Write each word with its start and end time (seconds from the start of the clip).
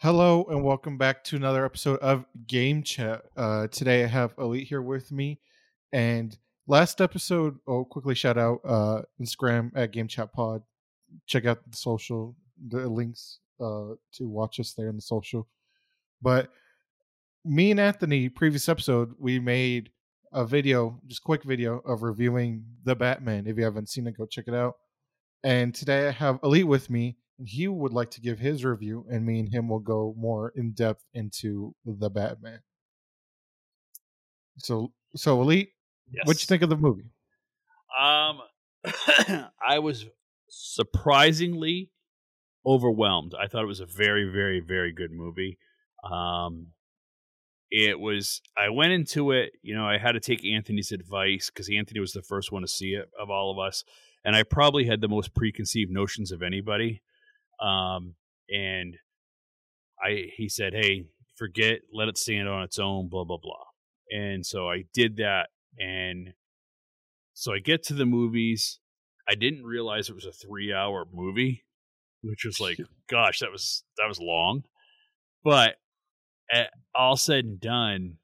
Hello 0.00 0.44
and 0.50 0.62
welcome 0.62 0.98
back 0.98 1.24
to 1.24 1.36
another 1.36 1.64
episode 1.64 1.98
of 2.00 2.26
Game 2.46 2.82
Chat. 2.82 3.22
Uh, 3.34 3.66
today 3.68 4.04
I 4.04 4.06
have 4.06 4.34
Elite 4.36 4.68
here 4.68 4.82
with 4.82 5.10
me, 5.10 5.40
and 5.90 6.36
last 6.66 7.00
episode, 7.00 7.58
oh, 7.66 7.86
quickly 7.86 8.14
shout 8.14 8.36
out 8.36 8.60
uh, 8.62 9.02
Instagram 9.18 9.70
at 9.74 9.92
Game 9.92 10.06
Chat 10.06 10.34
Pod. 10.34 10.62
Check 11.26 11.46
out 11.46 11.60
the 11.66 11.74
social, 11.74 12.36
the 12.68 12.86
links 12.86 13.38
uh, 13.58 13.94
to 14.12 14.28
watch 14.28 14.60
us 14.60 14.74
there 14.74 14.90
in 14.90 14.96
the 14.96 15.02
social. 15.02 15.48
But 16.20 16.50
me 17.42 17.70
and 17.70 17.80
Anthony, 17.80 18.28
previous 18.28 18.68
episode, 18.68 19.14
we 19.18 19.40
made 19.40 19.92
a 20.30 20.44
video, 20.44 21.00
just 21.06 21.24
quick 21.24 21.42
video 21.42 21.78
of 21.78 22.02
reviewing 22.02 22.66
the 22.84 22.94
Batman. 22.94 23.46
If 23.46 23.56
you 23.56 23.64
haven't 23.64 23.88
seen 23.88 24.06
it, 24.06 24.18
go 24.18 24.26
check 24.26 24.44
it 24.46 24.54
out. 24.54 24.74
And 25.42 25.74
today 25.74 26.06
I 26.06 26.10
have 26.10 26.38
Elite 26.42 26.68
with 26.68 26.90
me 26.90 27.16
he 27.44 27.68
would 27.68 27.92
like 27.92 28.10
to 28.12 28.20
give 28.20 28.38
his 28.38 28.64
review, 28.64 29.04
and 29.10 29.24
me 29.24 29.40
and 29.40 29.52
him 29.52 29.68
will 29.68 29.80
go 29.80 30.14
more 30.16 30.52
in 30.54 30.72
depth 30.72 31.04
into 31.12 31.74
the 31.84 32.08
Batman. 32.08 32.60
So, 34.58 34.92
so 35.14 35.40
Elite, 35.42 35.70
yes. 36.10 36.26
what 36.26 36.40
you 36.40 36.46
think 36.46 36.62
of 36.62 36.70
the 36.70 36.76
movie? 36.76 37.10
Um, 37.98 38.40
I 39.66 39.78
was 39.80 40.06
surprisingly 40.48 41.90
overwhelmed. 42.64 43.34
I 43.38 43.46
thought 43.46 43.62
it 43.62 43.68
was 43.68 43.80
a 43.80 43.86
very, 43.86 44.30
very, 44.30 44.60
very 44.60 44.92
good 44.92 45.12
movie. 45.12 45.58
Um, 46.02 46.68
it 47.70 47.98
was. 47.98 48.40
I 48.56 48.70
went 48.70 48.92
into 48.92 49.32
it. 49.32 49.52
You 49.62 49.74
know, 49.74 49.86
I 49.86 49.98
had 49.98 50.12
to 50.12 50.20
take 50.20 50.44
Anthony's 50.44 50.92
advice 50.92 51.50
because 51.52 51.68
Anthony 51.68 52.00
was 52.00 52.12
the 52.12 52.22
first 52.22 52.52
one 52.52 52.62
to 52.62 52.68
see 52.68 52.94
it 52.94 53.10
of 53.20 53.28
all 53.28 53.50
of 53.50 53.58
us, 53.58 53.84
and 54.24 54.36
I 54.36 54.42
probably 54.44 54.86
had 54.86 55.00
the 55.00 55.08
most 55.08 55.34
preconceived 55.34 55.90
notions 55.90 56.32
of 56.32 56.42
anybody. 56.42 57.02
Um, 57.60 58.14
and 58.48 58.96
I 60.02 60.30
he 60.36 60.48
said, 60.48 60.72
"Hey, 60.74 61.06
forget, 61.36 61.80
let 61.92 62.08
it 62.08 62.18
stand 62.18 62.48
on 62.48 62.62
its 62.62 62.78
own." 62.78 63.08
Blah 63.08 63.24
blah 63.24 63.38
blah. 63.40 63.64
And 64.10 64.46
so 64.46 64.68
I 64.68 64.84
did 64.94 65.16
that, 65.16 65.48
and 65.78 66.34
so 67.34 67.52
I 67.52 67.58
get 67.58 67.82
to 67.84 67.94
the 67.94 68.06
movies. 68.06 68.78
I 69.28 69.34
didn't 69.34 69.64
realize 69.64 70.08
it 70.08 70.14
was 70.14 70.24
a 70.24 70.32
three-hour 70.32 71.06
movie, 71.12 71.64
which 72.22 72.44
was 72.44 72.60
like, 72.60 72.78
gosh, 73.10 73.40
that 73.40 73.50
was 73.50 73.84
that 73.98 74.06
was 74.06 74.20
long. 74.20 74.62
But 75.44 75.76
at, 76.52 76.70
all 76.94 77.16
said 77.16 77.44
and 77.44 77.60
done, 77.60 78.14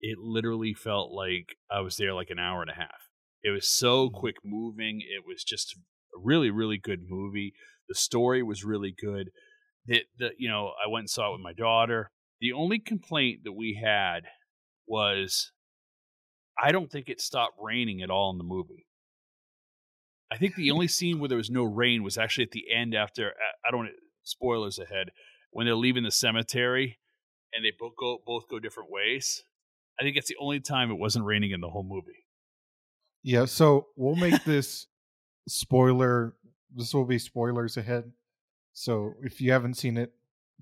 it 0.00 0.18
literally 0.18 0.74
felt 0.74 1.12
like 1.12 1.56
I 1.70 1.80
was 1.80 1.96
there 1.96 2.14
like 2.14 2.30
an 2.30 2.38
hour 2.38 2.62
and 2.62 2.70
a 2.70 2.74
half. 2.74 3.10
It 3.42 3.50
was 3.50 3.68
so 3.68 4.08
mm. 4.08 4.12
quick 4.12 4.36
moving. 4.44 5.00
It 5.00 5.24
was 5.26 5.44
just 5.44 5.74
a 5.74 6.20
really, 6.22 6.50
really 6.50 6.78
good 6.78 7.04
movie. 7.08 7.54
The 7.90 7.94
story 7.96 8.42
was 8.42 8.64
really 8.64 8.94
good. 8.98 9.30
The, 9.84 10.04
the 10.18 10.30
you 10.38 10.48
know 10.48 10.72
I 10.82 10.88
went 10.88 11.02
and 11.02 11.10
saw 11.10 11.28
it 11.28 11.32
with 11.32 11.42
my 11.42 11.52
daughter. 11.52 12.10
The 12.40 12.52
only 12.52 12.78
complaint 12.78 13.40
that 13.44 13.52
we 13.52 13.78
had 13.84 14.20
was 14.86 15.52
I 16.56 16.72
don't 16.72 16.90
think 16.90 17.08
it 17.08 17.20
stopped 17.20 17.56
raining 17.60 18.00
at 18.00 18.08
all 18.08 18.30
in 18.30 18.38
the 18.38 18.44
movie. 18.44 18.86
I 20.30 20.36
think 20.36 20.54
the 20.54 20.70
only 20.70 20.86
scene 20.88 21.18
where 21.18 21.28
there 21.28 21.36
was 21.36 21.50
no 21.50 21.64
rain 21.64 22.04
was 22.04 22.16
actually 22.16 22.44
at 22.44 22.52
the 22.52 22.72
end 22.72 22.94
after 22.94 23.30
uh, 23.30 23.68
I 23.68 23.70
don't 23.70 23.88
spoilers 24.22 24.78
ahead 24.78 25.08
when 25.50 25.66
they're 25.66 25.74
leaving 25.74 26.04
the 26.04 26.10
cemetery 26.10 26.98
and 27.52 27.64
they 27.64 27.72
both 27.78 27.96
go 27.98 28.18
both 28.24 28.48
go 28.48 28.58
different 28.58 28.90
ways. 28.90 29.42
I 29.98 30.02
think 30.04 30.16
it's 30.16 30.28
the 30.28 30.36
only 30.40 30.60
time 30.60 30.90
it 30.90 30.98
wasn't 30.98 31.24
raining 31.24 31.50
in 31.50 31.60
the 31.60 31.68
whole 31.68 31.82
movie. 31.82 32.24
Yeah, 33.22 33.44
so 33.44 33.88
we'll 33.96 34.16
make 34.16 34.44
this 34.44 34.86
spoiler 35.48 36.34
this 36.74 36.94
will 36.94 37.04
be 37.04 37.18
spoilers 37.18 37.76
ahead. 37.76 38.12
So 38.72 39.14
if 39.22 39.40
you 39.40 39.52
haven't 39.52 39.74
seen 39.74 39.96
it, 39.96 40.12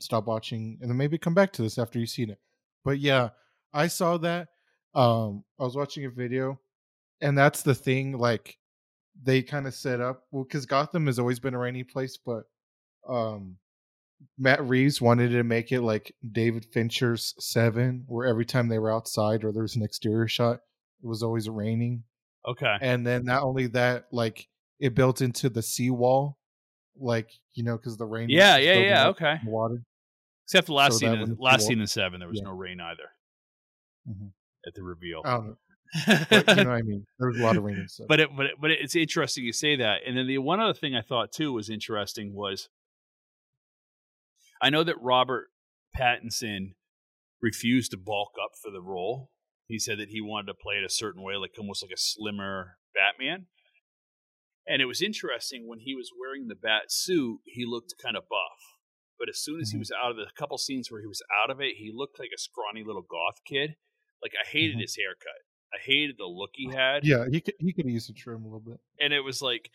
stop 0.00 0.26
watching 0.26 0.78
and 0.80 0.90
then 0.90 0.96
maybe 0.96 1.18
come 1.18 1.34
back 1.34 1.52
to 1.52 1.62
this 1.62 1.78
after 1.78 1.98
you've 1.98 2.08
seen 2.08 2.30
it. 2.30 2.38
But 2.84 2.98
yeah, 2.98 3.30
I 3.72 3.88
saw 3.88 4.16
that. 4.18 4.48
Um, 4.94 5.44
I 5.58 5.64
was 5.64 5.76
watching 5.76 6.04
a 6.04 6.10
video, 6.10 6.60
and 7.20 7.36
that's 7.36 7.62
the 7.62 7.74
thing. 7.74 8.16
Like 8.16 8.56
they 9.22 9.42
kind 9.42 9.66
of 9.66 9.74
set 9.74 10.00
up 10.00 10.24
well 10.30 10.44
because 10.44 10.66
Gotham 10.66 11.06
has 11.06 11.18
always 11.18 11.40
been 11.40 11.54
a 11.54 11.58
rainy 11.58 11.84
place, 11.84 12.16
but 12.16 12.44
um, 13.08 13.56
Matt 14.38 14.64
Reeves 14.66 15.00
wanted 15.00 15.30
to 15.30 15.42
make 15.42 15.72
it 15.72 15.82
like 15.82 16.14
David 16.30 16.64
Fincher's 16.64 17.34
Seven, 17.38 18.04
where 18.06 18.26
every 18.26 18.44
time 18.44 18.68
they 18.68 18.78
were 18.78 18.92
outside 18.92 19.44
or 19.44 19.52
there 19.52 19.62
was 19.62 19.76
an 19.76 19.82
exterior 19.82 20.28
shot, 20.28 20.60
it 21.02 21.06
was 21.06 21.22
always 21.22 21.48
raining. 21.48 22.04
Okay. 22.46 22.76
And 22.80 23.06
then 23.06 23.24
not 23.24 23.42
only 23.42 23.66
that, 23.68 24.06
like 24.12 24.48
it 24.78 24.94
built 24.94 25.20
into 25.20 25.48
the 25.48 25.62
seawall, 25.62 26.38
like 26.98 27.30
you 27.54 27.64
know, 27.64 27.76
because 27.76 27.96
the 27.96 28.06
rain. 28.06 28.28
Yeah, 28.28 28.56
yeah, 28.56 28.74
yeah. 28.74 29.08
Okay. 29.08 29.36
Water. 29.44 29.82
Except 30.46 30.66
the 30.66 30.72
last 30.72 30.98
so 30.98 30.98
scene, 30.98 31.36
last 31.38 31.66
scene 31.66 31.80
in 31.80 31.86
seven, 31.86 32.20
there 32.20 32.28
was 32.28 32.38
yeah. 32.38 32.48
no 32.48 32.52
rain 32.52 32.80
either. 32.80 33.10
Mm-hmm. 34.08 34.28
At 34.66 34.74
the 34.74 34.82
reveal. 34.82 35.22
Oh, 35.24 35.56
but, 36.06 36.48
you 36.48 36.64
know 36.64 36.70
what 36.70 36.78
I 36.78 36.82
mean? 36.82 37.06
There 37.18 37.28
was 37.28 37.38
a 37.38 37.42
lot 37.42 37.56
of 37.56 37.64
rain 37.64 37.86
stuff. 37.88 38.06
But 38.08 38.20
it, 38.20 38.28
but 38.36 38.46
it, 38.46 38.52
but 38.60 38.70
it's 38.70 38.96
interesting 38.96 39.44
you 39.44 39.52
say 39.52 39.76
that. 39.76 40.00
And 40.06 40.16
then 40.16 40.26
the 40.26 40.38
one 40.38 40.60
other 40.60 40.74
thing 40.74 40.94
I 40.94 41.02
thought 41.02 41.32
too 41.32 41.52
was 41.52 41.70
interesting 41.70 42.34
was 42.34 42.68
I 44.60 44.70
know 44.70 44.84
that 44.84 45.00
Robert 45.00 45.48
Pattinson 45.96 46.74
refused 47.40 47.92
to 47.92 47.96
bulk 47.96 48.32
up 48.42 48.52
for 48.60 48.70
the 48.70 48.82
role. 48.82 49.30
He 49.66 49.78
said 49.78 49.98
that 49.98 50.08
he 50.08 50.20
wanted 50.20 50.46
to 50.46 50.54
play 50.54 50.76
it 50.76 50.84
a 50.84 50.90
certain 50.90 51.22
way, 51.22 51.34
like 51.36 51.52
almost 51.58 51.82
like 51.82 51.92
a 51.92 51.98
slimmer 51.98 52.78
Batman. 52.94 53.46
And 54.68 54.82
it 54.82 54.86
was 54.86 55.00
interesting 55.00 55.66
when 55.66 55.78
he 55.80 55.94
was 55.94 56.10
wearing 56.18 56.48
the 56.48 56.54
bat 56.54 56.90
suit, 56.92 57.40
he 57.44 57.64
looked 57.64 57.94
kind 58.02 58.16
of 58.16 58.28
buff. 58.28 58.60
But 59.18 59.28
as 59.28 59.40
soon 59.40 59.60
as 59.60 59.68
mm-hmm. 59.68 59.76
he 59.76 59.78
was 59.78 59.92
out 59.92 60.10
of 60.10 60.16
the 60.16 60.26
couple 60.36 60.58
scenes 60.58 60.90
where 60.90 61.00
he 61.00 61.06
was 61.06 61.22
out 61.42 61.50
of 61.50 61.60
it, 61.60 61.76
he 61.76 61.90
looked 61.92 62.18
like 62.18 62.30
a 62.34 62.38
scrawny 62.38 62.84
little 62.84 63.02
goth 63.02 63.40
kid. 63.46 63.76
Like 64.22 64.32
I 64.40 64.46
hated 64.46 64.72
mm-hmm. 64.72 64.82
his 64.82 64.96
haircut. 64.96 65.42
I 65.72 65.78
hated 65.84 66.16
the 66.18 66.24
look 66.24 66.50
he 66.54 66.70
had. 66.70 67.04
Yeah, 67.04 67.24
he 67.30 67.40
could 67.40 67.54
he 67.58 67.72
could 67.72 67.86
use 67.86 68.08
a 68.08 68.12
trim 68.12 68.42
a 68.42 68.44
little 68.44 68.60
bit. 68.60 68.80
And 69.00 69.12
it 69.12 69.20
was 69.20 69.42
like, 69.42 69.70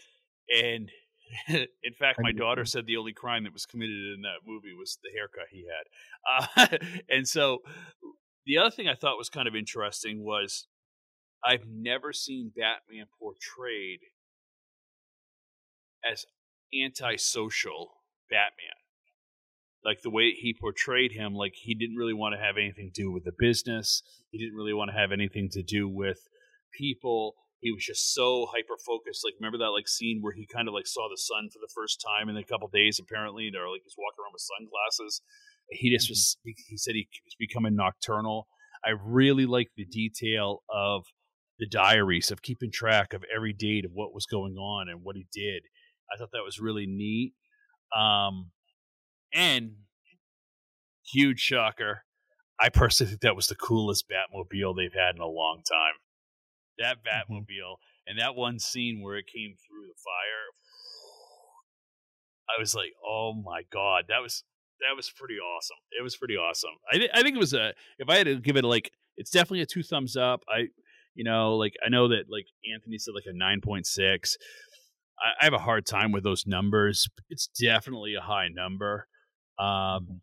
and 0.49 0.89
in 1.47 1.93
fact, 1.97 2.19
my 2.21 2.31
daughter 2.31 2.65
said 2.65 2.85
the 2.85 2.97
only 2.97 3.13
crime 3.13 3.43
that 3.43 3.53
was 3.53 3.65
committed 3.65 4.13
in 4.15 4.21
that 4.21 4.45
movie 4.45 4.73
was 4.77 4.97
the 5.03 5.11
haircut 5.11 5.47
he 5.51 5.65
had. 5.67 6.71
Uh, 6.71 6.77
and 7.09 7.27
so, 7.27 7.59
the 8.45 8.57
other 8.57 8.71
thing 8.71 8.87
I 8.87 8.95
thought 8.95 9.17
was 9.17 9.29
kind 9.29 9.47
of 9.47 9.55
interesting 9.55 10.23
was 10.23 10.67
I've 11.45 11.67
never 11.67 12.13
seen 12.13 12.51
Batman 12.55 13.05
portrayed 13.19 13.99
as 16.09 16.25
antisocial 16.73 17.93
Batman. 18.29 18.77
Like 19.85 20.01
the 20.01 20.09
way 20.09 20.31
he 20.31 20.55
portrayed 20.59 21.11
him, 21.11 21.33
like 21.35 21.53
he 21.55 21.75
didn't 21.75 21.97
really 21.97 22.13
want 22.13 22.33
to 22.35 22.41
have 22.41 22.55
anything 22.57 22.91
to 22.93 23.01
do 23.01 23.11
with 23.11 23.25
the 23.25 23.33
business. 23.37 24.01
He 24.31 24.37
didn't 24.37 24.55
really 24.55 24.73
want 24.73 24.91
to 24.91 24.97
have 24.97 25.11
anything 25.11 25.49
to 25.51 25.63
do 25.63 25.89
with 25.89 26.19
people. 26.73 27.35
He 27.59 27.71
was 27.71 27.83
just 27.83 28.13
so 28.13 28.47
hyper 28.47 28.77
focused. 28.85 29.23
Like 29.25 29.35
remember 29.39 29.57
that 29.59 29.75
like 29.75 29.87
scene 29.87 30.19
where 30.21 30.33
he 30.33 30.47
kind 30.47 30.67
of 30.67 30.73
like 30.73 30.87
saw 30.87 31.09
the 31.09 31.19
sun 31.19 31.49
for 31.51 31.59
the 31.59 31.71
first 31.75 32.03
time 32.03 32.29
in 32.29 32.37
a 32.37 32.45
couple 32.45 32.69
days 32.69 32.99
apparently, 32.99 33.51
or 33.55 33.69
like 33.69 33.81
he's 33.83 33.95
walking 33.97 34.23
around 34.23 34.33
with 34.33 34.47
sunglasses. 34.47 35.21
He 35.69 35.93
just 35.93 36.09
was. 36.09 36.37
Mm-hmm. 36.47 36.51
He 36.67 36.77
said 36.77 36.95
he 36.95 37.07
was 37.25 37.35
becoming 37.37 37.75
nocturnal. 37.75 38.47
I 38.85 38.91
really 39.03 39.45
like 39.45 39.71
the 39.75 39.85
detail 39.85 40.63
of 40.73 41.05
the 41.59 41.67
diaries 41.67 42.31
of 42.31 42.41
keeping 42.41 42.71
track 42.71 43.13
of 43.13 43.23
every 43.33 43.53
date 43.53 43.85
of 43.85 43.91
what 43.93 44.13
was 44.13 44.25
going 44.25 44.55
on 44.55 44.89
and 44.89 45.01
what 45.03 45.15
he 45.15 45.27
did 45.31 45.63
I 46.13 46.17
thought 46.17 46.31
that 46.33 46.43
was 46.45 46.59
really 46.59 46.85
neat. 46.85 47.33
Um, 47.97 48.51
and 49.33 49.75
huge 51.11 51.39
shocker. 51.39 52.03
I 52.59 52.69
personally 52.69 53.11
think 53.11 53.21
that 53.21 53.35
was 53.35 53.47
the 53.47 53.55
coolest 53.55 54.05
Batmobile 54.09 54.75
they've 54.75 54.93
had 54.93 55.15
in 55.15 55.21
a 55.21 55.27
long 55.27 55.63
time. 55.69 55.95
That 56.79 56.97
mm-hmm. 56.97 57.33
Batmobile 57.33 57.73
mm-hmm. 57.73 58.07
and 58.07 58.19
that 58.19 58.35
one 58.35 58.59
scene 58.59 59.01
where 59.01 59.17
it 59.17 59.25
came 59.33 59.55
through 59.55 59.87
the 59.87 59.99
fire. 60.03 60.53
I 62.49 62.59
was 62.59 62.75
like, 62.75 62.93
"Oh 63.05 63.33
my 63.33 63.63
god, 63.71 64.05
that 64.09 64.21
was 64.21 64.43
that 64.81 64.95
was 64.95 65.09
pretty 65.09 65.35
awesome. 65.35 65.77
It 65.97 66.03
was 66.03 66.15
pretty 66.15 66.35
awesome. 66.35 66.71
I 66.91 66.97
th- 66.97 67.11
I 67.13 67.21
think 67.21 67.35
it 67.35 67.39
was 67.39 67.53
a 67.53 67.73
if 67.99 68.09
I 68.09 68.17
had 68.17 68.25
to 68.25 68.35
give 68.39 68.57
it 68.57 68.63
like 68.63 68.91
it's 69.17 69.31
definitely 69.31 69.61
a 69.61 69.65
two 69.65 69.83
thumbs 69.83 70.15
up. 70.15 70.41
I 70.47 70.67
you 71.15 71.23
know 71.23 71.55
like 71.55 71.73
I 71.85 71.89
know 71.89 72.09
that 72.09 72.25
like 72.29 72.45
Anthony 72.73 72.97
said 72.97 73.13
like 73.15 73.25
a 73.27 73.33
nine 73.33 73.61
point 73.61 73.87
six. 73.87 74.37
I, 75.19 75.45
have 75.45 75.53
a 75.53 75.59
hard 75.59 75.85
time 75.85 76.11
with 76.11 76.23
those 76.23 76.45
numbers. 76.45 77.07
It's 77.29 77.47
definitely 77.47 78.15
a 78.15 78.21
high 78.21 78.49
number. 78.49 79.07
Um. 79.59 80.21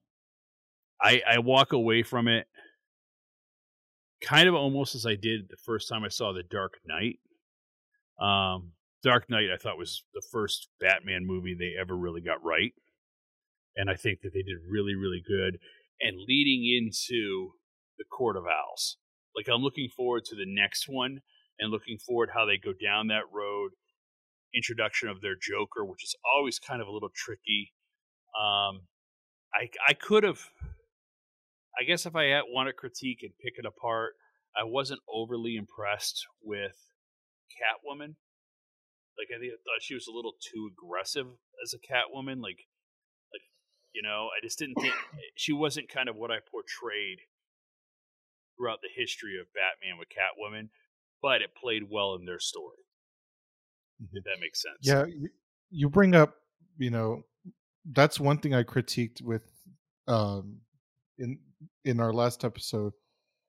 I 1.03 1.23
I 1.27 1.39
walk 1.39 1.73
away 1.73 2.03
from 2.03 2.29
it 2.29 2.47
kind 4.21 4.49
of 4.49 4.55
almost 4.55 4.95
as 4.95 5.07
I 5.07 5.15
did 5.15 5.49
the 5.49 5.57
first 5.65 5.89
time 5.89 6.05
I 6.05 6.09
saw 6.09 6.33
The 6.33 6.43
Dark 6.43 6.75
Knight. 6.85 7.19
Um, 8.21 8.73
Dark 9.03 9.31
Knight 9.31 9.49
I 9.53 9.57
thought 9.57 9.79
was 9.79 10.05
the 10.13 10.23
first 10.31 10.69
Batman 10.79 11.27
movie 11.27 11.57
they 11.59 11.73
ever 11.81 11.97
really 11.97 12.21
got 12.21 12.45
right, 12.45 12.73
and 13.77 13.89
I 13.89 13.95
think 13.95 14.21
that 14.23 14.33
they 14.35 14.43
did 14.43 14.57
really 14.69 14.95
really 14.95 15.23
good. 15.27 15.59
And 16.01 16.17
leading 16.29 16.65
into 16.65 17.53
the 17.99 18.05
Court 18.05 18.37
of 18.37 18.45
Owls, 18.45 18.99
like 19.35 19.47
I'm 19.49 19.63
looking 19.63 19.89
forward 19.89 20.25
to 20.27 20.37
the 20.37 20.47
next 20.47 20.87
one 20.89 21.21
and 21.59 21.71
looking 21.71 21.99
forward 21.99 22.31
how 22.35 22.45
they 22.45 22.59
go 22.59 22.73
down 22.73 23.09
that 23.09 23.25
road 23.33 23.73
introduction 24.55 25.09
of 25.09 25.21
their 25.21 25.37
Joker, 25.37 25.85
which 25.85 26.05
is 26.05 26.15
always 26.37 26.59
kind 26.59 26.83
of 26.83 26.89
a 26.89 26.93
little 26.93 27.11
tricky. 27.15 27.73
Um, 28.35 28.87
I 29.55 29.69
I 29.87 29.93
could 29.95 30.25
have. 30.25 30.41
I 31.81 31.85
guess 31.85 32.05
if 32.05 32.17
I 32.17 32.25
had 32.25 32.43
want 32.49 32.69
to 32.69 32.73
critique 32.73 33.21
and 33.23 33.33
pick 33.43 33.55
it 33.57 33.65
apart, 33.65 34.15
I 34.57 34.65
wasn't 34.65 35.01
overly 35.09 35.57
impressed 35.57 36.27
with 36.43 36.77
Catwoman. 37.55 38.17
Like 39.19 39.29
I 39.35 39.39
think 39.39 39.53
I 39.53 39.61
thought 39.63 39.83
she 39.83 39.95
was 39.95 40.07
a 40.07 40.15
little 40.15 40.35
too 40.41 40.71
aggressive 40.73 41.27
as 41.63 41.75
a 41.75 41.79
Catwoman. 41.79 42.43
Like, 42.43 42.67
like 43.33 43.47
you 43.93 44.03
know, 44.03 44.29
I 44.35 44.43
just 44.43 44.59
didn't 44.59 44.81
think 44.81 44.95
she 45.37 45.53
wasn't 45.53 45.93
kind 45.93 46.09
of 46.09 46.17
what 46.17 46.31
I 46.31 46.39
portrayed 46.41 47.19
throughout 48.57 48.81
the 48.83 48.93
history 48.95 49.39
of 49.41 49.53
Batman 49.55 49.99
with 49.99 50.09
Catwoman. 50.09 50.69
But 51.23 51.43
it 51.43 51.51
played 51.55 51.85
well 51.91 52.15
in 52.15 52.25
their 52.25 52.41
story. 52.41 52.81
If 54.13 54.25
that 54.25 54.41
makes 54.41 54.63
sense. 54.63 54.79
Yeah, 54.83 55.07
you, 55.07 55.29
you 55.71 55.89
bring 55.89 56.15
up, 56.15 56.35
you 56.79 56.91
know, 56.91 57.23
that's 57.93 58.21
one 58.21 58.39
thing 58.39 58.55
I 58.55 58.63
critiqued 58.63 59.23
with 59.23 59.43
um 60.07 60.59
in 61.19 61.39
in 61.85 62.01
our 62.01 62.13
last 62.13 62.45
episode 62.45 62.93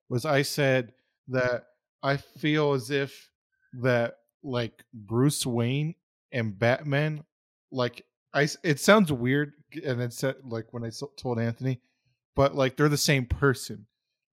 was 0.08 0.24
I 0.24 0.42
said 0.42 0.92
that 1.28 1.64
I 2.02 2.16
feel 2.16 2.72
as 2.72 2.90
if 2.90 3.30
that 3.80 4.14
like 4.42 4.84
Bruce 4.92 5.46
Wayne 5.46 5.94
and 6.32 6.58
Batman 6.58 7.24
like 7.70 8.04
I 8.34 8.48
it 8.62 8.80
sounds 8.80 9.12
weird 9.12 9.52
and 9.84 10.00
it 10.00 10.12
said 10.12 10.36
like 10.44 10.66
when 10.72 10.84
I 10.84 10.90
told 11.16 11.38
Anthony 11.38 11.80
but 12.34 12.54
like 12.54 12.76
they're 12.76 12.88
the 12.88 12.96
same 12.96 13.26
person. 13.26 13.86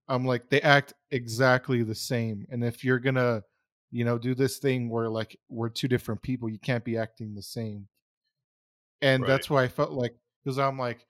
I'm 0.08 0.24
like 0.24 0.50
they 0.50 0.60
act 0.60 0.94
exactly 1.10 1.82
the 1.82 1.94
same 1.94 2.46
and 2.50 2.64
if 2.64 2.84
you're 2.84 2.98
going 2.98 3.14
to 3.14 3.44
you 3.90 4.04
know 4.04 4.18
do 4.18 4.34
this 4.34 4.58
thing 4.58 4.88
where 4.88 5.08
like 5.08 5.38
we're 5.48 5.68
two 5.68 5.88
different 5.88 6.22
people 6.22 6.48
you 6.48 6.58
can't 6.58 6.84
be 6.84 6.96
acting 6.96 7.34
the 7.34 7.42
same. 7.42 7.88
And 9.02 9.22
Right. 9.22 9.28
that's 9.28 9.48
why 9.50 9.64
i 9.64 9.68
felt 9.68 9.92
like 9.92 10.14
because 10.44 10.58
i'm 10.58 10.78
like 10.78 11.06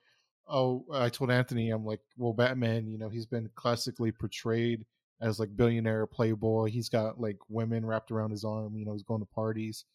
oh 0.47 0.85
i 0.93 1.09
told 1.09 1.29
anthony 1.31 1.69
i'm 1.71 1.85
like 1.85 1.99
well 2.17 2.33
batman 2.33 2.87
you 2.87 2.97
know 2.97 3.09
he's 3.09 3.25
been 3.25 3.49
classically 3.55 4.11
portrayed 4.11 4.85
as 5.21 5.39
like 5.39 5.55
billionaire 5.55 6.07
playboy. 6.07 6.65
He's 6.71 6.89
got 6.89 7.19
like 7.21 7.37
women 7.47 7.85
wrapped 7.85 8.09
around 8.11 8.31
his 8.31 8.43
arm 8.43 8.75
you 8.75 8.85
know 8.85 8.93
he's 8.93 9.03
going 9.03 9.21
to 9.21 9.27
parties. 9.27 9.85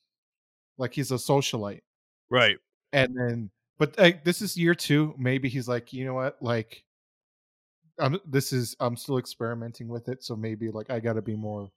Like 0.79 0.93
he's 0.95 1.11
a 1.11 1.15
socialite. 1.17 1.81
Right. 2.31 2.59
and 2.93 3.17
then 3.17 3.51
but 3.79 3.99
like 3.99 4.25
this 4.25 4.41
is 4.43 4.57
year 4.57 4.75
two 4.75 5.15
maybe 5.19 5.49
he's 5.49 5.67
like 5.69 5.93
you 5.93 6.05
know 6.05 6.15
what? 6.15 6.37
Like 6.41 6.85
i'm 7.99 8.19
this 8.27 8.53
is 8.53 8.77
i'm 8.79 8.97
still 8.97 9.17
experimenting 9.19 9.89
with 9.89 10.09
it 10.09 10.23
so 10.23 10.37
maybe 10.37 10.71
like 10.71 10.91
i 10.91 11.01
gotta 11.01 11.23
be 11.23 11.35
more 11.35 11.71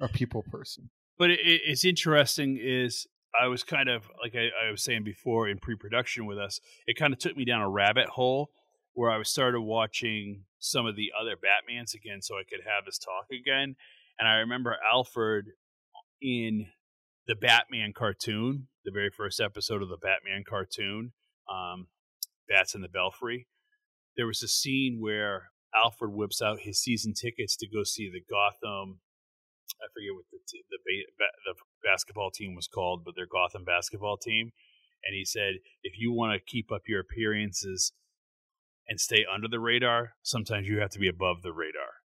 a 0.00 0.08
people 0.08 0.42
person 0.50 0.90
But 1.18 1.30
it, 1.30 1.40
it- 1.40 1.62
it's 1.66 1.84
interesting 1.84 2.58
is 2.60 3.06
I 3.38 3.48
was 3.48 3.62
kind 3.62 3.88
of 3.90 4.04
like 4.22 4.34
I, 4.34 4.68
I 4.68 4.70
was 4.70 4.82
saying 4.82 5.04
before 5.04 5.46
in 5.48 5.58
pre-production 5.58 6.24
with 6.26 6.38
us. 6.38 6.58
It 6.86 6.96
kind 6.96 7.12
of 7.12 7.18
took 7.18 7.36
me 7.36 7.44
down 7.44 7.60
a 7.60 7.68
rabbit 7.68 8.08
hole 8.08 8.50
where 8.94 9.10
I 9.10 9.22
started 9.24 9.60
watching 9.60 10.44
some 10.58 10.86
of 10.86 10.96
the 10.96 11.10
other 11.20 11.36
Batmans 11.36 11.92
again, 11.94 12.22
so 12.22 12.36
I 12.36 12.44
could 12.48 12.60
have 12.64 12.86
this 12.86 12.98
talk 12.98 13.26
again. 13.30 13.76
And 14.18 14.26
I 14.26 14.36
remember 14.36 14.76
Alfred 14.90 15.46
in 16.22 16.66
the 17.26 17.34
Batman 17.34 17.92
cartoon, 17.94 18.68
the 18.86 18.90
very 18.90 19.10
first 19.10 19.38
episode 19.40 19.82
of 19.82 19.88
the 19.90 19.98
Batman 19.98 20.44
cartoon, 20.48 21.12
um, 21.50 21.88
Bats 22.48 22.74
in 22.74 22.80
the 22.80 22.88
Belfry. 22.88 23.48
There 24.16 24.26
was 24.26 24.42
a 24.42 24.48
scene 24.48 24.98
where 25.00 25.50
Alfred 25.74 26.12
whips 26.12 26.40
out 26.40 26.60
his 26.60 26.80
season 26.80 27.12
tickets 27.12 27.54
to 27.58 27.68
go 27.68 27.82
see 27.84 28.08
the 28.10 28.22
Gotham 28.22 29.00
I 29.82 29.86
forget 29.92 30.14
what 30.14 30.24
the 30.32 30.38
t- 30.48 30.64
the, 30.70 30.78
ba- 30.78 31.36
the 31.44 31.54
basketball 31.82 32.30
team 32.30 32.54
was 32.54 32.66
called, 32.68 33.04
but 33.04 33.14
their 33.16 33.26
Gotham 33.26 33.64
basketball 33.64 34.16
team. 34.16 34.52
And 35.04 35.14
he 35.14 35.24
said, 35.24 35.54
if 35.82 35.98
you 35.98 36.12
want 36.12 36.32
to 36.34 36.40
keep 36.44 36.72
up 36.72 36.82
your 36.88 37.00
appearances 37.00 37.92
and 38.88 38.98
stay 39.00 39.24
under 39.32 39.48
the 39.48 39.60
radar, 39.60 40.14
sometimes 40.22 40.66
you 40.66 40.80
have 40.80 40.90
to 40.90 40.98
be 40.98 41.08
above 41.08 41.42
the 41.42 41.52
radar. 41.52 42.02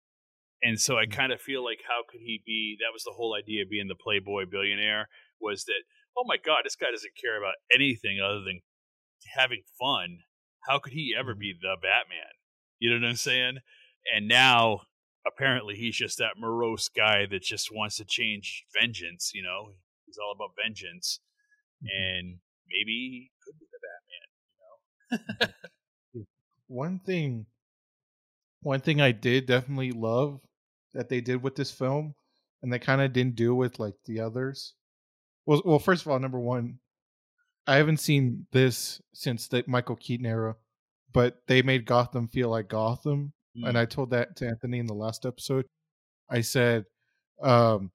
And 0.63 0.79
so 0.79 0.99
I 0.99 1.07
Mhm. 1.07 1.13
kind 1.13 1.33
of 1.33 1.41
feel 1.41 1.65
like, 1.65 1.81
how 1.89 2.03
could 2.07 2.21
he 2.21 2.43
be? 2.45 2.77
That 2.81 2.93
was 2.93 3.05
the 3.05 3.13
whole 3.13 3.35
idea 3.35 3.63
of 3.63 3.71
being 3.71 3.89
the 3.89 3.95
playboy 3.95 4.45
billionaire. 4.47 5.09
Was 5.41 5.65
that? 5.65 5.85
Oh 6.17 6.25
my 6.27 6.37
God, 6.37 6.63
this 6.65 6.77
guy 6.77 6.91
doesn't 6.91 7.17
care 7.17 7.39
about 7.39 7.55
anything 7.73 8.21
other 8.21 8.41
than 8.41 8.61
having 9.35 9.63
fun. 9.79 10.25
How 10.69 10.79
could 10.79 10.93
he 10.93 11.15
ever 11.17 11.35
Mhm. 11.35 11.39
be 11.39 11.53
the 11.53 11.77
Batman? 11.81 12.33
You 12.79 12.91
know 12.91 13.01
what 13.01 13.09
I'm 13.09 13.17
saying? 13.17 13.59
And 14.13 14.29
now 14.29 14.87
apparently 15.33 15.75
he's 15.75 15.97
just 15.97 16.19
that 16.19 16.39
morose 16.39 16.89
guy 16.89 17.27
that 17.31 17.43
just 17.43 17.71
wants 17.73 17.97
to 17.97 18.05
change 18.05 18.65
vengeance, 18.79 19.33
you 19.35 19.43
know. 19.43 19.73
He's 20.07 20.19
all 20.19 20.33
about 20.33 20.55
vengeance. 20.63 21.21
Mm-hmm. 21.85 22.03
And 22.03 22.39
maybe 22.69 22.93
he 22.93 23.31
could 23.45 23.59
be 23.59 23.67
the 23.71 25.19
Batman, 25.19 25.47
you 26.13 26.21
know. 26.21 26.27
one 26.69 27.01
thing 27.01 27.47
one 28.63 28.81
thing 28.81 29.01
i 29.01 29.11
did 29.11 29.47
definitely 29.47 29.91
love 29.91 30.41
that 30.95 31.09
they 31.09 31.21
did 31.21 31.43
with 31.43 31.57
this 31.57 31.71
film 31.71 32.15
and 32.63 32.73
they 32.73 32.79
kind 32.79 33.01
of 33.01 33.13
didn't 33.13 33.35
do 33.35 33.55
with 33.55 33.81
like 33.81 33.95
the 34.05 34.21
others 34.21 34.75
well 35.47 35.61
well 35.65 35.79
first 35.79 36.03
of 36.03 36.13
all 36.13 36.19
number 36.19 36.39
one 36.39 36.79
i 37.67 37.77
haven't 37.77 37.99
seen 37.99 38.47
this 38.53 39.01
since 39.13 39.49
the 39.49 39.65
michael 39.67 39.97
keaton 39.97 40.27
era 40.27 40.55
but 41.13 41.39
they 41.49 41.61
made 41.63 41.87
gotham 41.87 42.29
feel 42.29 42.51
like 42.51 42.69
gotham 42.69 43.33
and 43.65 43.79
i 43.79 43.85
told 43.85 44.11
that 44.11 44.37
to 44.37 44.47
anthony 44.47 44.79
in 44.79 44.87
the 44.87 44.95
last 44.95 45.27
episode 45.27 45.67
i 46.31 46.41
said 46.41 46.85
um 47.43 47.91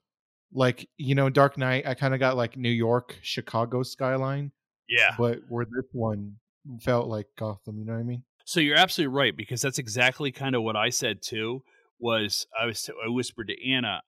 like 0.54 0.88
you 0.98 1.16
know 1.16 1.30
dark 1.30 1.58
knight 1.58 1.86
i 1.88 1.94
kind 1.94 2.14
of 2.14 2.20
got 2.20 2.38
like 2.38 2.58
new 2.58 2.70
york 2.70 3.18
chicago 3.22 3.84
skyline 3.84 4.52
yeah. 4.88 5.16
but 5.18 5.40
where 5.50 5.66
this 5.66 5.86
one 5.92 6.36
felt 6.82 7.08
like 7.08 7.28
gotham 7.38 7.78
you 7.80 7.86
know 7.86 7.94
what 7.94 8.00
i 8.00 8.04
mean 8.04 8.24
So 8.46 8.60
you're 8.60 8.78
absolutely 8.78 9.16
right 9.16 9.36
because 9.36 9.62
that's 9.62 9.80
exactly 9.80 10.32
kind 10.32 10.56
of 10.56 10.62
what 10.62 10.76
I 10.76 10.90
said 10.90 11.22
too. 11.22 11.64
Was 12.00 12.46
I 12.60 12.68
was 12.68 12.90
I 13.04 13.10
whispered 13.10 13.48
to 13.48 13.70
Anna, 13.72 14.02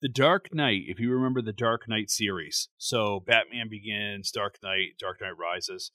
the 0.00 0.08
Dark 0.08 0.52
Knight. 0.52 0.82
If 0.88 0.98
you 0.98 1.12
remember 1.12 1.40
the 1.40 1.52
Dark 1.52 1.88
Knight 1.88 2.10
series, 2.10 2.68
so 2.76 3.22
Batman 3.24 3.68
Begins, 3.70 4.32
Dark 4.32 4.56
Knight, 4.62 4.98
Dark 4.98 5.20
Knight 5.20 5.38
Rises, 5.38 5.92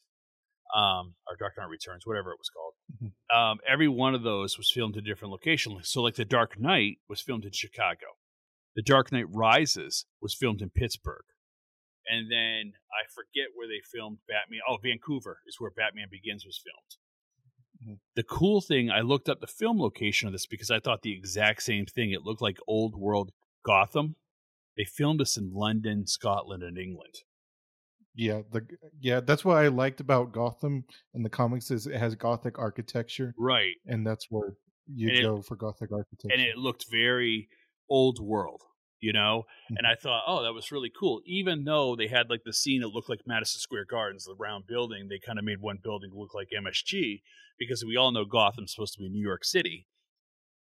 um, 0.76 1.16
or 1.28 1.36
Dark 1.38 1.54
Knight 1.58 1.70
Returns, 1.70 2.06
whatever 2.06 2.32
it 2.32 2.40
was 2.40 2.50
called. 2.50 2.74
Mhm. 3.02 3.36
Um, 3.36 3.60
every 3.68 3.88
one 3.88 4.16
of 4.16 4.24
those 4.24 4.58
was 4.58 4.72
filmed 4.72 4.96
in 4.96 5.04
a 5.04 5.08
different 5.08 5.32
location. 5.32 5.78
So 5.84 6.02
like 6.02 6.16
the 6.16 6.26
Dark 6.26 6.60
Knight 6.60 7.00
was 7.08 7.22
filmed 7.22 7.46
in 7.46 7.52
Chicago, 7.52 8.18
the 8.76 8.82
Dark 8.82 9.12
Knight 9.12 9.28
Rises 9.30 10.06
was 10.22 10.36
filmed 10.36 10.62
in 10.62 10.70
Pittsburgh. 10.70 11.26
And 12.10 12.32
then 12.32 12.74
I 12.92 13.06
forget 13.14 13.48
where 13.54 13.68
they 13.68 13.82
filmed 13.82 14.20
Batman. 14.28 14.62
Oh, 14.68 14.78
Vancouver 14.82 15.42
is 15.46 15.60
where 15.60 15.72
Batman 15.72 16.08
Begins 16.10 16.46
was 16.46 16.58
filmed. 16.64 17.98
The 18.16 18.24
cool 18.24 18.62
thing, 18.62 18.90
I 18.90 19.02
looked 19.02 19.30
up 19.30 19.40
the 19.40 19.48
film 19.48 19.80
location 19.80 20.28
of 20.28 20.32
this 20.32 20.48
because 20.48 20.72
I 20.72 20.80
thought 20.80 21.04
the 21.04 21.16
exact 21.16 21.62
same 21.64 21.86
thing. 21.86 22.12
It 22.12 22.24
looked 22.24 22.42
like 22.42 22.58
old 22.68 22.96
world 22.96 23.32
Gotham. 23.64 24.16
They 24.76 24.84
filmed 24.84 25.20
this 25.20 25.38
in 25.38 25.54
London, 25.54 26.08
Scotland, 26.08 26.64
and 26.64 26.78
England. 26.78 27.24
Yeah, 28.18 28.42
the 28.52 28.68
yeah, 29.00 29.20
that's 29.20 29.46
what 29.46 29.58
I 29.58 29.68
liked 29.68 30.00
about 30.00 30.32
Gotham 30.32 30.86
in 31.14 31.22
the 31.24 31.30
comics 31.30 31.70
is 31.72 31.86
it 31.88 31.98
has 32.00 32.16
gothic 32.16 32.58
architecture, 32.58 33.38
Right. 33.38 33.78
and 33.86 34.06
that's 34.06 34.26
where 34.32 34.56
you 34.88 35.12
And 35.12 35.18
it- 35.18 35.24
go 35.24 35.42
for 35.42 35.56
gothic 35.56 35.92
architecture. 35.92 36.32
And 36.34 36.42
it 36.42 36.58
looked 36.58 36.86
very 36.90 37.50
old 37.90 38.20
world, 38.20 38.64
you 39.00 39.14
know? 39.14 39.46
And 39.76 39.86
Mhm. 39.86 39.88
I 39.88 39.96
thought, 39.96 40.24
oh, 40.28 40.44
that 40.44 40.54
was 40.54 40.72
really 40.72 40.90
cool. 40.92 41.22
Even 41.26 41.64
though 41.64 41.96
they 41.96 42.08
had 42.08 42.30
like 42.30 42.44
the 42.44 42.54
scene 42.54 42.82
that 42.82 42.90
looked 42.90 43.10
like 43.10 43.28
Madison 43.28 43.60
Square 43.60 43.86
Gardens, 43.86 44.26
the 44.26 44.36
round 44.36 44.68
building, 44.68 45.08
they 45.08 45.20
kind 45.20 45.40
of 45.40 45.46
made 45.46 45.60
one 45.62 45.78
building 45.82 46.12
look 46.14 46.34
like 46.34 46.50
MSG 46.54 47.24
because 47.60 47.86
we 47.86 47.96
all 47.98 48.12
know 48.12 48.26
Gotham's 48.26 48.74
supposed 48.74 48.94
to 48.96 49.00
be 49.00 49.10
New 49.10 49.22
York 49.24 49.46
City. 49.46 49.88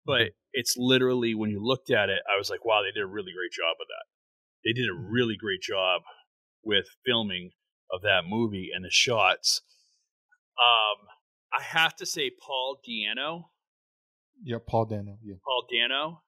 But 0.06 0.32
it's 0.52 0.76
literally, 0.76 1.34
when 1.34 1.50
you 1.50 1.60
looked 1.64 1.90
at 1.90 2.10
it, 2.10 2.22
I 2.32 2.38
was 2.38 2.50
like, 2.50 2.64
wow, 2.64 2.82
they 2.82 2.92
did 2.92 3.02
a 3.04 3.06
really 3.06 3.32
great 3.32 3.52
job 3.52 3.76
of 3.80 3.86
that. 3.88 4.06
They 4.64 4.72
did 4.72 4.88
a 4.90 4.94
Mhm. 4.94 5.12
really 5.12 5.36
great 5.36 5.62
job 5.62 6.02
with 6.64 6.86
filming 7.04 7.50
of 7.90 8.02
that 8.02 8.22
movie 8.26 8.70
and 8.74 8.84
the 8.84 8.90
shots. 8.90 9.62
Um, 10.58 11.06
I 11.52 11.62
have 11.62 11.94
to 11.96 12.06
say, 12.06 12.30
Paul 12.30 12.78
Diano, 12.88 13.44
yeah, 14.44 14.58
Paul 14.64 14.86
Dano. 14.86 15.18
Yeah, 15.22 15.36
Paul 15.44 15.66
Dano. 15.70 16.22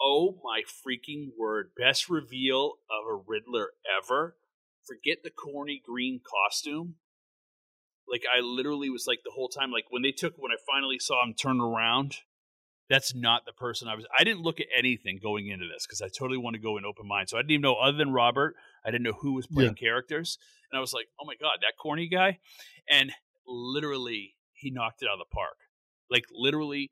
Oh 0.00 0.38
my 0.42 0.62
freaking 0.62 1.30
word. 1.38 1.70
Best 1.76 2.08
reveal 2.08 2.74
of 2.90 3.06
a 3.10 3.22
Riddler 3.26 3.70
ever. 4.02 4.36
Forget 4.86 5.18
the 5.22 5.30
corny 5.30 5.82
green 5.84 6.20
costume. 6.20 6.96
Like 8.08 8.22
I 8.32 8.40
literally 8.40 8.88
was 8.88 9.06
like 9.06 9.20
the 9.24 9.32
whole 9.34 9.48
time, 9.48 9.70
like 9.70 9.86
when 9.90 10.02
they 10.02 10.12
took 10.12 10.34
when 10.36 10.52
I 10.52 10.56
finally 10.66 10.98
saw 10.98 11.24
him 11.24 11.34
turn 11.34 11.60
around, 11.60 12.18
that's 12.88 13.14
not 13.14 13.42
the 13.46 13.52
person 13.52 13.88
I 13.88 13.94
was 13.94 14.06
I 14.16 14.24
didn't 14.24 14.42
look 14.42 14.60
at 14.60 14.66
anything 14.76 15.18
going 15.22 15.48
into 15.48 15.66
this 15.66 15.86
because 15.86 16.00
I 16.00 16.08
totally 16.08 16.38
want 16.38 16.54
to 16.54 16.62
go 16.62 16.76
in 16.76 16.84
open 16.84 17.06
mind. 17.06 17.28
So 17.28 17.36
I 17.36 17.40
didn't 17.40 17.52
even 17.52 17.62
know 17.62 17.74
other 17.74 17.96
than 17.96 18.12
Robert, 18.12 18.54
I 18.84 18.90
didn't 18.90 19.04
know 19.04 19.18
who 19.20 19.34
was 19.34 19.46
playing 19.46 19.74
characters. 19.74 20.38
And 20.70 20.78
I 20.78 20.80
was 20.80 20.92
like, 20.92 21.06
oh 21.20 21.24
my 21.26 21.34
god, 21.40 21.58
that 21.60 21.74
corny 21.80 22.08
guy. 22.08 22.38
And 22.90 23.12
literally 23.46 24.34
he 24.52 24.70
knocked 24.70 25.02
it 25.02 25.08
out 25.08 25.14
of 25.14 25.18
the 25.18 25.34
park. 25.34 25.56
Like 26.10 26.24
literally 26.32 26.90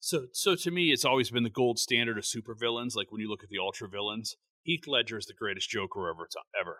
so, 0.00 0.26
so 0.32 0.54
to 0.54 0.70
me, 0.70 0.92
it's 0.92 1.04
always 1.04 1.30
been 1.30 1.42
the 1.42 1.50
gold 1.50 1.78
standard 1.78 2.16
of 2.16 2.24
supervillains. 2.24 2.96
Like 2.96 3.12
when 3.12 3.20
you 3.20 3.28
look 3.28 3.42
at 3.44 3.50
the 3.50 3.58
ultra 3.58 3.86
villains, 3.86 4.36
Heath 4.62 4.86
Ledger 4.86 5.18
is 5.18 5.26
the 5.26 5.34
greatest 5.34 5.68
Joker 5.68 6.08
ever. 6.08 6.26
Ever. 6.58 6.78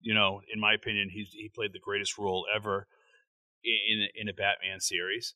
You 0.00 0.14
know, 0.14 0.42
in 0.52 0.60
my 0.60 0.74
opinion, 0.74 1.08
he 1.10 1.26
he 1.30 1.48
played 1.48 1.72
the 1.72 1.80
greatest 1.82 2.18
role 2.18 2.44
ever. 2.54 2.86
in 3.64 4.06
in 4.14 4.28
a 4.28 4.34
Batman 4.34 4.80
series. 4.80 5.34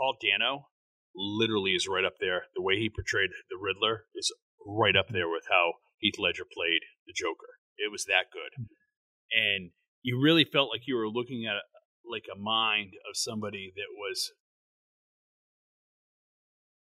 Paul 0.00 0.16
Dano 0.16 0.68
literally 1.14 1.72
is 1.72 1.86
right 1.86 2.04
up 2.04 2.16
there. 2.20 2.44
The 2.56 2.62
way 2.62 2.76
he 2.76 2.88
portrayed 2.88 3.30
the 3.50 3.60
Riddler 3.60 4.04
is 4.16 4.32
right 4.66 4.96
up 4.96 5.08
there 5.10 5.28
with 5.28 5.44
how 5.50 5.74
Heath 5.98 6.18
Ledger 6.18 6.44
played 6.48 6.80
the 7.06 7.12
Joker. 7.12 7.60
It 7.76 7.92
was 7.92 8.06
that 8.06 8.32
good, 8.32 8.56
hmm. 8.56 8.72
and 9.30 9.70
you 10.02 10.20
really 10.20 10.44
felt 10.44 10.70
like 10.70 10.86
you 10.86 10.96
were 10.96 11.08
looking 11.08 11.44
at 11.46 11.60
like 12.08 12.24
a 12.32 12.38
mind 12.38 12.92
of 13.08 13.16
somebody 13.16 13.72
that 13.76 13.92
was 13.92 14.32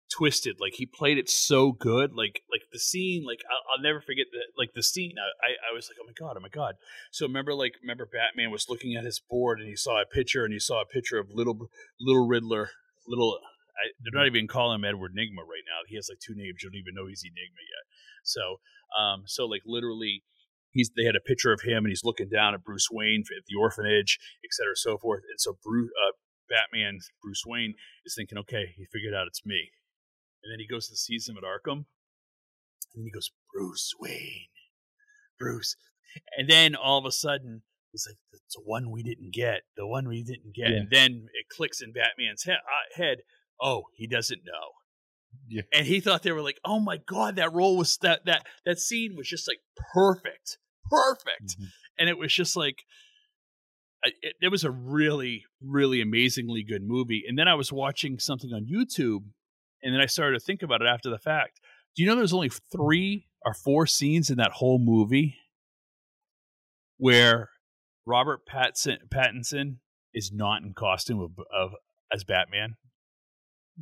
twisted. 0.10 0.58
Like 0.60 0.74
he 0.76 0.86
played 0.86 1.18
it 1.18 1.30
so 1.30 1.72
good. 1.72 2.12
Like 2.14 2.42
like 2.52 2.64
the 2.72 2.80
scene. 2.80 3.24
Like 3.26 3.40
I'll, 3.50 3.76
I'll 3.78 3.84
never 3.84 4.02
forget 4.02 4.28
that. 4.32 4.58
Like 4.58 4.72
the 4.74 4.84
scene. 4.84 5.14
I, 5.18 5.72
I 5.72 5.74
was 5.74 5.90
like, 5.90 5.98
oh 6.02 6.08
my 6.08 6.14
god, 6.18 6.36
oh 6.38 6.42
my 6.42 6.50
god. 6.50 6.76
So 7.12 7.26
remember, 7.26 7.54
like 7.54 7.74
remember, 7.82 8.08
Batman 8.12 8.52
was 8.52 8.68
looking 8.70 8.96
at 8.96 9.06
his 9.06 9.22
board 9.30 9.60
and 9.60 9.68
he 9.68 9.76
saw 9.76 10.02
a 10.02 10.06
picture 10.06 10.44
and 10.44 10.54
he 10.54 10.60
saw 10.60 10.82
a 10.82 10.86
picture 10.86 11.20
of 11.20 11.28
little 11.32 11.70
little 12.00 12.28
Riddler, 12.28 12.72
little. 13.08 13.40
I, 13.78 13.96
they're 14.02 14.20
not 14.20 14.28
even 14.28 14.48
calling 14.48 14.76
him 14.76 14.86
Edward 14.86 15.14
Nygma 15.14 15.46
right 15.46 15.68
now. 15.68 15.88
He 15.88 15.96
has 15.96 16.10
like 16.10 16.20
two 16.20 16.36
names. 16.36 16.64
You 16.64 16.70
don't 16.70 16.80
even 16.80 16.96
know 16.96 17.08
he's 17.08 17.24
Enigma 17.24 17.64
yet. 17.64 17.86
So 18.24 18.60
um 19.00 19.24
so 19.26 19.46
like 19.46 19.64
literally. 19.66 20.24
He's, 20.72 20.92
they 20.96 21.04
had 21.04 21.16
a 21.16 21.20
picture 21.20 21.52
of 21.52 21.62
him 21.62 21.78
and 21.78 21.88
he's 21.88 22.04
looking 22.04 22.30
down 22.30 22.54
at 22.54 22.64
Bruce 22.64 22.90
Wayne 22.92 23.24
at 23.36 23.44
the 23.48 23.58
orphanage, 23.60 24.20
et 24.46 24.54
cetera, 24.54 24.76
so 24.76 25.00
forth. 25.00 25.24
And 25.28 25.40
so 25.40 25.58
Bruce, 25.64 25.90
uh, 25.90 26.12
Batman, 26.48 27.00
Bruce 27.24 27.42
Wayne, 27.44 27.74
is 28.06 28.14
thinking, 28.16 28.38
okay, 28.38 28.76
he 28.78 28.86
figured 28.94 29.16
out 29.16 29.26
it's 29.26 29.44
me. 29.44 29.72
And 30.44 30.54
then 30.54 30.60
he 30.60 30.68
goes 30.68 30.88
and 30.88 30.96
sees 30.96 31.28
him 31.28 31.38
at 31.38 31.44
Arkham. 31.44 31.86
And 32.94 33.04
he 33.04 33.10
goes, 33.10 33.32
Bruce 33.52 33.96
Wayne, 34.00 34.54
Bruce. 35.40 35.76
And 36.38 36.48
then 36.48 36.76
all 36.76 37.00
of 37.00 37.06
a 37.06 37.12
sudden, 37.12 37.64
he's 37.92 38.06
like, 38.08 38.18
it's 38.32 38.56
the 38.56 38.62
one 38.64 38.92
we 38.92 39.04
didn't 39.04 39.34
get, 39.34 39.62
the 39.78 39.88
one 39.88 40.08
we 40.08 40.24
didn't 40.24 40.54
get. 40.56 40.70
Yeah. 40.70 40.78
And 40.78 40.90
then 40.90 41.12
it 41.34 41.46
clicks 41.56 41.82
in 41.82 41.94
Batman's 41.94 42.44
he- 42.44 42.52
uh, 42.52 42.56
head. 42.96 43.20
Oh, 43.62 43.84
he 43.94 44.08
doesn't 44.08 44.42
know. 44.46 44.72
Yeah. 45.48 45.62
And 45.74 45.86
he 45.86 46.00
thought 46.00 46.24
they 46.24 46.32
were 46.32 46.42
like, 46.42 46.60
oh 46.66 46.80
my 46.80 46.98
god, 46.98 47.36
that 47.36 47.54
role 47.54 47.78
was 47.78 47.98
that 48.02 48.26
that 48.26 48.46
that 48.66 48.80
scene 48.80 49.16
was 49.16 49.28
just 49.28 49.48
like 49.48 49.60
perfect, 49.94 50.58
perfect, 50.90 51.52
mm-hmm. 51.52 51.66
and 52.00 52.10
it 52.10 52.18
was 52.18 52.34
just 52.34 52.56
like 52.56 52.78
it, 54.04 54.36
it 54.42 54.50
was 54.50 54.64
a 54.64 54.72
really 54.72 55.44
really 55.62 56.02
amazingly 56.02 56.64
good 56.64 56.82
movie. 56.84 57.24
And 57.28 57.38
then 57.38 57.48
I 57.48 57.54
was 57.54 57.72
watching 57.72 58.18
something 58.18 58.52
on 58.54 58.66
YouTube 58.66 59.26
and 59.84 59.94
then 59.94 60.02
I 60.02 60.08
started 60.08 60.40
to 60.40 60.46
think 60.46 60.62
about 60.62 60.82
it 60.82 60.88
after 60.88 61.10
the 61.10 61.20
fact. 61.20 61.60
Do 61.96 62.04
you 62.04 62.10
know 62.10 62.16
there's 62.16 62.34
only 62.34 62.52
three 62.72 63.28
or 63.46 63.54
four 63.54 63.88
scenes 63.88 64.30
in 64.30 64.38
that 64.38 64.52
whole 64.52 64.80
movie 64.80 65.36
where 66.98 67.50
Robert 68.10 68.42
Pattinson, 68.46 68.98
Pattinson 69.14 69.78
is 70.14 70.32
not 70.34 70.64
in 70.64 70.74
costume 70.74 71.20
of, 71.20 71.32
of 71.56 71.72
as 72.14 72.24
Batman? 72.24 72.76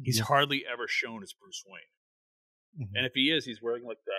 He's 0.03 0.19
yeah. 0.19 0.25
hardly 0.25 0.63
ever 0.71 0.87
shown 0.87 1.23
as 1.23 1.33
Bruce 1.33 1.63
Wayne, 1.65 2.85
mm-hmm. 2.85 2.95
and 2.95 3.05
if 3.05 3.13
he 3.15 3.31
is, 3.31 3.45
he's 3.45 3.61
wearing 3.61 3.85
like 3.85 3.97
the 4.05 4.11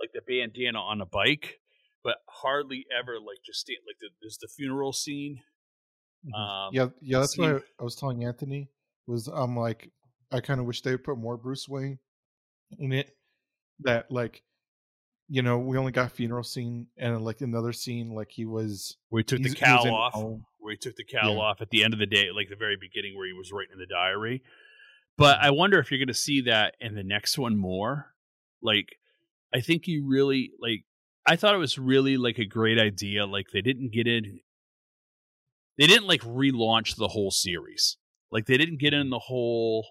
like 0.00 0.10
the 0.12 0.20
bandana 0.26 0.78
on 0.78 1.00
a 1.00 1.06
bike, 1.06 1.60
but 2.04 2.16
hardly 2.28 2.84
ever 2.96 3.14
like 3.14 3.38
just 3.44 3.60
stand, 3.60 3.78
like 3.86 3.96
the, 4.00 4.10
there's 4.20 4.38
the 4.38 4.48
funeral 4.48 4.92
scene. 4.92 5.40
Mm-hmm. 6.24 6.34
Um, 6.34 6.70
yeah, 6.72 6.86
yeah, 7.00 7.20
that's 7.20 7.34
scene. 7.34 7.54
what 7.54 7.62
I 7.80 7.84
was 7.84 7.96
telling 7.96 8.24
Anthony. 8.24 8.68
Was 9.06 9.26
I'm 9.26 9.56
like 9.56 9.90
I 10.34 10.40
kind 10.40 10.60
of 10.60 10.66
wish 10.66 10.82
they 10.82 10.90
would 10.90 11.04
put 11.04 11.16
more 11.16 11.36
Bruce 11.36 11.68
Wayne 11.68 11.98
in 12.78 12.92
it. 12.92 13.10
That 13.80 14.10
like, 14.10 14.42
you 15.34 15.42
know, 15.42 15.58
we 15.58 15.76
only 15.76 15.90
got 15.90 16.12
funeral 16.12 16.44
scene 16.44 16.86
and 16.96 17.24
like 17.24 17.40
another 17.40 17.72
scene 17.72 18.14
like 18.14 18.30
he 18.30 18.44
was 18.44 18.96
where 19.08 19.18
he 19.18 19.24
took 19.24 19.42
the 19.42 19.52
cowl 19.52 19.92
off. 19.92 20.12
Home. 20.12 20.46
Where 20.60 20.70
he 20.70 20.78
took 20.78 20.94
the 20.94 21.02
cowl 21.02 21.34
yeah. 21.34 21.40
off 21.40 21.60
at 21.60 21.70
the 21.70 21.82
end 21.82 21.92
of 21.92 21.98
the 21.98 22.06
day, 22.06 22.28
like 22.32 22.48
the 22.48 22.54
very 22.54 22.76
beginning 22.80 23.16
where 23.16 23.26
he 23.26 23.32
was 23.32 23.50
writing 23.50 23.72
in 23.72 23.80
the 23.80 23.86
diary. 23.86 24.44
But 25.18 25.38
mm-hmm. 25.38 25.46
I 25.46 25.50
wonder 25.50 25.80
if 25.80 25.90
you're 25.90 25.98
going 25.98 26.06
to 26.06 26.14
see 26.14 26.42
that 26.42 26.76
in 26.80 26.94
the 26.94 27.02
next 27.02 27.36
one 27.36 27.56
more. 27.56 28.14
Like, 28.62 29.00
I 29.52 29.60
think 29.60 29.88
you 29.88 30.06
really 30.06 30.52
like. 30.60 30.84
I 31.26 31.34
thought 31.34 31.56
it 31.56 31.58
was 31.58 31.78
really 31.78 32.16
like 32.16 32.38
a 32.38 32.46
great 32.46 32.78
idea. 32.78 33.26
Like 33.26 33.46
they 33.52 33.60
didn't 33.60 33.92
get 33.92 34.06
in. 34.06 34.38
They 35.78 35.88
didn't 35.88 36.06
like 36.06 36.20
relaunch 36.20 36.94
the 36.94 37.08
whole 37.08 37.32
series. 37.32 37.96
Like 38.30 38.46
they 38.46 38.56
didn't 38.56 38.78
get 38.78 38.94
in 38.94 39.06
mm-hmm. 39.06 39.10
the 39.10 39.18
whole 39.18 39.84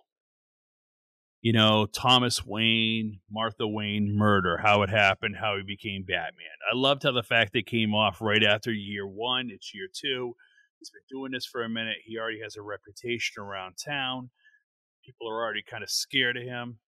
you 1.44 1.52
know, 1.52 1.86
Thomas 1.86 2.46
Wayne, 2.46 3.20
Martha 3.30 3.68
Wayne 3.68 4.16
murder, 4.16 4.58
how 4.64 4.82
it 4.82 4.90
happened, 4.90 5.36
how 5.36 5.58
he 5.58 5.64
became 5.64 6.04
Batman. 6.04 6.48
I 6.72 6.76
loved 6.76 7.04
how 7.04 7.12
the 7.12 7.22
fact 7.22 7.52
they 7.52 7.62
came 7.62 7.94
off 7.94 8.22
right 8.22 8.42
after 8.42 8.72
year 8.72 9.06
one. 9.06 9.50
It's 9.52 9.74
year 9.76 9.90
two. 9.94 10.38
He's 10.80 10.90
been 10.90 11.02
doing 11.10 11.34
this 11.34 11.46
for 11.46 11.64
a 11.64 11.70
minute. 11.70 11.98
He 12.06 12.18
already 12.18 12.40
has 12.42 12.56
a 12.56 12.62
reputation 12.62 13.44
around 13.44 13.76
town. 13.76 14.30
People 15.06 15.30
are 15.30 15.44
already 15.44 15.64
kind 15.70 15.84
of 15.84 15.90
scared 15.90 16.38
of 16.38 16.44
him. 16.44 16.80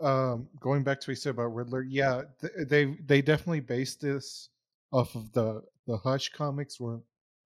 Um, 0.00 0.48
going 0.60 0.82
back 0.82 0.98
to 1.00 1.04
what 1.04 1.12
you 1.12 1.16
said 1.16 1.34
about 1.34 1.54
Riddler, 1.54 1.82
yeah, 1.82 2.22
they 2.66 2.96
they 3.04 3.20
definitely 3.20 3.60
based 3.60 4.00
this 4.00 4.48
off 4.92 5.14
of 5.14 5.30
the 5.32 5.60
the 5.86 5.98
Hush 5.98 6.30
comics 6.30 6.80
where 6.80 7.00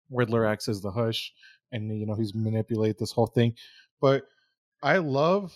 Riddler 0.10 0.44
acts 0.44 0.68
as 0.68 0.82
the 0.82 0.90
Hush, 0.90 1.32
and 1.72 2.00
you 2.00 2.08
know 2.08 2.16
he's 2.16 2.34
manipulate 2.34 2.98
this 2.98 3.12
whole 3.12 3.28
thing. 3.28 3.54
But 4.02 4.24
I 4.82 4.98
love. 4.98 5.56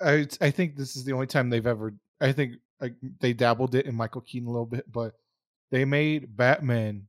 I 0.00 0.26
I 0.40 0.50
think 0.50 0.76
this 0.76 0.96
is 0.96 1.04
the 1.04 1.12
only 1.12 1.26
time 1.26 1.50
they've 1.50 1.66
ever. 1.66 1.94
I 2.20 2.32
think 2.32 2.54
like 2.80 2.94
they 3.20 3.32
dabbled 3.32 3.74
it 3.74 3.86
in 3.86 3.94
Michael 3.94 4.20
Keaton 4.20 4.48
a 4.48 4.50
little 4.52 4.66
bit, 4.66 4.90
but 4.90 5.14
they 5.70 5.84
made 5.84 6.36
Batman 6.36 7.08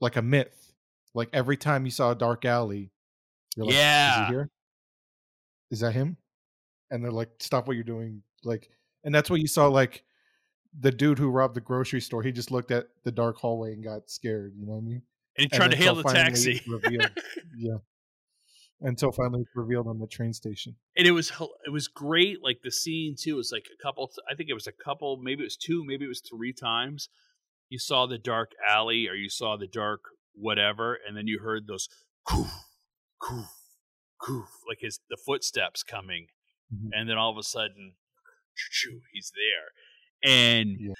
like 0.00 0.16
a 0.16 0.22
myth. 0.22 0.72
Like 1.14 1.28
every 1.32 1.56
time 1.56 1.84
you 1.84 1.90
saw 1.90 2.10
a 2.10 2.16
dark 2.16 2.44
alley, 2.44 2.90
you're 3.56 3.66
like, 3.66 3.74
yeah, 3.74 4.22
is 4.22 4.28
he 4.28 4.34
here? 4.34 4.50
Is 5.70 5.80
that 5.80 5.92
him? 5.92 6.16
And 6.90 7.04
they're 7.04 7.12
like, 7.12 7.30
stop 7.38 7.66
what 7.66 7.76
you're 7.76 7.84
doing. 7.84 8.22
Like, 8.42 8.68
and 9.04 9.14
that's 9.14 9.30
what 9.30 9.40
you 9.40 9.46
saw. 9.46 9.68
Like 9.68 10.04
the 10.80 10.90
dude 10.90 11.18
who 11.18 11.30
robbed 11.30 11.54
the 11.54 11.60
grocery 11.60 12.00
store, 12.00 12.22
he 12.22 12.32
just 12.32 12.50
looked 12.50 12.72
at 12.72 12.88
the 13.04 13.12
dark 13.12 13.36
hallway 13.36 13.72
and 13.72 13.84
got 13.84 14.10
scared. 14.10 14.54
You 14.56 14.66
know 14.66 14.72
what 14.72 14.78
I 14.78 14.82
mean? 14.82 15.02
And 15.38 15.48
he 15.50 15.56
tried 15.56 15.66
and 15.66 15.72
to 15.72 15.78
hail 15.78 15.94
the 15.94 16.02
taxi. 16.02 16.60
yeah 17.56 17.76
until 18.84 19.10
finally 19.10 19.40
it's 19.40 19.56
revealed 19.56 19.88
on 19.88 19.98
the 19.98 20.06
train 20.06 20.32
station. 20.32 20.76
And 20.96 21.06
it 21.06 21.12
was 21.12 21.32
it 21.66 21.70
was 21.70 21.88
great. 21.88 22.42
Like 22.42 22.60
the 22.62 22.70
scene 22.70 23.16
too 23.18 23.36
was 23.36 23.50
like 23.50 23.66
a 23.72 23.82
couple. 23.82 24.10
I 24.30 24.34
think 24.34 24.50
it 24.50 24.54
was 24.54 24.66
a 24.66 24.72
couple. 24.72 25.16
Maybe 25.16 25.42
it 25.42 25.46
was 25.46 25.56
two. 25.56 25.84
Maybe 25.84 26.04
it 26.04 26.08
was 26.08 26.20
three 26.20 26.52
times. 26.52 27.08
You 27.70 27.78
saw 27.78 28.06
the 28.06 28.18
dark 28.18 28.52
alley, 28.68 29.08
or 29.08 29.14
you 29.14 29.30
saw 29.30 29.56
the 29.56 29.66
dark 29.66 30.02
whatever, 30.34 30.98
and 31.06 31.16
then 31.16 31.26
you 31.26 31.40
heard 31.40 31.66
those 31.66 31.88
coof, 32.24 32.52
coof, 33.18 33.50
coof, 34.20 34.48
like 34.68 34.78
his 34.80 35.00
the 35.08 35.16
footsteps 35.16 35.82
coming, 35.82 36.26
mm-hmm. 36.72 36.90
and 36.92 37.08
then 37.08 37.16
all 37.16 37.32
of 37.32 37.38
a 37.38 37.42
sudden, 37.42 37.94
he's 39.12 39.32
there. 39.34 40.30
And 40.30 40.76
yeah. 40.78 40.94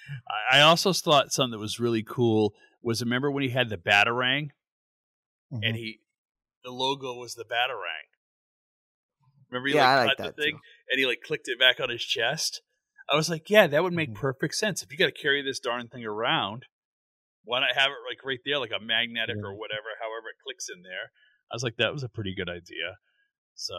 I 0.50 0.60
also 0.60 0.92
thought 0.92 1.32
something 1.32 1.52
that 1.52 1.58
was 1.58 1.80
really 1.80 2.02
cool 2.02 2.54
was 2.82 3.02
remember 3.02 3.30
when 3.30 3.42
he 3.42 3.50
had 3.50 3.68
the 3.68 3.76
batarang, 3.76 4.50
mm-hmm. 5.52 5.62
and 5.62 5.76
he 5.76 6.00
the 6.64 6.70
logo 6.70 7.14
was 7.14 7.34
the 7.34 7.44
Batarang. 7.44 8.08
Remember 9.50 9.68
he 9.68 9.74
yeah, 9.74 9.98
like, 9.98 10.16
cut 10.16 10.24
like 10.24 10.34
the 10.34 10.42
thing 10.42 10.52
too. 10.54 10.60
and 10.90 10.98
he 10.98 11.06
like 11.06 11.20
clicked 11.24 11.48
it 11.48 11.58
back 11.58 11.78
on 11.80 11.90
his 11.90 12.02
chest? 12.02 12.62
I 13.12 13.16
was 13.16 13.28
like, 13.28 13.50
yeah, 13.50 13.66
that 13.66 13.82
would 13.82 13.92
make 13.92 14.10
mm-hmm. 14.10 14.20
perfect 14.20 14.54
sense. 14.54 14.82
If 14.82 14.90
you 14.90 14.98
got 14.98 15.06
to 15.14 15.22
carry 15.22 15.42
this 15.42 15.60
darn 15.60 15.88
thing 15.88 16.04
around, 16.04 16.64
why 17.44 17.60
not 17.60 17.76
have 17.76 17.90
it 17.90 18.08
like 18.08 18.24
right 18.24 18.38
there, 18.44 18.58
like 18.58 18.72
a 18.74 18.82
magnetic 18.82 19.36
or 19.36 19.54
whatever, 19.54 19.92
however 20.00 20.28
it 20.30 20.42
clicks 20.44 20.68
in 20.74 20.82
there? 20.82 21.12
I 21.52 21.54
was 21.54 21.62
like, 21.62 21.76
that 21.76 21.92
was 21.92 22.02
a 22.02 22.08
pretty 22.08 22.34
good 22.34 22.48
idea. 22.48 22.96
So, 23.54 23.74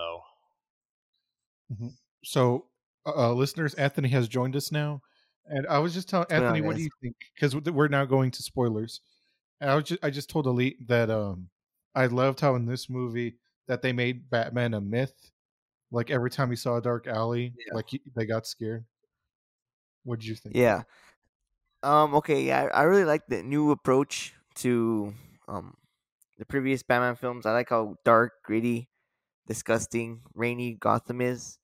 mm-hmm. 1.74 1.88
so 2.24 2.68
uh, 3.06 3.30
uh 3.30 3.34
listeners, 3.34 3.74
Anthony 3.74 4.10
has 4.10 4.28
joined 4.28 4.56
us 4.56 4.72
now, 4.72 5.02
and 5.48 5.66
I 5.68 5.80
was 5.80 5.94
just 5.94 6.08
telling 6.08 6.28
Anthony, 6.30 6.62
what 6.62 6.76
do 6.76 6.84
you 6.84 6.90
think? 7.02 7.16
Because 7.34 7.56
we're 7.56 7.88
now 7.88 8.06
going 8.06 8.32
to 8.32 8.44
spoilers. 8.44 9.02
And 9.60 9.70
I 9.70 9.76
was 9.76 9.86
just, 9.86 10.04
I 10.04 10.12
just 10.12 10.30
told 10.30 10.46
Elite 10.46 10.88
that 10.88 11.10
um 11.10 11.50
I 11.96 12.08
loved 12.08 12.40
how 12.40 12.56
in 12.56 12.66
this 12.66 12.90
movie 12.90 13.36
that 13.68 13.82
they 13.82 13.94
made 13.94 14.30
Batman 14.30 14.74
a 14.74 14.82
myth. 14.82 15.32
Like 15.92 16.12
every 16.12 16.30
time 16.30 16.50
he 16.50 16.56
saw 16.56 16.78
a 16.78 16.82
dark 16.82 17.08
alley, 17.08 17.54
yeah. 17.58 17.74
like 17.74 17.90
he, 17.90 18.02
they 18.16 18.26
got 18.26 18.46
scared. 18.46 18.86
What 20.04 20.20
did 20.20 20.28
you 20.28 20.36
think? 20.36 20.56
Yeah. 20.56 20.84
Um. 21.84 22.16
Okay. 22.16 22.44
Yeah. 22.44 22.68
I 22.74 22.84
really 22.84 23.06
like 23.06 23.28
the 23.28 23.44
new 23.44 23.72
approach 23.72 24.34
to 24.56 25.14
um 25.48 25.76
the 26.38 26.46
previous 26.46 26.84
Batman 26.84 27.16
films. 27.16 27.46
I 27.46 27.54
like 27.54 27.70
how 27.70 27.96
dark, 28.04 28.34
gritty, 28.44 28.90
disgusting, 29.48 30.22
rainy 30.34 30.74
Gotham 30.74 31.22
is. 31.22 31.60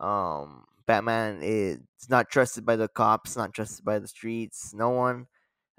Um. 0.00 0.64
Batman 0.86 1.40
is 1.42 1.80
not 2.08 2.30
trusted 2.30 2.64
by 2.64 2.76
the 2.76 2.86
cops, 2.86 3.36
not 3.36 3.52
trusted 3.52 3.84
by 3.84 3.98
the 3.98 4.06
streets. 4.06 4.72
No 4.72 4.90
one. 4.90 5.26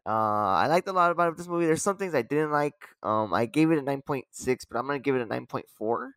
Uh, 0.07 0.55
I 0.63 0.67
liked 0.67 0.87
a 0.89 0.93
lot 0.93 1.11
about 1.11 1.37
this 1.37 1.47
movie. 1.49 1.67
There's 1.67 1.83
some 1.83 1.97
things 1.97 2.15
I 2.15 2.23
didn't 2.23 2.51
like. 2.51 2.75
Um, 3.03 3.33
I 3.33 3.45
gave 3.45 3.71
it 3.71 3.79
a 3.79 3.83
9.6, 3.83 4.65
but 4.65 4.77
I'm 4.79 4.87
gonna 4.87 4.99
give 4.99 5.15
it 5.15 5.21
a 5.21 5.27
9.4. 5.27 6.13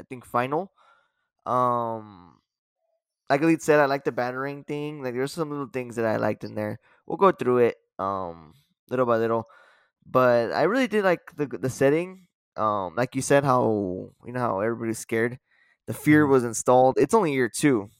I 0.00 0.04
think 0.04 0.26
final. 0.26 0.72
Um, 1.46 2.38
like 3.30 3.42
Elite 3.42 3.62
said, 3.62 3.80
I 3.80 3.86
like 3.86 4.04
the 4.04 4.12
Batarang 4.12 4.66
thing. 4.66 5.02
Like 5.02 5.14
there's 5.14 5.32
some 5.32 5.50
little 5.50 5.68
things 5.68 5.96
that 5.96 6.04
I 6.06 6.16
liked 6.16 6.44
in 6.44 6.54
there. 6.54 6.78
We'll 7.06 7.18
go 7.18 7.32
through 7.32 7.58
it 7.58 7.76
um 7.98 8.54
little 8.90 9.06
by 9.06 9.18
little. 9.18 9.46
but 10.06 10.52
I 10.52 10.64
really 10.64 10.88
did 10.88 11.04
like 11.04 11.34
the 11.36 11.46
the 11.46 11.70
setting. 11.70 12.26
Um, 12.56 12.94
like 12.96 13.14
you 13.16 13.22
said, 13.22 13.44
how 13.44 14.10
you 14.26 14.32
know 14.32 14.40
how 14.40 14.60
everybody's 14.60 14.98
scared. 15.00 15.38
The 15.86 15.94
fear 15.94 16.26
Mhm. 16.26 16.30
was 16.30 16.44
installed. 16.44 16.98
It's 16.98 17.14
only 17.14 17.32
year 17.34 17.48
2 17.50 17.90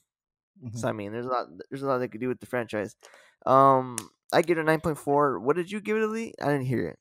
Mhm. 0.64 0.78
so 0.78 0.88
I 0.88 0.92
mean, 0.92 1.12
there's 1.12 1.26
a 1.26 1.30
lot. 1.30 1.48
There's 1.70 1.82
a 1.82 1.86
lot 1.88 1.98
they 1.98 2.08
could 2.08 2.20
do 2.20 2.28
with 2.28 2.40
the 2.40 2.46
franchise. 2.46 2.96
Um, 3.46 3.96
I 4.32 4.42
give 4.42 4.58
it 4.58 4.62
a 4.62 4.64
nine 4.64 4.80
point 4.80 4.98
four. 4.98 5.38
What 5.38 5.56
did 5.56 5.70
you 5.70 5.80
give 5.80 5.96
it, 5.96 6.02
Elite? 6.02 6.34
I 6.42 6.46
didn't 6.46 6.66
hear 6.66 6.86
it. 6.88 6.98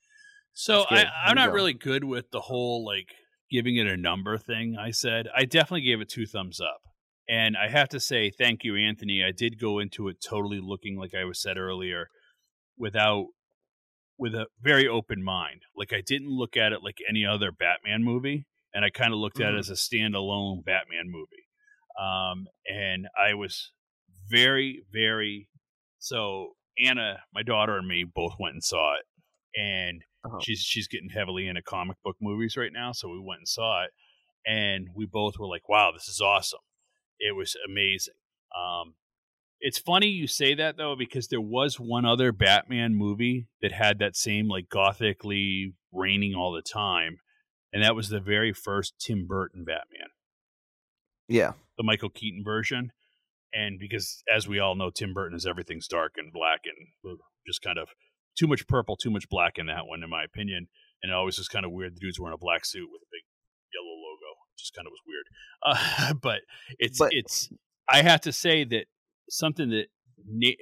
So 0.53 0.85
I, 0.89 1.05
I'm 1.25 1.35
not 1.35 1.49
go. 1.49 1.55
really 1.55 1.73
good 1.73 2.03
with 2.03 2.29
the 2.31 2.41
whole 2.41 2.85
like 2.85 3.07
giving 3.49 3.75
it 3.77 3.87
a 3.87 3.97
number 3.97 4.37
thing. 4.37 4.75
I 4.79 4.91
said 4.91 5.27
I 5.35 5.45
definitely 5.45 5.81
gave 5.81 5.99
it 6.01 6.09
two 6.09 6.25
thumbs 6.27 6.59
up, 6.61 6.81
and 7.27 7.55
I 7.57 7.69
have 7.69 7.89
to 7.89 7.99
say 7.99 8.29
thank 8.29 8.63
you, 8.63 8.75
Anthony. 8.75 9.23
I 9.27 9.31
did 9.31 9.59
go 9.59 9.79
into 9.79 10.07
it 10.09 10.17
totally 10.27 10.59
looking 10.61 10.97
like 10.97 11.13
I 11.19 11.23
was 11.25 11.41
said 11.41 11.57
earlier, 11.57 12.07
without 12.77 13.27
with 14.17 14.35
a 14.35 14.45
very 14.61 14.87
open 14.87 15.23
mind. 15.23 15.61
Like 15.75 15.91
I 15.91 16.01
didn't 16.05 16.29
look 16.29 16.55
at 16.55 16.71
it 16.71 16.83
like 16.83 16.97
any 17.09 17.25
other 17.25 17.51
Batman 17.51 18.03
movie, 18.03 18.45
and 18.73 18.85
I 18.85 18.89
kind 18.91 19.11
of 19.11 19.19
looked 19.19 19.39
at 19.39 19.53
it 19.53 19.55
Mhm. 19.55 19.59
as 19.59 19.69
a 19.69 19.73
standalone 19.73 20.63
Batman 20.63 21.05
movie. 21.07 21.47
Um, 21.99 22.47
and 22.67 23.07
I 23.19 23.33
was 23.33 23.71
very, 24.29 24.83
very 24.91 25.47
so 25.99 26.53
Anna, 26.79 27.23
my 27.33 27.43
daughter, 27.43 27.77
and 27.77 27.87
me 27.87 28.03
both 28.03 28.33
went 28.39 28.53
and 28.53 28.63
saw 28.63 28.95
it, 28.95 29.05
and 29.59 30.03
Uh-huh. 30.25 30.39
she's 30.41 30.59
she's 30.61 30.87
getting 30.87 31.09
heavily 31.09 31.47
into 31.47 31.61
comic 31.61 31.97
book 32.03 32.17
movies 32.21 32.55
right 32.57 32.71
now, 32.73 32.91
so 32.91 33.09
we 33.09 33.19
went 33.19 33.39
and 33.39 33.47
saw 33.47 33.83
it, 33.83 33.91
and 34.45 34.89
we 34.95 35.05
both 35.05 35.37
were 35.37 35.47
like, 35.47 35.67
"Wow, 35.69 35.91
this 35.91 36.07
is 36.07 36.21
awesome!" 36.21 36.61
It 37.19 37.35
was 37.35 37.55
amazing. 37.67 38.15
Um, 38.57 38.95
it's 39.59 39.77
funny 39.79 40.07
you 40.07 40.27
say 40.27 40.53
that 40.55 40.77
though, 40.77 40.95
because 40.95 41.27
there 41.29 41.39
was 41.41 41.79
one 41.79 42.05
other 42.05 42.31
Batman 42.31 42.95
movie 42.95 43.47
that 43.61 43.71
had 43.71 43.99
that 43.99 44.15
same 44.15 44.47
like 44.49 44.67
gothically 44.69 45.73
raining 45.91 46.33
all 46.35 46.51
the 46.51 46.61
time, 46.61 47.19
and 47.71 47.83
that 47.83 47.95
was 47.95 48.09
the 48.09 48.19
very 48.19 48.51
first 48.53 48.95
Tim 48.99 49.25
Burton 49.27 49.63
Batman 49.63 50.09
Yeah. 51.29 51.53
the 51.77 51.83
Michael 51.83 52.09
Keaton 52.09 52.43
version. 52.43 52.91
And 53.53 53.79
because, 53.79 54.23
as 54.33 54.47
we 54.47 54.59
all 54.59 54.75
know, 54.75 54.89
Tim 54.89 55.13
Burton 55.13 55.35
is 55.35 55.45
everything's 55.45 55.87
dark 55.87 56.13
and 56.17 56.33
black 56.33 56.61
and 56.65 57.17
just 57.45 57.61
kind 57.61 57.77
of 57.77 57.89
too 58.37 58.47
much 58.47 58.67
purple, 58.67 58.95
too 58.95 59.11
much 59.11 59.29
black 59.29 59.57
in 59.57 59.67
that 59.67 59.85
one, 59.85 60.03
in 60.03 60.09
my 60.09 60.23
opinion. 60.23 60.67
And 61.01 61.11
it 61.11 61.15
always 61.15 61.37
was 61.37 61.47
kind 61.47 61.65
of 61.65 61.71
weird. 61.71 61.95
The 61.95 61.99
dude's 61.99 62.19
wearing 62.19 62.33
a 62.33 62.37
black 62.37 62.65
suit 62.65 62.89
with 62.91 63.01
a 63.01 63.11
big 63.11 63.23
yellow 63.73 63.95
logo. 63.95 64.39
Just 64.57 64.73
kind 64.73 64.87
of 64.87 64.91
was 64.91 65.01
weird. 65.05 65.25
Uh, 65.61 66.13
but 66.21 66.41
it's 66.79 66.99
But- 66.99 67.09
it's. 67.11 67.49
I 67.89 68.01
have 68.01 68.21
to 68.21 68.31
say 68.31 68.63
that 68.63 68.85
something 69.29 69.69
that 69.69 69.87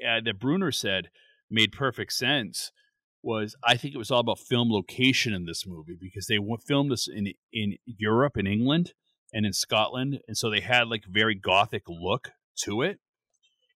uh, 0.05 0.21
that 0.25 0.39
Brunner 0.39 0.71
said 0.71 1.09
made 1.49 1.71
perfect 1.71 2.13
sense. 2.13 2.71
Was 3.23 3.55
I 3.63 3.77
think 3.77 3.93
it 3.93 3.99
was 3.99 4.09
all 4.09 4.21
about 4.21 4.39
film 4.39 4.71
location 4.71 5.31
in 5.31 5.45
this 5.45 5.67
movie 5.67 5.95
because 5.99 6.25
they 6.25 6.39
filmed 6.65 6.91
this 6.91 7.07
in 7.07 7.33
in 7.53 7.77
Europe 7.85 8.35
in 8.35 8.47
England 8.47 8.93
and 9.31 9.45
in 9.45 9.53
Scotland, 9.53 10.21
and 10.27 10.35
so 10.35 10.49
they 10.49 10.61
had 10.61 10.87
like 10.87 11.03
very 11.07 11.35
gothic 11.35 11.83
look 11.87 12.31
to 12.63 12.81
it. 12.81 12.99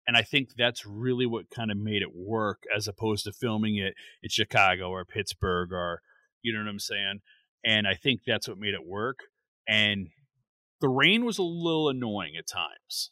And 0.08 0.16
I 0.16 0.22
think 0.22 0.50
that's 0.56 0.86
really 0.86 1.26
what 1.26 1.50
kind 1.50 1.72
of 1.72 1.78
made 1.78 2.02
it 2.04 2.16
work, 2.16 2.64
as 2.76 2.88
opposed 2.88 3.26
to 3.26 3.32
filming 3.32 3.78
it 3.78 3.96
in 4.22 4.30
Chicago 4.30 4.90
or 4.90 5.04
Pittsburgh 5.04 5.72
or 5.72 6.02
you 6.42 6.54
know 6.54 6.60
what 6.60 6.70
I'm 6.70 6.80
saying. 6.80 7.20
And 7.66 7.88
I 7.88 7.96
think 7.96 8.22
that's 8.26 8.48
what 8.48 8.60
made 8.60 8.76
it 8.76 8.86
work. 8.86 9.18
And 9.68 10.10
the 10.80 10.90
rain 10.90 11.26
was 11.26 11.40
a 11.40 11.44
little 11.44 11.90
annoying 11.90 12.34
at 12.38 12.48
times. 12.48 13.12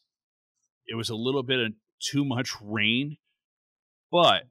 It 0.85 0.95
was 0.95 1.09
a 1.09 1.15
little 1.15 1.41
bit 1.41 1.59
of 1.59 1.73
too 1.99 2.23
much 2.23 2.51
rain, 2.61 3.17
but 4.11 4.43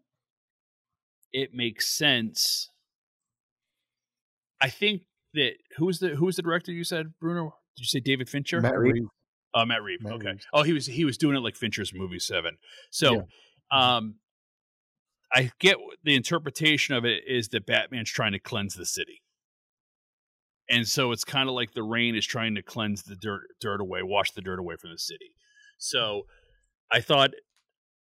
it 1.32 1.50
makes 1.52 1.96
sense. 1.96 2.68
I 4.60 4.68
think 4.68 5.02
that 5.34 5.52
who 5.76 5.86
was 5.86 5.98
the 6.00 6.10
who 6.10 6.26
was 6.26 6.36
the 6.36 6.42
director 6.42 6.72
you 6.72 6.84
said, 6.84 7.12
Bruno? 7.20 7.54
Did 7.76 7.82
you 7.82 7.86
say 7.86 8.00
David 8.00 8.28
Fincher? 8.28 8.60
Matt 8.60 8.78
Reeves. 8.78 9.06
Reeves. 9.54 9.62
Oh, 9.62 9.64
Matt 9.66 9.82
Reeves. 9.82 10.02
Matt 10.04 10.12
okay. 10.14 10.28
Reeves. 10.30 10.46
Oh, 10.52 10.62
he 10.62 10.72
was 10.72 10.86
he 10.86 11.04
was 11.04 11.16
doing 11.18 11.36
it 11.36 11.40
like 11.40 11.56
Fincher's 11.56 11.92
movie 11.94 12.18
Seven. 12.18 12.56
So, 12.90 13.26
Yeah. 13.72 13.96
um, 13.96 14.16
I 15.32 15.50
get 15.58 15.76
the 16.04 16.14
interpretation 16.14 16.94
of 16.94 17.04
it 17.04 17.22
is 17.26 17.48
that 17.48 17.66
Batman's 17.66 18.10
trying 18.10 18.32
to 18.32 18.38
cleanse 18.38 18.74
the 18.74 18.84
city, 18.86 19.22
and 20.68 20.86
so 20.86 21.10
it's 21.12 21.24
kind 21.24 21.48
of 21.48 21.54
like 21.54 21.72
the 21.72 21.82
rain 21.82 22.14
is 22.14 22.26
trying 22.26 22.54
to 22.56 22.62
cleanse 22.62 23.02
the 23.04 23.16
dirt 23.16 23.42
dirt 23.60 23.80
away, 23.80 24.02
wash 24.02 24.32
the 24.32 24.42
dirt 24.42 24.58
away 24.58 24.76
from 24.76 24.90
the 24.90 24.98
city. 24.98 25.34
So, 25.78 26.26
I 26.92 27.00
thought, 27.00 27.30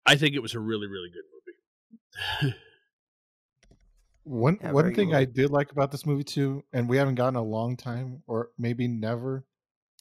I 0.05 0.17
think 0.17 0.35
it 0.35 0.43
was 0.43 0.55
a 0.55 0.61
really 0.61 0.87
really 0.87 1.11
good 1.11 1.23
movie. 2.43 2.55
One 4.25 4.59
Yeah, 4.61 4.73
one 4.73 4.95
thing 4.95 5.11
good 5.11 5.17
I 5.17 5.25
did 5.25 5.51
like 5.51 5.73
about 5.73 5.91
this 5.91 6.07
movie 6.07 6.25
too, 6.25 6.63
and 6.73 6.89
we 6.89 6.97
haven't 6.97 7.17
gotten 7.17 7.37
a 7.37 7.43
long 7.43 7.77
time, 7.77 8.23
or 8.27 8.51
maybe 8.59 8.87
never, 8.87 9.45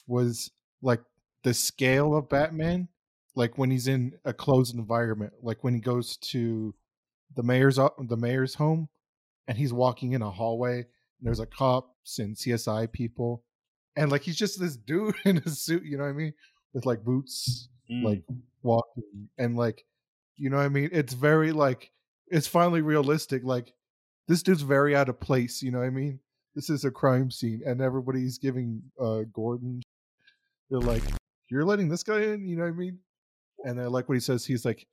was 0.06 0.50
like 0.80 1.00
the 1.42 1.54
scale 1.54 2.14
of 2.14 2.28
Batman. 2.28 2.88
Like 3.34 3.56
when 3.56 3.70
he's 3.70 3.88
in 3.88 4.12
a 4.24 4.32
closed 4.34 4.74
environment, 4.74 5.32
like 5.42 5.64
when 5.64 5.74
he 5.74 5.80
goes 5.80 6.16
to 6.18 6.74
the 7.34 7.42
mayor's 7.42 7.76
the 7.76 8.16
mayor's 8.16 8.54
home, 8.54 8.88
and 9.48 9.56
he's 9.56 9.72
walking 9.72 10.12
in 10.12 10.20
a 10.22 10.30
hallway, 10.30 10.76
and 10.78 10.86
there's 11.22 11.40
a 11.40 11.46
cops 11.46 12.18
and 12.18 12.36
CSI 12.36 12.92
people, 12.92 13.42
and 13.96 14.10
like 14.12 14.22
he's 14.22 14.36
just 14.36 14.60
this 14.60 14.76
dude 14.76 15.14
in 15.24 15.38
a 15.38 15.48
suit, 15.48 15.84
you 15.84 15.96
know 15.96 16.04
what 16.04 16.10
I 16.10 16.14
mean, 16.14 16.34
with 16.74 16.84
like 16.86 17.02
boots, 17.02 17.68
Mm. 17.90 18.04
like 18.04 18.22
walking 18.62 19.28
and 19.38 19.56
like 19.56 19.84
you 20.36 20.48
know 20.50 20.56
what 20.58 20.66
I 20.66 20.68
mean? 20.68 20.88
It's 20.92 21.14
very 21.14 21.52
like 21.52 21.90
it's 22.28 22.46
finally 22.46 22.80
realistic. 22.80 23.42
Like 23.44 23.72
this 24.28 24.42
dude's 24.42 24.62
very 24.62 24.94
out 24.94 25.08
of 25.08 25.18
place, 25.20 25.62
you 25.62 25.70
know 25.72 25.78
what 25.80 25.86
I 25.86 25.90
mean? 25.90 26.20
This 26.54 26.70
is 26.70 26.84
a 26.84 26.90
crime 26.90 27.30
scene 27.30 27.60
and 27.66 27.80
everybody's 27.80 28.38
giving 28.38 28.82
uh 29.00 29.22
Gordon 29.32 29.82
they're 30.70 30.80
like, 30.80 31.02
You're 31.52 31.66
letting 31.66 31.88
this 31.90 32.02
guy 32.02 32.20
in, 32.22 32.48
you 32.48 32.56
know 32.56 32.62
what 32.62 32.70
I 32.70 32.76
mean? 32.76 32.98
And 33.64 33.78
I 33.78 33.86
like 33.86 34.08
what 34.08 34.14
he 34.14 34.20
says, 34.20 34.46
he's 34.46 34.64
like 34.64 34.86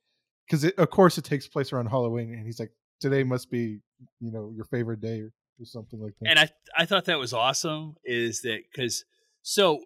because 0.46 0.64
of 0.64 0.90
course 0.90 1.16
it 1.16 1.24
takes 1.24 1.48
place 1.48 1.72
around 1.72 1.86
Halloween 1.86 2.34
and 2.34 2.44
he's 2.44 2.60
like, 2.60 2.70
Today 3.00 3.24
must 3.24 3.50
be, 3.50 3.78
you 4.20 4.30
know, 4.30 4.52
your 4.54 4.66
favorite 4.66 5.00
day 5.00 5.20
or, 5.20 5.32
or 5.58 5.64
something 5.64 5.98
like 6.02 6.12
that. 6.20 6.28
and 6.28 6.38
I 6.38 6.50
I 6.76 6.84
thought 6.84 7.06
that 7.06 7.18
was 7.18 7.32
awesome. 7.32 7.94
Is 8.04 8.42
that 8.42 8.58
because 8.70 9.04
so 9.42 9.80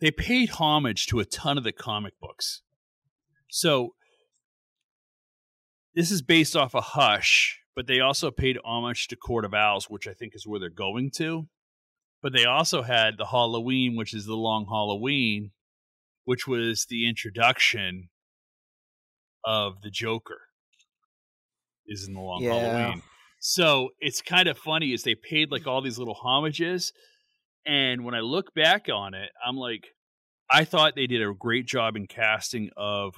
they 0.00 0.10
paid 0.10 0.50
homage 0.50 1.06
to 1.06 1.20
a 1.20 1.24
ton 1.24 1.56
of 1.56 1.64
the 1.64 1.72
comic 1.72 2.14
books. 2.20 2.60
So 3.48 3.94
this 5.94 6.10
is 6.10 6.20
based 6.22 6.54
off 6.54 6.74
a 6.74 6.80
Hush, 6.80 7.60
but 7.74 7.86
they 7.86 8.00
also 8.00 8.30
paid 8.30 8.58
homage 8.64 9.08
to 9.08 9.16
Court 9.16 9.46
of 9.46 9.54
Owls, 9.54 9.88
which 9.88 10.06
I 10.06 10.12
think 10.12 10.34
is 10.34 10.46
where 10.46 10.60
they're 10.60 10.70
going 10.70 11.10
to. 11.16 11.48
But 12.22 12.34
they 12.34 12.44
also 12.44 12.82
had 12.82 13.16
the 13.16 13.26
Halloween, 13.26 13.96
which 13.96 14.12
is 14.12 14.26
the 14.26 14.36
Long 14.36 14.66
Halloween, 14.66 15.52
which 16.30 16.46
was 16.46 16.86
the 16.88 17.08
introduction 17.08 18.08
of 19.44 19.80
the 19.82 19.90
Joker. 19.90 20.38
Is 21.88 22.06
in 22.06 22.14
the 22.14 22.20
Long 22.20 22.40
Yeah. 22.40 22.54
Halloween. 22.54 23.02
So 23.40 23.88
it's 23.98 24.22
kind 24.22 24.48
of 24.48 24.56
funny 24.56 24.92
is 24.92 25.02
they 25.02 25.16
paid 25.16 25.50
like 25.50 25.66
all 25.66 25.82
these 25.82 25.98
little 25.98 26.14
homages, 26.14 26.92
and 27.66 28.04
when 28.04 28.14
I 28.14 28.20
look 28.20 28.54
back 28.54 28.86
on 28.88 29.12
it, 29.14 29.30
I'm 29.44 29.56
like, 29.56 29.88
I 30.48 30.62
thought 30.64 30.94
they 30.94 31.08
did 31.08 31.20
a 31.20 31.34
great 31.34 31.66
job 31.66 31.96
in 31.96 32.06
casting 32.06 32.70
of, 32.76 33.16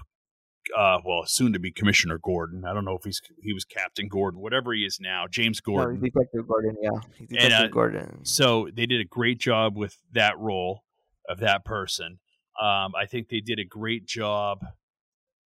uh, 0.75 1.01
well, 1.05 1.25
soon 1.27 1.53
to 1.53 1.59
be 1.59 1.71
Commissioner 1.71 2.17
Gordon. 2.17 2.65
I 2.65 2.73
don't 2.73 2.87
know 2.87 2.97
if 2.97 3.05
he's 3.05 3.21
he 3.43 3.53
was 3.53 3.67
Captain 3.67 4.09
Gordon, 4.09 4.41
whatever 4.41 4.73
he 4.73 4.87
is 4.87 4.99
now, 5.03 5.27
James 5.31 5.61
Gordon. 5.61 6.01
he's 6.03 6.11
Detective 6.15 6.49
Gordon. 6.49 6.77
Yeah, 6.81 7.01
he's 7.19 7.29
And, 7.29 7.39
Detective 7.41 7.65
uh, 7.67 7.75
Gordon. 7.75 8.25
So 8.25 8.71
they 8.75 8.87
did 8.87 9.03
a 9.03 9.05
great 9.05 9.39
job 9.39 9.77
with 9.77 9.99
that 10.13 10.39
role 10.39 10.85
of 11.29 11.41
that 11.41 11.67
person. 11.67 12.21
Um, 12.61 12.93
I 12.95 13.07
think 13.07 13.29
they 13.29 13.41
did 13.41 13.59
a 13.59 13.65
great 13.65 14.07
job 14.07 14.65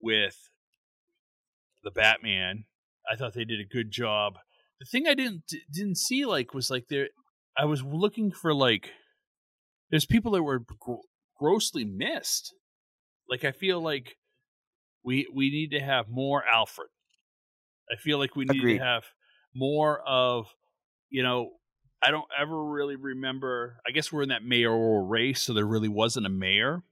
with 0.01 0.37
the 1.85 1.91
Batman. 1.91 2.65
I 3.11 3.17
thought 3.17 3.35
they 3.35 3.45
did 3.45 3.61
a 3.61 3.65
good 3.65 3.91
job. 3.91 4.35
The 4.81 4.87
thing 4.87 5.07
I 5.07 5.15
didn't 5.15 5.45
didn't 5.73 5.97
see 5.97 6.27
like 6.27 6.53
was 6.53 6.71
like 6.71 6.89
there. 6.89 7.09
I 7.57 7.65
was 7.65 7.83
looking 7.83 8.33
for 8.33 8.53
like 8.53 8.91
there's 9.91 10.05
people 10.05 10.33
that 10.33 10.43
were 10.43 10.59
gr- 10.59 10.95
grossly 11.39 11.85
missed. 11.85 12.53
Like 13.29 13.45
I 13.45 13.53
feel 13.53 13.81
like 13.81 14.17
we 15.05 15.29
we 15.33 15.51
need 15.51 15.71
to 15.71 15.81
have 15.81 16.09
more 16.09 16.45
Alfred. 16.45 16.89
I 17.91 17.97
feel 17.97 18.19
like 18.19 18.35
we 18.35 18.45
need 18.45 18.59
Agreed. 18.59 18.79
to 18.79 18.85
have 18.85 19.05
more 19.55 20.01
of 20.07 20.47
you 21.09 21.23
know 21.23 21.53
I 22.03 22.11
don't 22.11 22.29
ever 22.39 22.63
really 22.63 22.97
remember. 22.97 23.79
I 23.87 23.91
guess 23.93 24.13
we're 24.13 24.23
in 24.23 24.29
that 24.29 24.45
mayoral 24.45 25.07
race, 25.07 25.43
so 25.43 25.55
there 25.55 25.65
really 25.65 25.89
wasn't 25.89 26.27
a 26.27 26.31
mayor, 26.31 26.83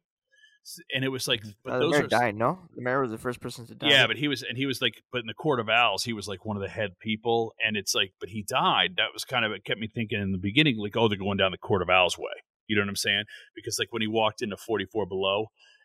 and 0.94 1.05
it 1.05 1.09
was 1.09 1.29
like, 1.29 1.42
but 1.62 1.74
Uh, 1.74 1.79
the 1.79 1.85
those 1.85 1.92
mayor 1.92 2.05
are 2.05 2.09
died. 2.09 2.37
No, 2.37 2.59
the 2.74 2.83
mayor 2.83 3.03
was 3.03 3.11
the 3.11 3.18
first 3.18 3.40
person 3.40 3.66
to 3.66 3.74
die. 3.74 3.88
yeah, 3.88 4.07
but 4.07 4.16
he 4.16 4.29
was, 4.29 4.42
and 4.42 4.57
he 4.57 4.66
was 4.66 4.81
like, 4.81 5.03
but 5.12 5.20
in 5.20 5.27
the 5.27 5.35
Court 5.35 5.61
of 5.61 5.68
Owls, 5.68 6.05
he 6.05 6.12
was 6.12 6.27
like 6.27 6.44
one 6.44 6.57
of 6.57 6.62
the 6.62 6.68
head 6.68 6.98
people, 7.00 7.55
and 7.64 7.77
it's 7.77 7.94
like, 7.94 8.12
but 8.20 8.31
he 8.31 8.42
died. 8.42 8.94
That 8.96 9.12
was 9.12 9.24
kind 9.24 9.44
of 9.44 9.53
it 9.53 9.64
kept 9.64 9.81
me 9.81 9.88
thinking 9.92 10.20
in 10.20 10.33
the 10.33 10.38
beginning, 10.38 10.77
like, 10.79 10.96
oh, 10.96 11.09
they're 11.09 11.18
going 11.18 11.38
down 11.38 11.53
the 11.53 11.59
Court 11.59 11.83
of 11.83 11.90
Owls 11.90 12.16
way. 12.18 12.33
You 12.66 12.77
know 12.77 12.83
what 12.83 12.88
I'm 12.88 12.96
saying? 12.96 13.24
Because 13.55 13.79
like 13.79 13.92
when 13.92 14.03
he 14.03 14.09
walked 14.09 14.40
into 14.40 14.57
44 14.57 15.07
Below, 15.07 15.40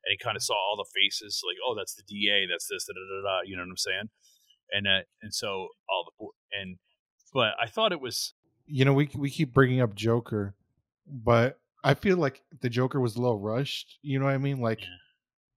and 0.06 0.12
he 0.12 0.18
kind 0.24 0.38
of 0.38 0.44
saw 0.44 0.54
all 0.54 0.78
the 0.78 0.90
faces, 0.96 1.42
like, 1.46 1.58
oh, 1.68 1.76
that's 1.78 1.94
the 1.96 2.04
DA, 2.08 2.46
that's 2.50 2.68
this, 2.70 2.86
da 2.86 2.94
da 2.94 3.00
da 3.00 3.38
da. 3.38 3.42
You 3.46 3.58
know 3.58 3.64
what 3.64 3.70
I'm 3.72 3.78
saying? 3.78 4.10
And 4.72 4.88
uh, 4.88 5.04
and 5.22 5.34
so 5.34 5.68
all 5.90 6.06
the 6.08 6.28
and 6.58 6.78
but 7.34 7.54
I 7.62 7.68
thought 7.68 7.92
it 7.92 8.00
was 8.00 8.34
You 8.66 8.86
know, 8.86 8.94
we 8.94 9.10
we 9.16 9.30
keep 9.30 9.54
bringing 9.54 9.82
up 9.82 9.94
Joker, 9.94 10.56
but 11.06 11.59
I 11.84 11.94
feel 11.94 12.18
like 12.18 12.42
the 12.62 12.70
Joker 12.70 13.00
was 13.00 13.16
a 13.16 13.22
little 13.22 13.40
rushed. 13.40 14.00
You 14.02 14.20
know 14.20 14.26
what 14.26 14.34
I 14.34 14.38
mean? 14.38 14.60
Like 14.60 14.82
Yeah. 14.82 14.88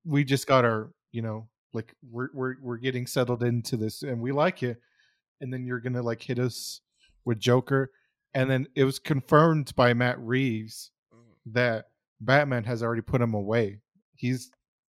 we 0.05 0.25
just 0.25 0.47
got 0.47 0.65
our, 0.65 0.93
you 1.11 1.23
know, 1.23 1.49
like 1.73 1.95
we're 2.03 2.29
we're 2.33 2.55
we're 2.61 2.77
getting 2.77 3.07
settled 3.07 3.43
into 3.43 3.77
this 3.77 4.03
and 4.03 4.21
we 4.21 4.31
like 4.33 4.63
it, 4.63 4.81
and 5.41 5.53
then 5.53 5.67
you're 5.67 5.81
gonna 5.81 6.03
like 6.03 6.23
hit 6.23 6.39
us 6.39 6.81
with 7.25 7.39
Joker, 7.41 7.91
and 8.35 8.51
then 8.51 8.67
it 8.75 8.85
was 8.85 8.99
confirmed 8.99 9.75
by 9.77 9.95
Matt 9.95 10.19
Reeves 10.21 10.91
Mm. 11.13 11.53
that 11.55 11.89
Batman 12.21 12.65
has 12.65 12.83
already 12.83 13.03
put 13.03 13.21
him 13.21 13.35
away. 13.35 13.81
He's 14.15 14.51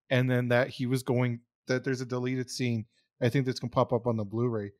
and 0.09 0.29
then 0.29 0.49
that 0.49 0.67
he 0.69 0.85
was 0.85 1.03
going 1.03 1.39
that 1.67 1.83
there's 1.83 2.01
a 2.01 2.05
deleted 2.05 2.49
scene. 2.49 2.85
I 3.21 3.29
think 3.29 3.45
that's 3.45 3.59
gonna 3.59 3.71
pop 3.71 3.93
up 3.93 4.07
on 4.07 4.17
the 4.17 4.25
Blu-ray, 4.25 4.71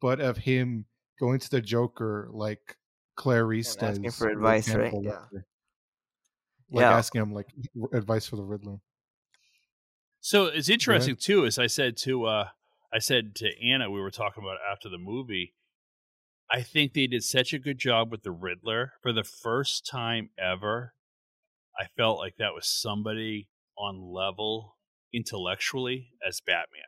but 0.00 0.20
of 0.20 0.36
him 0.38 0.86
going 1.20 1.40
to 1.40 1.50
the 1.50 1.60
Joker 1.60 2.28
like 2.30 2.76
Clarice 3.16 3.74
And 3.74 3.88
asking 3.88 4.02
does 4.04 4.16
for 4.16 4.28
advice, 4.28 4.72
right? 4.72 4.94
Yeah. 5.02 5.24
Like 6.70 6.82
Yeah. 6.82 6.96
asking 6.96 7.22
him 7.22 7.32
like 7.32 7.48
advice 7.92 8.26
for 8.26 8.36
the 8.36 8.44
Riddler. 8.44 8.78
So 10.20 10.46
it's 10.46 10.68
interesting 10.68 11.16
too, 11.16 11.46
as 11.46 11.58
I 11.58 11.66
said 11.66 11.96
to 11.98 12.26
uh 12.26 12.48
I 12.92 12.98
said 12.98 13.34
to 13.36 13.50
Anna, 13.62 13.90
we 13.90 14.00
were 14.00 14.10
talking 14.10 14.42
about 14.42 14.58
after 14.70 14.88
the 14.88 14.98
movie. 14.98 15.54
I 16.50 16.62
think 16.62 16.94
they 16.94 17.06
did 17.06 17.22
such 17.22 17.52
a 17.52 17.58
good 17.58 17.78
job 17.78 18.10
with 18.10 18.22
the 18.22 18.30
Riddler 18.30 18.92
for 19.02 19.12
the 19.12 19.24
first 19.24 19.86
time 19.86 20.30
ever. 20.38 20.94
I 21.78 21.86
felt 21.96 22.18
like 22.18 22.36
that 22.38 22.54
was 22.54 22.66
somebody 22.66 23.48
on 23.76 24.00
level 24.12 24.78
intellectually 25.12 26.12
as 26.26 26.40
Batman. 26.40 26.82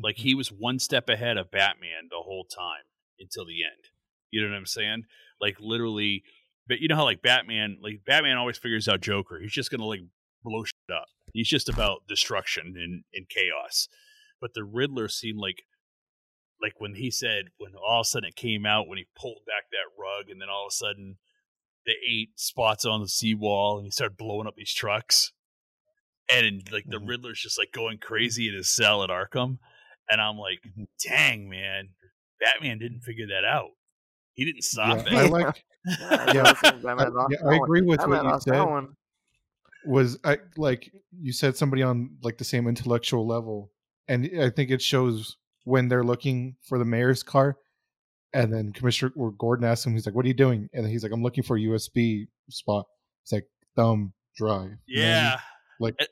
Like 0.00 0.16
he 0.16 0.34
was 0.34 0.50
one 0.50 0.78
step 0.78 1.08
ahead 1.08 1.36
of 1.36 1.50
Batman 1.50 2.08
the 2.10 2.22
whole 2.22 2.44
time 2.44 2.84
until 3.18 3.44
the 3.44 3.62
end. 3.64 3.90
You 4.30 4.42
know 4.42 4.50
what 4.50 4.56
I'm 4.56 4.66
saying? 4.66 5.04
Like 5.40 5.56
literally, 5.60 6.22
but 6.68 6.80
you 6.80 6.88
know 6.88 6.96
how 6.96 7.04
like 7.04 7.22
Batman, 7.22 7.78
like 7.82 8.00
Batman 8.06 8.36
always 8.36 8.58
figures 8.58 8.88
out 8.88 9.00
Joker. 9.00 9.38
He's 9.40 9.52
just 9.52 9.70
gonna 9.70 9.84
like 9.84 10.00
blow 10.42 10.64
shit 10.64 10.74
up. 10.94 11.06
He's 11.32 11.48
just 11.48 11.68
about 11.68 12.06
destruction 12.08 12.74
and, 12.76 13.04
and 13.14 13.28
chaos. 13.28 13.88
But 14.40 14.54
the 14.54 14.64
Riddler 14.64 15.08
seemed 15.08 15.38
like 15.38 15.62
like 16.62 16.74
when 16.78 16.94
he 16.94 17.10
said 17.10 17.46
when 17.58 17.72
all 17.74 18.00
of 18.00 18.04
a 18.04 18.08
sudden 18.08 18.28
it 18.28 18.36
came 18.36 18.64
out 18.64 18.88
when 18.88 18.98
he 18.98 19.06
pulled 19.18 19.44
back 19.46 19.64
that 19.70 20.00
rug 20.00 20.30
and 20.30 20.40
then 20.40 20.48
all 20.48 20.66
of 20.66 20.70
a 20.70 20.74
sudden 20.74 21.16
the 21.86 21.92
eight 22.08 22.38
spots 22.38 22.84
on 22.86 23.00
the 23.02 23.08
seawall 23.08 23.76
and 23.78 23.84
he 23.86 23.90
started 23.90 24.16
blowing 24.16 24.46
up 24.46 24.54
these 24.56 24.72
trucks. 24.72 25.32
And 26.32 26.62
like 26.72 26.84
the 26.86 26.98
Mhm. 26.98 27.08
Riddler's 27.08 27.40
just 27.40 27.58
like 27.58 27.72
going 27.72 27.98
crazy 27.98 28.48
in 28.48 28.54
his 28.54 28.74
cell 28.74 29.02
at 29.04 29.10
Arkham. 29.10 29.58
And 30.08 30.20
I'm 30.20 30.36
like, 30.38 30.60
Mhm. 30.62 30.86
dang 31.04 31.48
man, 31.50 31.90
Batman 32.40 32.78
didn't 32.78 33.00
figure 33.02 33.26
that 33.26 33.44
out. 33.44 33.72
He 34.34 34.44
didn't 34.44 34.62
stop 34.64 35.06
Yeah, 35.06 35.18
I 35.18 35.24
it. 35.24 35.30
like 35.30 35.64
Yeah, 35.86 36.32
Yeah, 36.32 36.42
I, 36.46 36.52
think 36.54 36.74
I, 36.74 36.78
Batman 36.78 37.14
lost 37.14 37.34
yeah, 37.40 37.48
I 37.48 37.54
agree 37.56 37.82
with 37.82 37.98
Batman 37.98 38.24
what 38.24 38.34
you 38.46 38.52
said. 38.52 38.62
one. 38.62 38.96
Was 39.86 40.18
I 40.24 40.38
like 40.56 40.90
you 41.12 41.32
said 41.32 41.56
somebody 41.56 41.82
on 41.82 42.16
like 42.22 42.38
the 42.38 42.44
same 42.44 42.66
intellectual 42.66 43.26
level, 43.26 43.70
and 44.08 44.28
I 44.40 44.48
think 44.50 44.70
it 44.70 44.80
shows 44.80 45.36
when 45.64 45.88
they're 45.88 46.04
looking 46.04 46.56
for 46.62 46.78
the 46.78 46.86
mayor's 46.86 47.22
car, 47.22 47.58
and 48.32 48.50
then 48.52 48.72
Commissioner 48.72 49.12
or 49.14 49.30
Gordon 49.32 49.66
asks 49.66 49.84
him, 49.84 49.92
he's 49.92 50.06
like, 50.06 50.14
"What 50.14 50.24
are 50.24 50.28
you 50.28 50.34
doing?" 50.34 50.70
And 50.72 50.86
he's 50.86 51.02
like, 51.02 51.12
"I'm 51.12 51.22
looking 51.22 51.44
for 51.44 51.56
a 51.56 51.60
USB 51.60 52.28
spot." 52.48 52.86
It's 53.24 53.32
like 53.32 53.46
thumb 53.76 54.14
drive. 54.36 54.72
You 54.86 55.02
know 55.02 55.04
what 55.04 55.10
I 55.10 55.22
mean? 55.22 55.22
yeah. 55.22 55.40
like 55.80 55.94
eh 56.00 56.06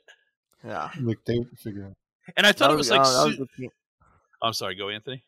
Yeah. 0.65 0.89
like 1.01 1.17
they 1.25 1.39
figure 1.57 1.85
out. 1.87 1.93
And 2.37 2.45
I 2.45 2.51
thought 2.51 2.67
That 2.67 2.75
it 2.75 2.77
was 2.77 2.91
like 2.91 3.01
oh, 3.03 3.03
that 3.11 3.25
was 3.25 3.35
su- 3.37 3.47
the. 3.57 3.67
Oh, 4.41 4.47
I'm 4.47 4.53
sorry, 4.53 4.75
go 4.75 4.89
Anthony. 4.89 5.23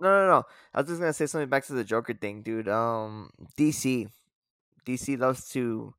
No, 0.00 0.08
no, 0.08 0.26
no. 0.28 0.42
I 0.74 0.80
was 0.80 0.88
just 0.88 1.00
gonna 1.00 1.12
say 1.12 1.26
something 1.26 1.48
back 1.48 1.64
to 1.66 1.72
the 1.72 1.84
Joker 1.84 2.14
thing, 2.14 2.42
dude. 2.42 2.68
Um, 2.68 3.30
DC, 3.56 4.08
DC 4.84 5.18
loves 5.18 5.48
to 5.50 5.94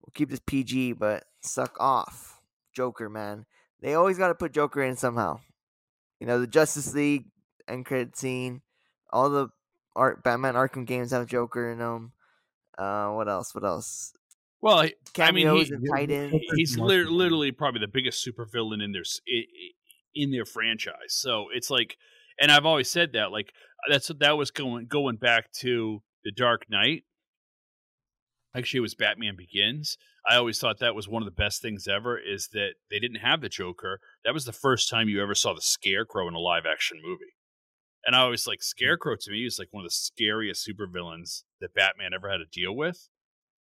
we'll 0.00 0.12
keep 0.14 0.30
this 0.30 0.40
PG, 0.40 0.94
but 0.94 1.24
suck 1.42 1.76
off 1.78 2.40
Joker, 2.74 3.08
man. 3.08 3.46
They 3.80 3.94
always 3.94 4.18
got 4.18 4.28
to 4.28 4.34
put 4.34 4.52
Joker 4.52 4.82
in 4.82 4.96
somehow. 4.96 5.40
You 6.18 6.26
know, 6.26 6.38
the 6.40 6.46
Justice 6.46 6.92
League 6.94 7.26
end 7.68 7.86
credit 7.86 8.16
scene, 8.16 8.62
all 9.10 9.30
the 9.30 9.48
art 9.96 10.22
Batman 10.22 10.54
Arkham 10.54 10.86
games 10.86 11.12
have 11.12 11.26
Joker 11.26 11.70
in 11.70 11.78
them. 11.78 12.12
Uh, 12.76 13.10
what 13.12 13.28
else? 13.28 13.54
What 13.54 13.64
else? 13.64 14.12
Well, 14.62 14.76
I 14.78 14.82
I 14.82 14.84
mean, 14.84 14.94
Cameos 15.46 15.68
he- 15.68 15.74
and 15.74 15.86
Titan. 15.94 16.40
He's 16.54 16.76
more 16.76 16.88
lit- 16.88 17.04
people. 17.04 17.16
literally 17.16 17.52
probably 17.52 17.80
the 17.80 17.88
biggest 17.88 18.26
supervillain 18.26 18.82
in 18.82 18.92
their 18.92 19.00
s- 19.02 19.20
i- 19.28 19.46
i- 19.48 19.72
in 20.14 20.30
their 20.30 20.44
franchise. 20.44 21.08
So 21.14 21.46
it's 21.54 21.70
like, 21.70 21.96
and 22.40 22.50
I've 22.50 22.66
always 22.66 22.90
said 22.90 23.12
that. 23.12 23.30
Like 23.30 23.52
that's 23.88 24.08
that 24.08 24.36
was 24.36 24.50
going 24.50 24.86
going 24.86 25.16
back 25.16 25.52
to 25.60 26.02
the 26.24 26.32
Dark 26.32 26.66
Knight. 26.68 27.04
Actually, 28.54 28.78
it 28.78 28.82
was 28.82 28.94
Batman 28.94 29.36
Begins. 29.36 29.96
I 30.28 30.36
always 30.36 30.58
thought 30.58 30.80
that 30.80 30.94
was 30.94 31.08
one 31.08 31.22
of 31.22 31.26
the 31.26 31.42
best 31.42 31.62
things 31.62 31.86
ever. 31.86 32.18
Is 32.18 32.48
that 32.52 32.70
they 32.90 32.98
didn't 32.98 33.20
have 33.20 33.40
the 33.40 33.48
Joker. 33.48 34.00
That 34.24 34.34
was 34.34 34.44
the 34.44 34.52
first 34.52 34.88
time 34.88 35.08
you 35.08 35.22
ever 35.22 35.34
saw 35.34 35.54
the 35.54 35.60
Scarecrow 35.60 36.26
in 36.26 36.34
a 36.34 36.40
live 36.40 36.64
action 36.70 36.98
movie. 37.04 37.36
And 38.04 38.16
I 38.16 38.20
always 38.20 38.46
like 38.46 38.60
mm. 38.60 38.64
Scarecrow 38.64 39.16
to 39.20 39.30
me 39.30 39.44
is 39.44 39.58
like 39.58 39.68
one 39.70 39.84
of 39.84 39.90
the 39.90 39.94
scariest 39.94 40.66
supervillains 40.66 41.42
that 41.60 41.74
Batman 41.74 42.12
ever 42.14 42.30
had 42.30 42.38
to 42.38 42.46
deal 42.50 42.74
with 42.74 43.08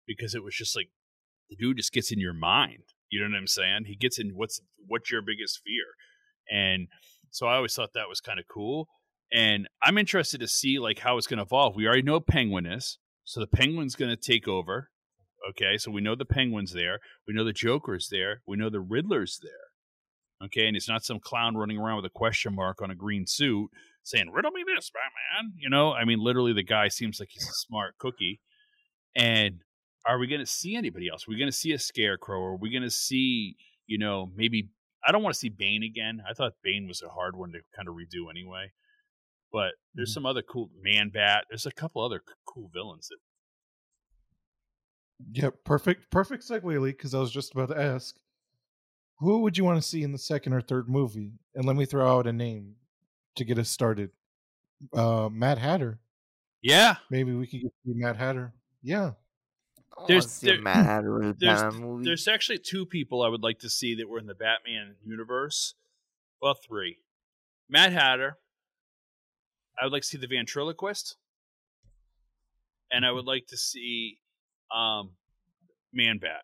because 0.05 0.35
it 0.35 0.43
was 0.43 0.55
just 0.55 0.75
like 0.75 0.89
the 1.49 1.55
dude 1.55 1.77
just 1.77 1.91
gets 1.93 2.11
in 2.11 2.19
your 2.19 2.33
mind. 2.33 2.83
You 3.09 3.21
know 3.21 3.29
what 3.29 3.37
I'm 3.37 3.47
saying? 3.47 3.85
He 3.87 3.95
gets 3.95 4.19
in 4.19 4.31
what's 4.35 4.61
what's 4.85 5.11
your 5.11 5.21
biggest 5.21 5.61
fear, 5.65 5.85
and 6.49 6.87
so 7.31 7.47
I 7.47 7.55
always 7.55 7.73
thought 7.73 7.89
that 7.93 8.09
was 8.09 8.21
kind 8.21 8.39
of 8.39 8.45
cool. 8.51 8.87
And 9.33 9.67
I'm 9.83 9.97
interested 9.97 10.39
to 10.39 10.47
see 10.47 10.79
like 10.79 10.99
how 10.99 11.17
it's 11.17 11.27
going 11.27 11.37
to 11.37 11.43
evolve. 11.43 11.75
We 11.75 11.85
already 11.85 12.01
know 12.01 12.19
Penguin 12.19 12.65
is, 12.65 12.97
so 13.23 13.39
the 13.39 13.47
Penguin's 13.47 13.95
going 13.95 14.15
to 14.15 14.17
take 14.17 14.47
over. 14.47 14.89
Okay, 15.49 15.77
so 15.77 15.91
we 15.91 16.01
know 16.01 16.15
the 16.15 16.25
Penguin's 16.25 16.73
there. 16.73 16.99
We 17.27 17.33
know 17.33 17.43
the 17.43 17.53
Joker's 17.53 18.09
there. 18.09 18.41
We 18.47 18.57
know 18.57 18.69
the 18.69 18.81
Riddler's 18.81 19.39
there. 19.41 20.45
Okay, 20.45 20.67
and 20.67 20.75
it's 20.75 20.89
not 20.89 21.03
some 21.03 21.19
clown 21.19 21.55
running 21.55 21.77
around 21.77 21.97
with 21.97 22.05
a 22.05 22.13
question 22.13 22.55
mark 22.55 22.81
on 22.81 22.91
a 22.91 22.95
green 22.95 23.25
suit 23.27 23.69
saying 24.03 24.29
"Riddle 24.31 24.51
me 24.51 24.63
this, 24.65 24.91
Batman." 24.91 25.53
You 25.57 25.69
know, 25.69 25.93
I 25.93 26.05
mean, 26.05 26.19
literally, 26.19 26.53
the 26.53 26.63
guy 26.63 26.87
seems 26.87 27.19
like 27.19 27.29
he's 27.31 27.47
a 27.47 27.53
smart 27.53 27.97
cookie. 27.97 28.39
And 29.15 29.61
are 30.05 30.19
we 30.19 30.27
going 30.27 30.39
to 30.39 30.45
see 30.45 30.75
anybody 30.75 31.09
else? 31.09 31.27
Are 31.27 31.31
we 31.31 31.37
going 31.37 31.51
to 31.51 31.57
see 31.57 31.71
a 31.73 31.79
Scarecrow? 31.79 32.39
Are 32.41 32.55
we 32.55 32.71
going 32.71 32.83
to 32.83 32.89
see, 32.89 33.57
you 33.87 33.97
know, 33.97 34.31
maybe 34.35 34.69
I 35.05 35.11
don't 35.11 35.23
want 35.23 35.33
to 35.33 35.39
see 35.39 35.49
Bane 35.49 35.83
again. 35.83 36.21
I 36.27 36.33
thought 36.33 36.53
Bane 36.63 36.87
was 36.87 37.01
a 37.01 37.09
hard 37.09 37.35
one 37.35 37.51
to 37.53 37.59
kind 37.75 37.87
of 37.87 37.95
redo 37.95 38.29
anyway. 38.29 38.71
But 39.51 39.75
there's 39.93 40.09
Mhm. 40.11 40.13
some 40.15 40.25
other 40.25 40.41
cool 40.43 40.69
Man 40.81 41.09
Bat. 41.09 41.45
There's 41.49 41.65
a 41.65 41.71
couple 41.71 42.03
other 42.03 42.21
cool 42.45 42.69
villains 42.73 43.07
that 43.09 43.17
Yeah, 45.31 45.49
perfect, 45.65 46.11
perfect 46.11 46.43
segue, 46.43 46.63
Lee. 46.79 46.91
Because 46.91 47.13
I 47.13 47.19
was 47.19 47.31
just 47.31 47.53
about 47.53 47.69
to 47.69 47.81
ask, 47.81 48.15
who 49.19 49.39
would 49.41 49.57
you 49.57 49.63
want 49.63 49.81
to 49.81 49.87
see 49.87 50.03
in 50.03 50.11
the 50.11 50.17
second 50.17 50.53
or 50.53 50.61
third 50.61 50.89
movie? 50.89 51.33
And 51.55 51.65
let 51.65 51.75
me 51.75 51.85
throw 51.85 52.07
out 52.19 52.27
a 52.27 52.33
name 52.33 52.75
to 53.35 53.43
get 53.45 53.57
us 53.57 53.69
started. 53.69 54.11
Uh, 54.93 55.29
Mad 55.31 55.57
Hatter. 55.57 55.99
Yeah, 56.61 56.97
Maybe 57.09 57.33
we 57.33 57.47
could 57.47 57.61
get 57.61 57.71
Mad 57.85 58.15
Hatter. 58.17 58.53
Yeah, 58.83 59.13
There's- 60.07 60.39
there- 60.39 60.61
Mad 60.61 60.85
Hatter 60.85 61.33
there's 61.39 61.61
there's 62.05 62.27
actually 62.27 62.59
two 62.59 62.85
people 62.85 63.21
I 63.23 63.29
would 63.29 63.41
like 63.41 63.59
to 63.59 63.69
see 63.69 63.95
that 63.95 64.07
were 64.07 64.19
in 64.19 64.27
the 64.27 64.35
Batman 64.35 64.95
universe. 65.05 65.73
Well, 66.41 66.53
three. 66.53 66.99
Mad 67.69 67.91
Hatter. 67.93 68.37
I 69.79 69.85
would 69.85 69.91
like 69.93 70.03
to 70.03 70.07
see 70.07 70.17
the 70.17 70.27
ventriloquist. 70.27 71.17
And 72.91 73.05
I 73.05 73.11
would 73.11 73.25
like 73.25 73.47
to 73.47 73.57
see 73.57 74.19
um 74.75 75.11
Man 75.93 76.17
Bat. 76.19 76.43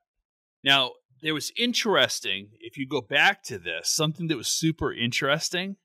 Now, 0.64 0.94
there 1.22 1.34
was 1.34 1.52
interesting, 1.58 2.50
if 2.60 2.78
you 2.78 2.88
go 2.88 3.02
back 3.02 3.44
to 3.44 3.58
this, 3.60 3.90
something 3.90 4.28
that 4.28 4.38
was 4.38 4.48
super 4.48 4.92
interesting. 4.94 5.78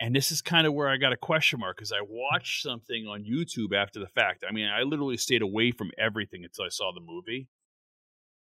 And 0.00 0.14
this 0.14 0.32
is 0.32 0.42
kind 0.42 0.66
of 0.66 0.74
where 0.74 0.88
I 0.88 0.96
got 0.96 1.12
a 1.12 1.16
question 1.16 1.60
mark 1.60 1.76
because 1.76 1.92
I 1.92 2.00
watched 2.06 2.62
something 2.62 3.06
on 3.06 3.24
YouTube 3.24 3.74
after 3.74 4.00
the 4.00 4.08
fact. 4.08 4.44
I 4.48 4.52
mean, 4.52 4.68
I 4.68 4.82
literally 4.82 5.16
stayed 5.16 5.42
away 5.42 5.70
from 5.70 5.90
everything 5.98 6.44
until 6.44 6.64
I 6.64 6.68
saw 6.68 6.92
the 6.92 7.00
movie 7.00 7.48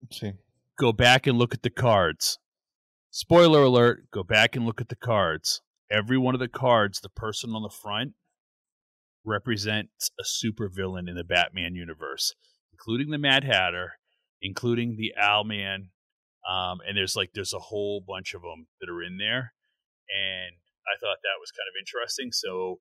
Let's 0.02 0.20
see. 0.20 0.32
go 0.78 0.92
back 0.92 1.26
and 1.26 1.38
look 1.38 1.54
at 1.54 1.62
the 1.62 1.70
cards. 1.70 2.38
Spoiler 3.10 3.62
alert, 3.62 4.10
go 4.10 4.22
back 4.22 4.56
and 4.56 4.66
look 4.66 4.80
at 4.80 4.88
the 4.88 4.96
cards. 4.96 5.62
Every 5.90 6.18
one 6.18 6.34
of 6.34 6.40
the 6.40 6.48
cards, 6.48 7.00
the 7.00 7.08
person 7.08 7.54
on 7.54 7.62
the 7.62 7.70
front 7.70 8.12
represents 9.24 10.10
a 10.18 10.24
supervillain 10.24 11.08
in 11.08 11.14
the 11.14 11.24
Batman 11.24 11.74
universe, 11.74 12.34
including 12.72 13.10
the 13.10 13.18
Mad 13.18 13.44
Hatter, 13.44 13.92
including 14.42 14.96
the 14.96 15.14
Owlman, 15.20 15.88
um, 16.48 16.78
and 16.86 16.96
there's 16.96 17.16
like 17.16 17.30
there's 17.34 17.52
a 17.52 17.58
whole 17.58 18.02
bunch 18.06 18.34
of 18.34 18.42
them 18.42 18.66
that 18.80 18.90
are 18.90 19.02
in 19.02 19.18
there, 19.18 19.52
and 20.08 20.56
I 20.88 20.96
thought 21.00 21.18
that 21.22 21.40
was 21.40 21.50
kind 21.52 21.68
of 21.68 21.78
interesting. 21.78 22.32
So 22.32 22.80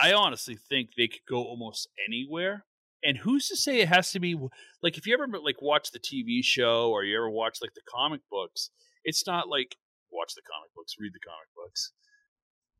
I 0.00 0.12
honestly 0.12 0.56
think 0.56 0.90
they 0.96 1.08
could 1.08 1.26
go 1.28 1.42
almost 1.42 1.88
anywhere. 2.06 2.64
And 3.02 3.18
who's 3.18 3.48
to 3.48 3.56
say 3.56 3.80
it 3.80 3.88
has 3.88 4.10
to 4.12 4.20
be 4.20 4.36
like 4.82 4.98
if 4.98 5.06
you 5.06 5.14
ever 5.14 5.26
like 5.42 5.62
watch 5.62 5.90
the 5.92 5.98
TV 6.00 6.42
show 6.42 6.90
or 6.90 7.04
you 7.04 7.16
ever 7.16 7.30
watch 7.30 7.58
like 7.62 7.74
the 7.74 7.82
comic 7.88 8.20
books, 8.30 8.70
it's 9.04 9.26
not 9.26 9.48
like 9.48 9.76
watch 10.10 10.34
the 10.34 10.42
comic 10.42 10.70
books, 10.74 10.94
read 10.98 11.12
the 11.12 11.20
comic 11.20 11.48
books. 11.56 11.92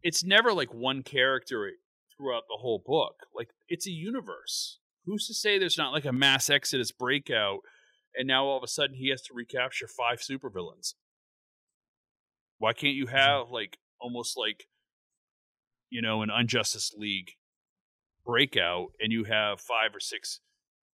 It's 0.02 0.24
never 0.24 0.52
like 0.52 0.72
one 0.74 1.02
character 1.02 1.70
throughout 2.16 2.44
the 2.48 2.58
whole 2.60 2.82
book. 2.84 3.26
Like 3.34 3.50
it's 3.68 3.86
a 3.86 3.90
universe. 3.92 4.78
Who's 5.04 5.26
to 5.28 5.34
say 5.34 5.58
there's 5.58 5.78
not 5.78 5.92
like 5.92 6.04
a 6.04 6.12
mass 6.12 6.50
exodus 6.50 6.90
breakout, 6.90 7.60
and 8.14 8.26
now 8.26 8.44
all 8.46 8.56
of 8.56 8.64
a 8.64 8.68
sudden 8.68 8.96
he 8.96 9.10
has 9.10 9.22
to 9.22 9.34
recapture 9.34 9.86
five 9.86 10.18
supervillains? 10.18 10.94
Why 12.58 12.72
can't 12.72 12.94
you 12.94 13.06
Mm-hmm. 13.06 13.16
have 13.16 13.50
like 13.50 13.78
almost 14.00 14.36
like 14.36 14.66
you 15.90 16.02
know 16.02 16.22
an 16.22 16.30
Injustice 16.30 16.92
League 16.96 17.32
breakout, 18.24 18.88
and 19.00 19.12
you 19.12 19.24
have 19.24 19.60
five 19.60 19.94
or 19.94 20.00
six 20.00 20.40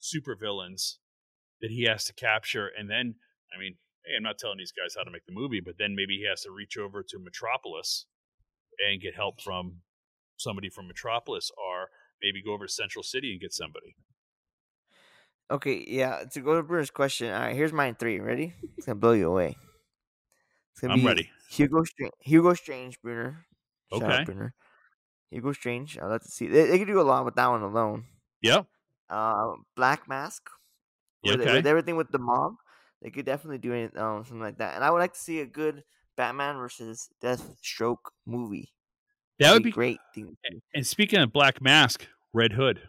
supervillains 0.00 0.96
that 1.60 1.70
he 1.70 1.84
has 1.84 2.04
to 2.04 2.12
capture, 2.14 2.68
and 2.78 2.90
then 2.90 3.14
I 3.54 3.60
mean, 3.60 3.76
hey, 4.04 4.16
I'm 4.16 4.22
not 4.22 4.38
telling 4.38 4.58
these 4.58 4.72
guys 4.72 4.94
how 4.96 5.04
to 5.04 5.10
make 5.10 5.26
the 5.26 5.32
movie, 5.32 5.60
but 5.60 5.78
then 5.78 5.94
maybe 5.94 6.18
he 6.18 6.26
has 6.28 6.42
to 6.42 6.50
reach 6.50 6.76
over 6.76 7.02
to 7.02 7.18
Metropolis 7.18 8.06
and 8.88 9.00
get 9.00 9.14
help 9.14 9.40
from 9.40 9.76
somebody 10.36 10.68
from 10.68 10.88
Metropolis, 10.88 11.50
or 11.56 11.88
maybe 12.22 12.42
go 12.42 12.52
over 12.52 12.66
to 12.66 12.72
Central 12.72 13.02
City 13.02 13.32
and 13.32 13.40
get 13.40 13.52
somebody. 13.52 13.96
Okay, 15.50 15.84
yeah. 15.86 16.24
To 16.32 16.40
go 16.40 16.56
to 16.56 16.62
Brunner's 16.62 16.90
question, 16.90 17.32
all 17.32 17.40
right. 17.40 17.54
Here's 17.54 17.72
mine 17.72 17.94
three. 17.94 18.20
Ready? 18.20 18.54
It's 18.76 18.86
gonna 18.86 18.98
blow 18.98 19.12
you 19.12 19.28
away. 19.28 19.56
It's 20.72 20.80
gonna 20.80 20.94
I'm 20.94 21.00
be 21.00 21.06
ready. 21.06 21.30
Hugo 21.52 21.84
Strange. 21.84 22.12
Hugo 22.20 22.54
Strange, 22.54 23.00
Brunner. 23.02 23.46
Shout 23.92 24.02
Okay. 24.02 24.12
out 24.16 24.26
Brunner. 24.26 24.54
Hugo 25.30 25.52
Strange. 25.52 25.98
I'd 25.98 26.06
like 26.06 26.22
to 26.22 26.28
see. 26.28 26.46
They, 26.46 26.66
they 26.66 26.78
could 26.78 26.88
do 26.88 27.00
a 27.00 27.02
lot 27.02 27.24
with 27.24 27.34
that 27.36 27.48
one 27.48 27.62
alone. 27.62 28.04
Yeah. 28.40 28.62
Uh, 29.10 29.52
Black 29.76 30.08
Mask. 30.08 30.42
Yeah, 31.22 31.32
With, 31.32 31.42
okay. 31.42 31.52
with 31.54 31.66
everything 31.66 31.96
with 31.96 32.10
the 32.10 32.18
mob, 32.18 32.54
they 33.00 33.10
could 33.10 33.24
definitely 33.24 33.58
do 33.58 33.72
it, 33.72 33.96
um, 33.96 34.24
something 34.24 34.40
like 34.40 34.58
that. 34.58 34.74
And 34.74 34.82
I 34.82 34.90
would 34.90 34.98
like 34.98 35.12
to 35.12 35.20
see 35.20 35.40
a 35.40 35.46
good 35.46 35.84
Batman 36.16 36.56
versus 36.56 37.08
Deathstroke 37.22 38.10
movie. 38.26 38.72
That 39.38 39.52
would 39.54 39.62
be 39.62 39.70
great. 39.70 39.98
Thing. 40.14 40.36
And 40.74 40.86
speaking 40.86 41.20
of 41.20 41.32
Black 41.32 41.60
Mask, 41.62 42.06
Red 42.32 42.52
Hood. 42.52 42.80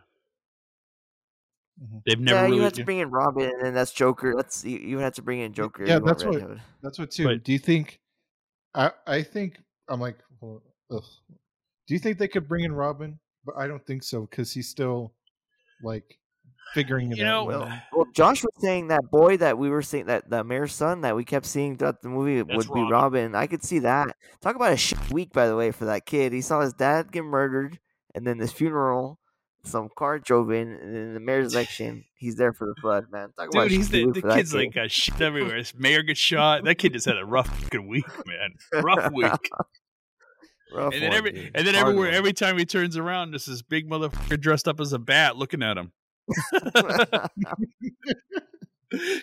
Mhm. 1.82 2.02
They've 2.06 2.20
never 2.20 2.38
yeah, 2.40 2.44
really. 2.46 2.58
you 2.58 2.64
have 2.64 2.74
to 2.74 2.84
bring 2.86 3.00
in 3.00 3.10
Robin, 3.10 3.44
and 3.46 3.62
then 3.66 3.74
that's 3.74 3.92
Joker. 3.92 4.34
That's 4.36 4.64
you, 4.64 4.78
you 4.78 4.98
have 5.00 5.14
to 5.16 5.22
bring 5.22 5.40
in 5.40 5.54
Joker. 5.54 5.86
yeah, 5.86 6.00
that's 6.00 6.24
what- 6.24 6.42
Hood. 6.42 6.62
That's 6.82 7.00
what 7.00 7.12
too. 7.12 7.26
But- 7.26 7.44
do 7.44 7.52
you 7.52 7.60
think? 7.60 8.00
I 8.76 8.92
I 9.08 9.22
think 9.24 9.60
I'm 9.90 10.00
like. 10.00 10.18
well, 10.42 10.62
ugh. 10.92 11.04
Do 11.88 11.94
you 11.94 12.00
think 12.00 12.18
they 12.18 12.28
could 12.28 12.48
bring 12.48 12.64
in 12.64 12.72
Robin? 12.74 13.20
But 13.46 13.56
I 13.58 13.68
don't 13.68 13.86
think 13.86 14.04
so 14.04 14.22
because 14.22 14.54
he's 14.54 14.70
still 14.70 15.14
like 15.84 16.18
figuring 16.74 17.12
it 17.12 17.18
You 17.18 17.26
out. 17.26 17.28
know, 17.28 17.42
you 17.42 17.48
Well, 17.60 17.82
well, 17.92 18.08
Josh 18.14 18.42
was 18.42 18.54
saying 18.60 18.88
that 18.88 19.12
boy 19.12 19.36
that 19.38 19.58
we 19.58 19.70
were 19.70 19.82
seeing 19.82 20.06
that 20.06 20.30
the 20.30 20.44
mayor's 20.46 20.74
son 20.74 21.02
that 21.02 21.16
we 21.16 21.26
kept 21.26 21.46
seeing 21.46 21.76
throughout 21.78 22.02
the 22.02 22.08
movie 22.10 22.42
That's 22.42 22.56
would 22.56 22.74
be 22.74 22.80
Robin. 22.82 22.92
Robin. 22.92 23.36
I 23.36 23.48
could 23.48 23.64
see 23.64 23.80
that. 23.80 24.16
Talk 24.42 24.56
about 24.56 24.72
a 24.72 24.78
shit 24.78 25.12
week, 25.12 25.34
by 25.34 25.48
the 25.48 25.58
way, 25.58 25.72
for 25.72 25.86
that 25.86 26.06
kid. 26.06 26.32
He 26.32 26.42
saw 26.42 26.62
his 26.62 26.74
dad 26.74 27.12
get 27.12 27.26
murdered, 27.26 27.80
and 28.16 28.26
then 28.26 28.38
this 28.38 28.54
funeral, 28.54 29.20
some 29.66 29.90
car 29.98 30.20
drove 30.20 30.52
in, 30.52 30.68
and 30.74 30.96
then 30.96 31.14
the 31.14 31.20
mayor's 31.20 31.54
election. 31.54 32.04
He's 32.16 32.36
there 32.36 32.54
for 32.54 32.68
the 32.68 32.76
flood, 32.82 33.06
man. 33.12 33.30
Talk 33.38 33.50
about 33.54 33.64
Dude, 33.64 33.72
he's 33.72 33.90
the, 33.90 34.06
the 34.12 34.22
kid's 34.22 34.52
kid. 34.52 34.58
like 34.58 34.74
got 34.74 34.92
shit 34.92 35.20
everywhere. 35.22 35.58
His 35.58 35.74
mayor 35.76 36.04
gets 36.04 36.20
shot. 36.20 36.64
That 36.66 36.76
kid 36.76 36.94
just 36.94 37.06
had 37.06 37.18
a 37.18 37.26
rough 37.26 37.48
fucking 37.62 37.88
week, 37.88 38.06
man. 38.28 38.84
Rough 38.84 39.12
week. 39.16 39.50
Rough 40.74 40.94
and 40.94 41.02
then 41.04 41.10
one, 41.10 41.18
every 41.18 41.32
dude. 41.32 41.52
and 41.56 41.68
then 41.68 41.76
Hard 41.76 41.88
everywhere, 41.88 42.08
one. 42.10 42.16
every 42.16 42.34
time 42.34 42.58
he 42.58 42.66
turns 42.66 42.98
around, 42.98 43.32
there's 43.32 43.46
this 43.46 43.62
big 43.62 43.90
motherfucker 43.90 44.40
dressed 44.40 44.68
up 44.68 44.80
as 44.80 44.92
a 44.92 45.00
bat 45.00 45.38
looking 45.38 45.62
at 45.64 45.78
him. 45.78 45.92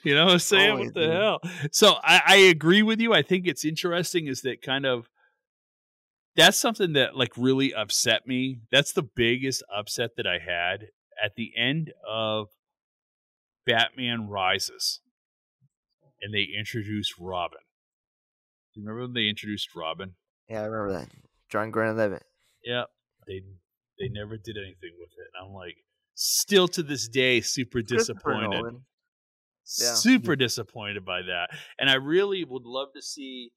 you 0.05 0.15
know 0.15 0.25
what 0.27 0.33
I'm 0.35 0.39
saying? 0.39 0.71
Always, 0.71 0.87
what 0.87 0.95
the 0.95 1.01
dude. 1.01 1.11
hell? 1.11 1.41
So 1.73 1.95
I, 2.03 2.23
I 2.27 2.37
agree 2.37 2.83
with 2.83 3.01
you. 3.01 3.13
I 3.15 3.23
think 3.23 3.47
it's 3.47 3.65
interesting 3.65 4.27
is 4.27 4.43
that 4.43 4.63
kind 4.63 4.85
of 4.87 5.09
that's 6.37 6.59
something 6.59 6.95
that 6.95 7.17
like 7.17 7.33
really 7.37 7.75
upset 7.75 8.27
me. 8.27 8.61
That's 8.71 8.93
the 8.93 9.03
biggest 9.03 9.63
upset 9.75 10.11
that 10.17 10.27
I 10.27 10.39
had 10.39 10.89
at 11.23 11.35
the 11.37 11.53
end 11.57 11.93
of 12.09 12.49
Batman 13.67 14.29
Rises. 14.29 15.01
And 16.23 16.35
they 16.35 16.47
introduced 16.59 17.15
Robin. 17.19 17.61
Do 18.75 18.81
you 18.81 18.87
remember 18.87 19.07
when 19.07 19.15
they 19.15 19.29
introduced 19.29 19.75
Robin? 19.75 20.15
yeah, 20.49 20.63
I 20.63 20.67
remember 20.67 21.01
that. 21.01 21.09
John 21.49 21.71
Grant 21.71 21.97
Levitt. 21.97 22.25
Yeah. 22.65 22.85
They 23.27 23.43
they 23.99 24.09
never 24.09 24.37
did 24.37 24.57
anything 24.57 24.93
with 24.99 25.11
it. 25.11 25.29
And 25.35 25.47
I'm 25.47 25.55
like, 25.55 25.77
still 26.15 26.69
to 26.69 26.83
this 26.83 27.09
day, 27.09 27.41
super 27.41 27.83
disappointed. 27.83 28.65
Yeah. 29.79 29.95
Super 29.95 30.37
disappointed 30.37 31.05
by 31.05 31.23
that. 31.23 31.51
And 31.79 31.89
I 31.89 31.95
really 31.95 32.45
would 32.45 32.65
love 32.65 32.89
to 32.97 33.03
see. 33.03 33.53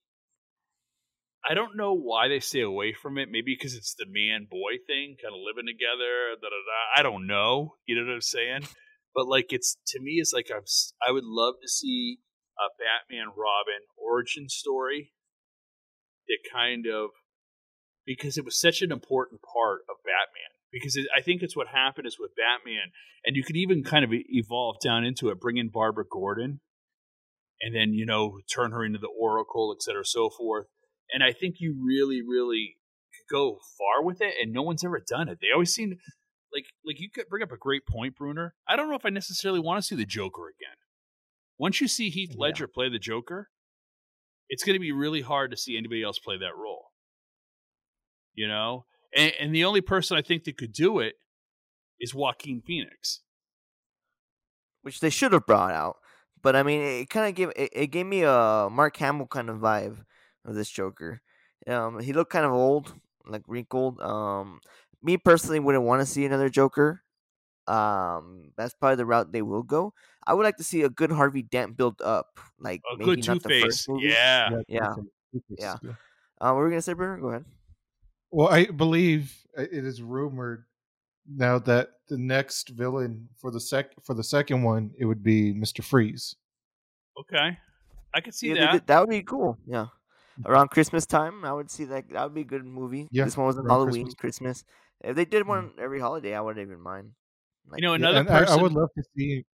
I 1.48 1.54
don't 1.54 1.76
know 1.76 1.94
why 1.94 2.30
they 2.30 2.40
stay 2.40 2.62
away 2.62 2.94
from 2.94 3.18
it. 3.18 3.28
Maybe 3.30 3.56
because 3.58 3.76
it's 3.76 3.96
the 3.96 4.06
man 4.08 4.48
boy 4.50 4.80
thing, 4.88 5.18
kind 5.22 5.36
of 5.36 5.44
living 5.44 5.68
together. 5.68 6.40
Da, 6.40 6.48
da, 6.48 6.62
da. 6.64 7.00
I 7.00 7.04
don't 7.04 7.28
know. 7.28 7.76
You 7.86 7.96
know 7.96 8.08
what 8.08 8.16
I'm 8.16 8.22
saying? 8.22 8.68
But 9.14 9.28
like, 9.28 9.48
it's 9.52 9.78
to 9.88 10.00
me, 10.00 10.14
it's 10.14 10.34
like 10.34 10.48
I'm. 10.54 10.64
I 11.06 11.12
would 11.12 11.26
love 11.26 11.56
to 11.62 11.70
see 11.70 12.20
a 12.58 12.72
Batman 12.80 13.28
Robin 13.36 13.84
origin 13.98 14.48
story 14.48 15.12
that 16.28 16.40
kind 16.52 16.86
of 16.88 17.10
because 18.06 18.38
it 18.38 18.46
was 18.46 18.60
such 18.60 18.82
an 18.82 18.92
important 18.92 19.42
part 19.42 19.82
of 19.90 19.98
Batman. 20.04 20.52
Because 20.72 20.96
it, 20.96 21.06
I 21.16 21.22
think 21.22 21.44
it's 21.44 21.56
what 21.56 21.68
happened 21.68 22.08
is 22.08 22.18
with 22.20 22.32
Batman, 22.36 22.90
and 23.26 23.36
you 23.36 23.44
could 23.44 23.56
even 23.56 23.84
kind 23.84 24.04
of 24.04 24.12
evolve 24.12 24.78
down 24.84 25.04
into 25.04 25.30
it, 25.30 25.40
bring 25.40 25.58
in 25.58 25.70
Barbara 25.70 26.06
Gordon, 26.10 26.62
and 27.62 27.76
then 27.76 27.94
you 27.94 28.06
know 28.06 28.40
turn 28.54 28.72
her 28.72 28.84
into 28.84 28.98
the 28.98 29.12
Oracle, 29.20 29.76
et 29.78 29.84
cetera, 29.84 30.06
so 30.06 30.30
forth. 30.30 30.68
And 31.12 31.24
I 31.24 31.32
think 31.34 31.56
you 31.60 31.76
really, 31.84 32.22
really 32.22 32.78
could 33.14 33.36
go 33.36 33.60
far 33.78 34.04
with 34.04 34.22
it, 34.22 34.36
and 34.42 34.54
no 34.54 34.62
one's 34.62 34.84
ever 34.84 35.04
done 35.06 35.30
it. 35.30 35.40
They 35.42 35.48
always 35.54 35.74
seem 35.74 35.98
like 36.54 36.66
like 36.86 37.00
you 37.00 37.10
could 37.10 37.30
bring 37.30 37.44
up 37.44 37.52
a 37.52 37.58
great 37.58 37.86
point, 37.88 38.16
Brunner. 38.16 38.54
I 38.68 38.76
don't 38.76 38.90
know 38.90 38.96
if 38.96 39.06
I 39.06 39.10
necessarily 39.10 39.60
want 39.60 39.82
to 39.82 39.88
see 39.88 39.96
the 39.96 40.06
Joker 40.06 40.48
again. 40.48 40.78
Once 41.58 41.82
you 41.82 41.88
see 41.88 42.10
Heath 42.10 42.32
Yeah. 42.32 42.38
Ledger 42.40 42.68
play 42.68 42.90
the 42.90 43.00
Joker, 43.00 43.50
it's 44.50 44.64
going 44.64 44.76
to 44.76 44.80
be 44.80 44.92
really 44.92 45.22
hard 45.22 45.52
to 45.52 45.58
see 45.58 45.78
anybody 45.78 46.04
else 46.04 46.20
play 46.20 46.38
that 46.38 46.56
role. 46.58 46.92
You 48.36 48.48
know, 48.48 48.86
and, 49.16 49.34
and 49.40 49.56
the 49.56 49.64
only 49.66 49.82
person 49.82 50.18
I 50.18 50.22
think 50.22 50.44
that 50.46 50.58
could 50.58 50.74
do 50.74 51.00
it 51.00 51.16
is 52.00 52.14
Joaquin 52.16 52.62
Phoenix. 52.62 53.22
which 54.82 55.00
they 55.00 55.10
should 55.10 55.34
have 55.34 55.46
brought 55.46 55.72
out. 55.72 55.98
But 56.42 56.56
I 56.56 56.64
mean, 56.64 56.82
it 56.82 57.10
kind 57.10 57.28
of 57.30 57.36
gave 57.36 57.50
it, 57.56 57.70
it 57.74 57.88
gave 57.88 58.06
me 58.06 58.24
a 58.24 58.68
Mark 58.72 58.98
Hamill 58.98 59.28
kind 59.28 59.50
of 59.50 59.58
vibe 59.58 60.04
of 60.46 60.56
this 60.56 60.70
Joker. 60.70 61.22
Um, 61.68 62.00
he 62.00 62.14
looked 62.14 62.32
kind 62.32 62.46
of 62.46 62.52
old, 62.52 62.94
like 63.26 63.44
wrinkled. 63.48 64.02
Um, 64.02 64.60
me 65.02 65.18
personally 65.18 65.60
wouldn't 65.60 65.84
want 65.84 66.02
to 66.02 66.06
see 66.06 66.26
another 66.26 66.50
Joker. 66.50 67.02
Um, 67.68 68.52
that's 68.58 68.74
probably 68.74 68.98
the 68.98 69.06
route 69.06 69.32
they 69.32 69.42
will 69.42 69.64
go. 69.64 69.94
I 70.28 70.34
would 70.34 70.44
like 70.44 70.58
to 70.58 70.64
see 70.64 70.82
a 70.82 70.90
good 70.90 71.12
Harvey 71.12 71.42
Dent 71.44 71.78
build 71.78 72.02
up, 72.02 72.40
like 72.60 72.82
A 72.92 72.98
maybe 72.98 73.06
good 73.06 73.28
not 73.28 73.34
Two 73.36 73.40
the 73.40 73.50
Face, 73.50 73.64
first 73.64 73.90
movie. 73.90 74.08
yeah. 74.08 74.50
Yeah. 74.68 74.88
Two-Face- 74.96 75.12
Two-Face 75.32 75.44
is 75.50 75.64
Yeah. 75.64 75.78
good. 75.82 75.98
Uh, 76.42 76.48
what 76.52 76.56
were 76.56 76.64
we 76.66 76.70
gonna 76.72 76.82
say, 76.82 76.94
Bruno? 76.94 77.22
Go 77.22 77.30
ahead. 77.30 77.46
Well, 78.32 78.50
I 78.50 78.66
believe 78.66 79.34
uh, 79.58 79.62
it 79.62 79.86
is 79.86 80.02
rumored 80.02 80.66
now 81.26 81.58
that 81.60 81.92
the 82.10 82.18
next 82.18 82.70
villain 82.70 83.30
for 83.38 83.50
the 83.50 83.60
sec 83.62 83.92
for 84.04 84.14
the 84.14 84.24
second 84.24 84.64
one 84.64 84.92
it 85.00 85.06
would 85.06 85.24
be 85.24 85.54
Mister 85.54 85.82
Freeze. 85.82 86.36
Okay, 87.18 87.58
I 88.14 88.22
could 88.22 88.34
see 88.34 88.50
Yeah, 88.50 88.74
that. 88.74 88.88
that 88.88 89.00
would 89.00 89.10
be 89.10 89.24
cool. 89.24 89.58
Yeah, 89.66 89.88
around 90.46 90.70
Christmas 90.70 91.06
time, 91.06 91.46
I 91.46 91.54
would 91.54 91.70
see 91.70 91.86
that. 91.86 92.10
That 92.10 92.24
would 92.24 92.34
be 92.34 92.42
a 92.42 92.46
good 92.46 92.66
movie. 92.66 93.08
Yeah, 93.12 93.26
this 93.26 93.38
one 93.38 93.48
was 93.48 93.58
on 93.58 93.68
Halloween, 93.68 94.06
Christmas. 94.16 94.60
Christmas. 94.60 94.66
If 95.04 95.16
they 95.16 95.26
did 95.26 95.44
Mm. 95.44 95.48
one 95.48 95.72
every 95.80 96.00
holiday, 96.00 96.36
I 96.36 96.42
wouldn't 96.42 96.66
even 96.66 96.82
mind. 96.82 97.12
Like, 97.68 97.82
you 97.82 97.88
know, 97.88 97.94
another 97.94 98.20
and 98.20 98.30
I, 98.30 98.40
person. 98.40 98.60
I 98.60 98.62
would 98.62 98.74
love 98.74 98.90
to 98.98 99.04
see. 99.16 99.46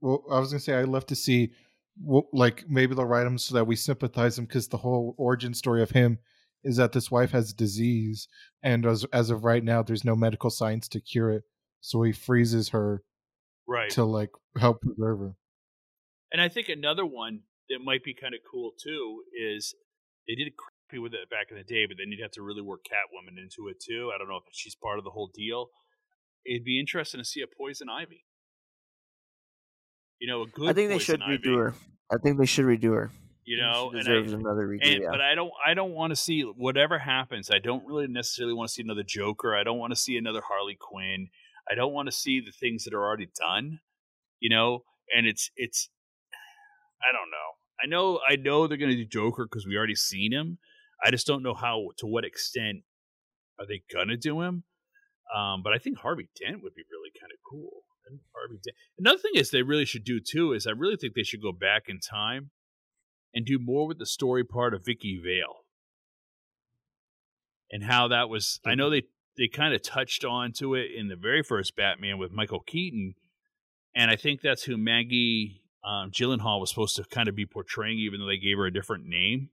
Well, 0.00 0.24
I 0.30 0.38
was 0.38 0.50
gonna 0.50 0.60
say 0.60 0.74
I'd 0.74 0.88
love 0.88 1.06
to 1.06 1.14
see, 1.14 1.52
well, 2.00 2.28
like 2.32 2.68
maybe 2.68 2.94
they'll 2.94 3.04
write 3.04 3.26
him 3.26 3.38
so 3.38 3.54
that 3.54 3.66
we 3.66 3.76
sympathize 3.76 4.38
him 4.38 4.44
because 4.44 4.68
the 4.68 4.76
whole 4.76 5.14
origin 5.18 5.54
story 5.54 5.82
of 5.82 5.90
him 5.90 6.18
is 6.62 6.76
that 6.76 6.92
this 6.92 7.10
wife 7.10 7.30
has 7.32 7.50
a 7.50 7.54
disease, 7.54 8.28
and 8.62 8.86
as 8.86 9.04
as 9.12 9.30
of 9.30 9.44
right 9.44 9.62
now, 9.62 9.82
there's 9.82 10.04
no 10.04 10.16
medical 10.16 10.50
science 10.50 10.88
to 10.88 11.00
cure 11.00 11.30
it. 11.30 11.44
So 11.80 12.02
he 12.02 12.12
freezes 12.12 12.70
her 12.70 13.02
right. 13.66 13.90
to 13.90 14.04
like 14.04 14.30
help 14.58 14.80
preserve 14.80 15.18
her. 15.20 15.34
And 16.32 16.40
I 16.40 16.48
think 16.48 16.68
another 16.68 17.04
one 17.04 17.42
that 17.68 17.80
might 17.82 18.02
be 18.02 18.14
kind 18.14 18.34
of 18.34 18.40
cool 18.50 18.72
too 18.82 19.22
is 19.38 19.74
they 20.28 20.34
did 20.34 20.52
crappy 20.56 21.00
with 21.00 21.14
it 21.14 21.30
back 21.30 21.48
in 21.50 21.56
the 21.56 21.64
day, 21.64 21.86
but 21.86 21.96
then 21.98 22.10
you'd 22.10 22.22
have 22.22 22.32
to 22.32 22.42
really 22.42 22.62
work 22.62 22.84
Catwoman 22.84 23.40
into 23.40 23.68
it 23.68 23.76
too. 23.80 24.10
I 24.14 24.18
don't 24.18 24.28
know 24.28 24.36
if 24.36 24.44
she's 24.52 24.74
part 24.74 24.98
of 24.98 25.04
the 25.04 25.10
whole 25.10 25.30
deal. 25.34 25.68
It'd 26.46 26.64
be 26.64 26.80
interesting 26.80 27.20
to 27.20 27.24
see 27.24 27.40
a 27.40 27.46
Poison 27.46 27.88
Ivy. 27.88 28.24
You 30.20 30.28
know, 30.28 30.42
a 30.42 30.46
good. 30.46 30.68
I 30.68 30.72
think 30.72 30.90
they 30.90 30.98
should 30.98 31.22
Ivy, 31.22 31.38
redo 31.38 31.56
her. 31.56 31.74
I 32.12 32.16
think 32.22 32.38
they 32.38 32.46
should 32.46 32.66
redo 32.66 32.94
her. 32.94 33.10
You 33.44 33.58
know, 33.58 33.90
she 33.92 33.98
and 33.98 34.06
deserves 34.06 34.32
I, 34.32 34.36
another 34.36 34.66
redo. 34.66 34.80
and, 34.82 35.02
yeah. 35.02 35.08
but 35.10 35.20
I 35.20 35.34
don't 35.34 35.50
I 35.66 35.74
don't 35.74 35.92
want 35.92 36.10
to 36.12 36.16
see 36.16 36.42
whatever 36.42 36.98
happens. 36.98 37.50
I 37.50 37.58
don't 37.58 37.84
really 37.86 38.06
necessarily 38.06 38.54
want 38.54 38.68
to 38.68 38.74
see 38.74 38.82
another 38.82 39.02
Joker. 39.06 39.54
I 39.54 39.64
don't 39.64 39.78
want 39.78 39.92
to 39.92 39.98
see 39.98 40.16
another 40.16 40.40
Harley 40.46 40.76
Quinn. 40.80 41.28
I 41.70 41.74
don't 41.74 41.92
want 41.92 42.06
to 42.06 42.12
see 42.12 42.40
the 42.40 42.52
things 42.52 42.84
that 42.84 42.94
are 42.94 43.04
already 43.04 43.28
done. 43.38 43.80
You 44.40 44.50
know, 44.50 44.84
and 45.14 45.26
it's 45.26 45.50
it's 45.56 45.90
I 47.02 47.12
don't 47.12 47.30
know. 47.30 47.63
I 47.82 47.86
know 47.86 48.20
I 48.28 48.36
know 48.36 48.66
they're 48.66 48.78
going 48.78 48.90
to 48.90 48.96
do 48.96 49.04
Joker 49.04 49.44
because 49.44 49.66
we 49.66 49.76
already 49.76 49.94
seen 49.94 50.32
him. 50.32 50.58
I 51.04 51.10
just 51.10 51.26
don't 51.26 51.42
know 51.42 51.54
how 51.54 51.88
to 51.98 52.06
what 52.06 52.24
extent 52.24 52.78
are 53.58 53.66
they 53.66 53.82
going 53.92 54.08
to 54.08 54.16
do 54.16 54.40
him. 54.40 54.64
Um, 55.34 55.62
but 55.62 55.72
I 55.72 55.78
think 55.78 55.98
Harvey 55.98 56.28
Dent 56.38 56.62
would 56.62 56.74
be 56.74 56.84
really 56.90 57.10
kind 57.18 57.32
of 57.32 57.38
cool. 57.50 57.84
Harvey 58.34 58.60
Dent. 58.62 58.76
Another 58.98 59.18
thing 59.18 59.32
is 59.34 59.50
they 59.50 59.62
really 59.62 59.84
should 59.84 60.04
do 60.04 60.20
too 60.20 60.52
is 60.52 60.66
I 60.66 60.72
really 60.72 60.96
think 60.96 61.14
they 61.14 61.22
should 61.22 61.42
go 61.42 61.52
back 61.52 61.84
in 61.88 61.98
time 62.00 62.50
and 63.34 63.44
do 63.44 63.58
more 63.58 63.86
with 63.86 63.98
the 63.98 64.06
story 64.06 64.44
part 64.44 64.74
of 64.74 64.84
Vicki 64.84 65.20
Vale 65.22 65.64
and 67.70 67.84
how 67.84 68.08
that 68.08 68.28
was. 68.28 68.60
I 68.64 68.74
know 68.74 68.90
they 68.90 69.02
they 69.36 69.48
kind 69.48 69.74
of 69.74 69.82
touched 69.82 70.24
on 70.24 70.52
to 70.52 70.74
it 70.74 70.90
in 70.96 71.08
the 71.08 71.16
very 71.16 71.42
first 71.42 71.74
Batman 71.76 72.18
with 72.18 72.30
Michael 72.30 72.60
Keaton, 72.60 73.14
and 73.94 74.10
I 74.10 74.16
think 74.16 74.40
that's 74.40 74.62
who 74.64 74.76
Maggie 74.76 75.63
um, 75.84 76.10
Gyllenhaal 76.10 76.60
was 76.60 76.70
supposed 76.70 76.96
to 76.96 77.04
kind 77.04 77.28
of 77.28 77.36
be 77.36 77.46
portraying, 77.46 77.98
even 77.98 78.20
though 78.20 78.26
they 78.26 78.38
gave 78.38 78.56
her 78.56 78.66
a 78.66 78.72
different 78.72 79.06
name. 79.06 79.50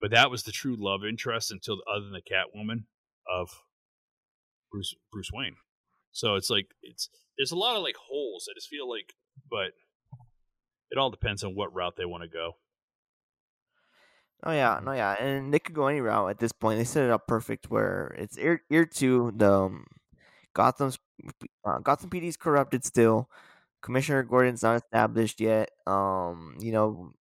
But 0.00 0.10
that 0.10 0.30
was 0.30 0.42
the 0.42 0.52
true 0.52 0.76
love 0.78 1.04
interest 1.04 1.50
until 1.50 1.78
other 1.90 2.04
than 2.04 2.12
the 2.12 2.20
Catwoman 2.20 2.84
of 3.30 3.62
Bruce 4.70 4.94
Bruce 5.10 5.30
Wayne. 5.32 5.56
So 6.12 6.34
it's 6.34 6.50
like 6.50 6.66
it's 6.82 7.08
there's 7.38 7.52
a 7.52 7.56
lot 7.56 7.76
of 7.76 7.82
like 7.82 7.96
holes. 7.96 8.48
I 8.50 8.54
just 8.54 8.68
feel 8.68 8.88
like, 8.88 9.14
but 9.50 9.72
it 10.90 10.98
all 10.98 11.10
depends 11.10 11.42
on 11.44 11.54
what 11.54 11.74
route 11.74 11.96
they 11.96 12.04
want 12.04 12.22
to 12.22 12.28
go. 12.28 12.52
Oh 14.44 14.52
yeah, 14.52 14.80
no 14.84 14.92
yeah, 14.92 15.12
and 15.14 15.52
they 15.52 15.58
could 15.58 15.74
go 15.74 15.86
any 15.86 16.00
route 16.00 16.30
at 16.30 16.38
this 16.38 16.52
point. 16.52 16.78
They 16.78 16.84
set 16.84 17.04
it 17.04 17.10
up 17.10 17.26
perfect 17.26 17.70
where 17.70 18.14
it's 18.18 18.36
ear 18.36 18.62
year 18.68 18.84
two. 18.84 19.32
The 19.34 19.50
um, 19.50 19.86
Gotham's 20.52 20.98
uh, 21.64 21.78
Gotham 21.78 22.10
PD's 22.10 22.36
corrupted 22.36 22.84
still. 22.84 23.30
Commissioner 23.86 24.24
Gordon's 24.24 24.64
not 24.64 24.82
established 24.82 25.40
yet. 25.40 25.70
Um, 25.86 26.56
you 26.60 26.72
know, 26.72 27.12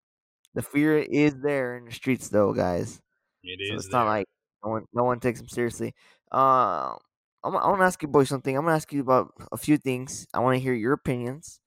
the 0.55 0.63
fear 0.63 0.97
is 0.97 1.35
there 1.37 1.77
in 1.77 1.85
the 1.85 1.91
streets 1.93 2.29
though, 2.29 2.53
guys. 2.53 3.01
It 3.43 3.59
so 3.69 3.75
is 3.75 3.85
it's 3.85 3.93
there. 3.93 3.99
not 4.01 4.07
like 4.07 4.27
no 4.65 4.71
one 4.71 4.85
no 4.93 5.03
one 5.03 5.19
takes 5.19 5.41
him 5.41 5.47
seriously. 5.47 5.93
Uh, 6.31 6.95
I'm 7.43 7.55
I 7.55 7.67
want 7.69 7.81
to 7.81 7.85
ask 7.85 8.01
you 8.01 8.07
boys 8.09 8.29
something. 8.29 8.57
I'm 8.57 8.63
gonna 8.65 8.75
ask 8.75 8.91
you 8.93 9.01
about 9.01 9.33
a 9.51 9.57
few 9.57 9.77
things. 9.77 10.27
I 10.33 10.39
want 10.39 10.55
to 10.55 10.59
hear 10.61 10.73
your 10.73 10.93
opinions 10.93 11.61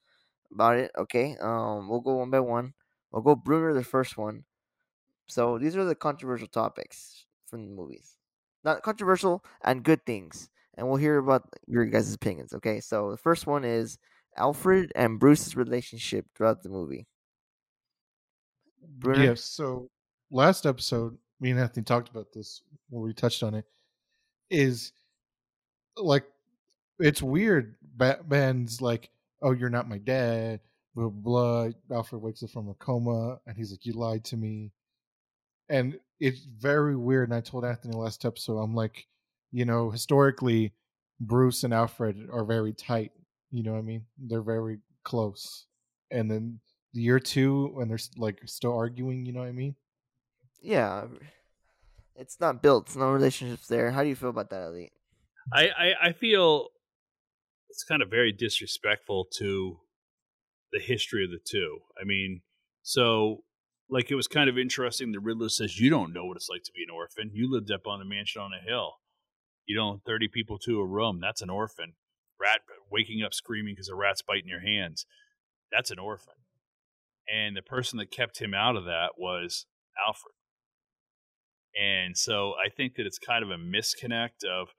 about 0.52 0.78
it. 0.78 0.90
Okay. 0.98 1.36
Um, 1.40 1.88
we'll 1.88 2.00
go 2.00 2.16
one 2.16 2.30
by 2.30 2.40
one. 2.40 2.74
We'll 3.12 3.22
go 3.22 3.36
Brunner 3.36 3.74
the 3.74 3.84
first 3.84 4.18
one. 4.18 4.44
So 5.28 5.58
these 5.58 5.76
are 5.76 5.84
the 5.84 5.94
controversial 5.94 6.48
topics 6.48 7.26
from 7.46 7.66
the 7.66 7.72
movies. 7.72 8.16
Not 8.64 8.82
controversial 8.82 9.44
and 9.62 9.84
good 9.84 10.04
things. 10.06 10.50
And 10.76 10.88
we'll 10.88 10.98
hear 10.98 11.18
about 11.18 11.44
your 11.66 11.84
guys' 11.86 12.14
opinions. 12.14 12.54
Okay. 12.54 12.80
So 12.80 13.10
the 13.12 13.16
first 13.16 13.46
one 13.46 13.64
is 13.64 13.98
Alfred 14.38 14.92
and 14.94 15.18
Bruce's 15.18 15.56
relationship 15.56 16.26
throughout 16.34 16.62
the 16.62 16.68
movie. 16.68 17.06
Brunner? 18.98 19.24
Yes. 19.24 19.44
So 19.44 19.90
last 20.30 20.66
episode, 20.66 21.16
me 21.40 21.50
and 21.50 21.60
Anthony 21.60 21.84
talked 21.84 22.08
about 22.08 22.32
this 22.32 22.62
when 22.90 23.02
we 23.02 23.12
touched 23.12 23.42
on 23.42 23.54
it. 23.54 23.64
Is 24.50 24.92
like 25.96 26.24
it's 26.98 27.22
weird. 27.22 27.76
Batman's 27.96 28.80
like, 28.80 29.10
"Oh, 29.42 29.52
you're 29.52 29.68
not 29.68 29.88
my 29.88 29.98
dad." 29.98 30.60
Blah 30.94 31.10
blah. 31.10 31.68
Alfred 31.92 32.22
wakes 32.22 32.42
up 32.42 32.50
from 32.50 32.68
a 32.68 32.74
coma, 32.74 33.40
and 33.46 33.56
he's 33.56 33.70
like, 33.70 33.84
"You 33.84 33.92
lied 33.92 34.24
to 34.24 34.36
me." 34.36 34.72
And 35.68 35.98
it's 36.18 36.40
very 36.40 36.96
weird. 36.96 37.28
And 37.28 37.36
I 37.36 37.40
told 37.40 37.64
Anthony 37.64 37.94
last 37.94 38.24
episode, 38.24 38.58
I'm 38.58 38.74
like, 38.74 39.06
you 39.52 39.64
know, 39.64 39.90
historically, 39.90 40.72
Bruce 41.20 41.64
and 41.64 41.74
Alfred 41.74 42.28
are 42.32 42.44
very 42.44 42.72
tight. 42.72 43.12
You 43.50 43.62
know 43.62 43.72
what 43.72 43.78
I 43.78 43.82
mean? 43.82 44.04
They're 44.18 44.42
very 44.42 44.78
close. 45.04 45.66
And 46.10 46.30
then 46.30 46.60
the 46.92 47.00
year 47.00 47.20
two, 47.20 47.70
when 47.74 47.88
they're 47.88 47.98
like 48.16 48.40
still 48.46 48.76
arguing, 48.76 49.24
you 49.26 49.32
know 49.32 49.40
what 49.40 49.48
I 49.48 49.52
mean? 49.52 49.74
Yeah. 50.60 51.02
Um, 51.02 51.18
it's 52.16 52.40
not 52.40 52.62
built. 52.62 52.86
It's 52.86 52.96
no 52.96 53.10
relationships 53.10 53.68
there. 53.68 53.90
How 53.90 54.02
do 54.02 54.08
you 54.08 54.16
feel 54.16 54.30
about 54.30 54.50
that, 54.50 54.66
Elite? 54.66 54.92
I, 55.52 55.68
I, 55.68 55.92
I 56.08 56.12
feel 56.12 56.68
it's 57.70 57.84
kind 57.84 58.02
of 58.02 58.10
very 58.10 58.32
disrespectful 58.32 59.28
to 59.38 59.78
the 60.72 60.80
history 60.80 61.24
of 61.24 61.30
the 61.30 61.38
two. 61.38 61.78
I 62.00 62.04
mean, 62.04 62.42
so 62.82 63.44
like 63.88 64.10
it 64.10 64.14
was 64.14 64.28
kind 64.28 64.50
of 64.50 64.58
interesting. 64.58 65.12
The 65.12 65.20
Riddler 65.20 65.48
says, 65.48 65.78
"You 65.78 65.90
don't 65.90 66.12
know 66.12 66.24
what 66.24 66.36
it's 66.36 66.48
like 66.48 66.62
to 66.64 66.72
be 66.72 66.82
an 66.82 66.94
orphan. 66.94 67.30
You 67.32 67.50
lived 67.50 67.70
up 67.70 67.86
on 67.86 68.00
a 68.00 68.04
mansion 68.04 68.42
on 68.42 68.50
a 68.52 68.64
hill. 68.68 68.94
You 69.66 69.76
don't 69.76 70.02
thirty 70.04 70.28
people 70.28 70.58
to 70.60 70.80
a 70.80 70.86
room. 70.86 71.20
That's 71.20 71.42
an 71.42 71.50
orphan. 71.50 71.94
Rat 72.40 72.60
waking 72.90 73.22
up 73.22 73.34
screaming 73.34 73.74
because 73.74 73.88
a 73.88 73.94
rat's 73.94 74.22
biting 74.22 74.48
your 74.48 74.60
hands. 74.60 75.06
That's 75.70 75.90
an 75.90 75.98
orphan." 75.98 76.34
And 77.28 77.56
the 77.56 77.62
person 77.62 77.98
that 77.98 78.10
kept 78.10 78.40
him 78.40 78.54
out 78.54 78.76
of 78.76 78.84
that 78.84 79.18
was 79.18 79.66
Alfred. 80.06 80.34
And 81.78 82.16
so 82.16 82.54
I 82.54 82.70
think 82.70 82.94
that 82.94 83.06
it's 83.06 83.18
kind 83.18 83.44
of 83.44 83.50
a 83.50 83.56
misconnect 83.56 84.44
of 84.44 84.74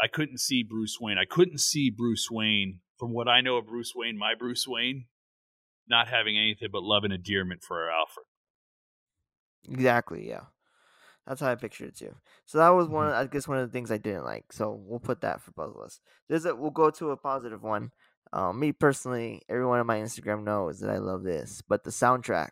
I 0.00 0.08
couldn't 0.08 0.38
see 0.38 0.62
Bruce 0.62 0.98
Wayne. 1.00 1.18
I 1.18 1.26
couldn't 1.26 1.60
see 1.60 1.90
Bruce 1.90 2.30
Wayne 2.30 2.80
from 2.98 3.12
what 3.12 3.28
I 3.28 3.40
know 3.40 3.56
of 3.56 3.66
Bruce 3.66 3.92
Wayne, 3.94 4.16
my 4.16 4.34
Bruce 4.34 4.66
Wayne, 4.66 5.06
not 5.88 6.08
having 6.08 6.38
anything 6.38 6.68
but 6.72 6.82
love 6.82 7.04
and 7.04 7.12
endearment 7.12 7.62
for 7.62 7.90
Alfred. 7.90 8.26
Exactly, 9.68 10.28
yeah. 10.28 10.46
That's 11.26 11.40
how 11.40 11.50
I 11.50 11.54
pictured 11.54 11.88
it 11.88 11.96
too. 11.96 12.14
So 12.46 12.58
that 12.58 12.70
was 12.70 12.88
one. 12.88 13.08
Mhm. 13.08 13.14
I 13.14 13.26
guess 13.26 13.46
one 13.46 13.58
of 13.58 13.68
the 13.68 13.72
things 13.72 13.90
I 13.90 13.98
didn't 13.98 14.24
like. 14.24 14.52
So 14.52 14.72
we'll 14.72 14.98
put 15.00 15.20
that 15.20 15.40
for 15.40 15.52
both 15.52 15.76
of 15.76 15.82
us. 15.82 16.00
There's 16.28 16.44
a. 16.44 16.54
We'll 16.54 16.70
go 16.70 16.90
to 16.90 17.10
a 17.10 17.16
positive 17.16 17.62
one. 17.62 17.92
Um, 18.32 18.58
me 18.58 18.72
personally, 18.72 19.42
everyone 19.48 19.78
on 19.78 19.86
my 19.86 19.98
Instagram 19.98 20.42
knows 20.42 20.80
that 20.80 20.90
I 20.90 20.98
love 20.98 21.22
this. 21.22 21.62
But 21.68 21.84
the 21.84 21.90
soundtrack, 21.90 22.50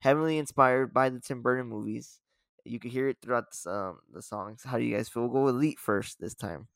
heavily 0.00 0.38
inspired 0.38 0.92
by 0.92 1.10
the 1.10 1.20
Tim 1.20 1.42
Burton 1.42 1.66
movies, 1.66 2.20
you 2.64 2.80
could 2.80 2.90
hear 2.90 3.08
it 3.08 3.18
throughout 3.22 3.44
um, 3.66 3.98
the 4.12 4.22
songs. 4.22 4.62
How 4.64 4.78
do 4.78 4.84
you 4.84 4.96
guys 4.96 5.08
feel? 5.08 5.22
We'll 5.22 5.32
go 5.32 5.44
with 5.44 5.54
Elite 5.54 5.78
first 5.78 6.18
this 6.20 6.34
time. 6.34 6.68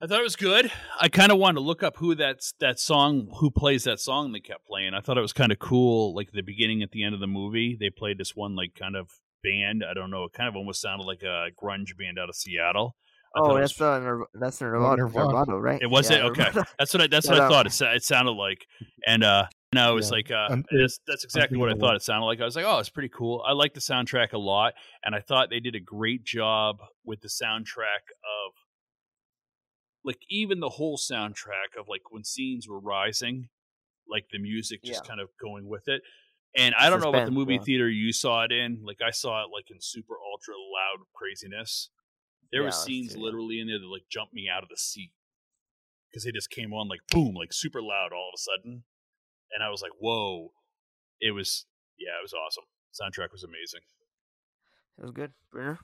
I 0.00 0.06
thought 0.06 0.20
it 0.20 0.24
was 0.24 0.36
good. 0.36 0.70
I 1.00 1.08
kind 1.08 1.32
of 1.32 1.38
wanted 1.38 1.54
to 1.54 1.60
look 1.60 1.82
up 1.82 1.96
who 1.96 2.14
that's 2.14 2.52
that 2.60 2.78
song, 2.78 3.28
who 3.38 3.50
plays 3.50 3.84
that 3.84 4.00
song 4.00 4.32
they 4.32 4.40
kept 4.40 4.66
playing. 4.66 4.92
I 4.92 5.00
thought 5.00 5.16
it 5.16 5.22
was 5.22 5.32
kind 5.32 5.50
of 5.50 5.58
cool. 5.58 6.14
Like 6.14 6.32
the 6.32 6.42
beginning, 6.42 6.82
at 6.82 6.90
the 6.90 7.02
end 7.02 7.14
of 7.14 7.20
the 7.20 7.26
movie, 7.26 7.76
they 7.78 7.90
played 7.90 8.18
this 8.18 8.36
one 8.36 8.54
like 8.54 8.74
kind 8.74 8.96
of 8.96 9.08
band. 9.44 9.84
I 9.88 9.94
don't 9.94 10.10
know. 10.10 10.24
It 10.24 10.32
kind 10.32 10.48
of 10.48 10.56
almost 10.56 10.80
sounded 10.80 11.04
like 11.04 11.22
a 11.22 11.48
grunge 11.62 11.96
band 11.96 12.18
out 12.18 12.28
of 12.28 12.34
Seattle. 12.34 12.96
I 13.36 13.40
Oh, 13.40 13.58
that's 13.58 13.78
was- 13.78 14.00
Nir- 14.02 14.26
that's 14.34 14.60
Nirvana, 14.60 14.96
Nirvana. 14.96 15.26
Nirvana, 15.28 15.60
right? 15.60 15.82
It 15.82 15.90
was 15.90 16.10
Yeah, 16.10 16.18
it? 16.18 16.22
Okay. 16.30 16.44
Nirvana. 16.44 16.66
That's 16.78 16.94
what 16.94 17.02
I. 17.02 17.06
That's 17.08 17.28
what 17.28 17.40
I 17.40 17.48
thought. 17.48 17.66
It, 17.66 17.72
sa- 17.72 17.92
it 17.92 18.04
sounded 18.04 18.30
like, 18.32 18.64
and 19.08 19.24
uh, 19.24 19.46
no, 19.74 19.90
it 19.90 19.94
was 19.96 20.10
Yeah. 20.10 20.14
like, 20.16 20.30
uh, 20.30 20.46
Un- 20.52 20.64
that's, 20.70 21.00
that's 21.06 21.24
exactly 21.24 21.58
what 21.58 21.68
I 21.68 21.74
thought 21.74 21.96
it 21.96 22.02
sounded 22.02 22.26
like. 22.26 22.40
I 22.40 22.44
was 22.44 22.54
like, 22.54 22.64
oh, 22.64 22.78
it's 22.78 22.90
pretty 22.90 23.08
cool. 23.08 23.42
I 23.44 23.52
like 23.52 23.74
the 23.74 23.80
soundtrack 23.80 24.32
a 24.34 24.38
lot, 24.38 24.74
and 25.04 25.16
I 25.16 25.20
thought 25.20 25.50
they 25.50 25.58
did 25.58 25.74
a 25.74 25.80
great 25.80 26.22
job 26.24 26.76
with 27.04 27.22
the 27.22 27.28
soundtrack 27.28 28.06
of, 28.22 28.52
like, 30.04 30.18
even 30.30 30.60
the 30.60 30.68
whole 30.68 30.96
soundtrack 30.96 31.76
of 31.78 31.88
like 31.88 32.02
when 32.12 32.22
scenes 32.22 32.68
were 32.68 32.78
rising, 32.80 33.48
like 34.08 34.26
the 34.30 34.38
music 34.38 34.84
just 34.84 35.02
Yeah. 35.02 35.08
kind 35.08 35.20
of 35.20 35.28
going 35.42 35.66
with 35.68 35.88
it. 35.88 36.02
And 36.56 36.74
I 36.78 36.88
don't 36.88 37.00
know 37.00 37.08
about 37.08 37.26
the 37.26 37.32
movie 37.32 37.54
yeah. 37.54 37.60
theater 37.60 37.88
you 37.90 38.12
saw 38.12 38.44
it 38.44 38.52
in. 38.52 38.80
Like 38.84 39.00
I 39.04 39.10
saw 39.10 39.44
it 39.44 39.48
like 39.52 39.70
in 39.70 39.80
super 39.80 40.14
ultra 40.30 40.54
loud 40.54 41.06
craziness. 41.12 41.90
There 42.52 42.60
Yeah, 42.60 42.66
were 42.68 42.72
scenes 42.72 43.16
literally 43.16 43.58
in 43.60 43.66
there 43.66 43.78
that 43.78 43.86
like 43.86 44.08
jumped 44.08 44.34
me 44.34 44.48
out 44.48 44.62
of 44.62 44.68
the 44.68 44.76
seat 44.76 45.12
because 46.08 46.24
they 46.24 46.30
just 46.30 46.50
came 46.50 46.72
on 46.72 46.88
like 46.88 47.00
boom, 47.10 47.34
like 47.34 47.52
super 47.52 47.82
loud 47.82 48.12
all 48.12 48.30
of 48.32 48.34
a 48.36 48.38
sudden, 48.38 48.84
and 49.52 49.62
I 49.64 49.70
was 49.70 49.82
like, 49.82 49.92
"Whoa!" 49.98 50.52
It 51.20 51.32
was 51.32 51.66
yeah, 51.98 52.18
it 52.18 52.22
was 52.22 52.32
awesome. 52.34 52.64
Soundtrack 52.92 53.32
was 53.32 53.42
amazing. 53.42 53.80
It 54.98 55.02
was 55.02 55.10
good, 55.10 55.32
Brunner. 55.50 55.80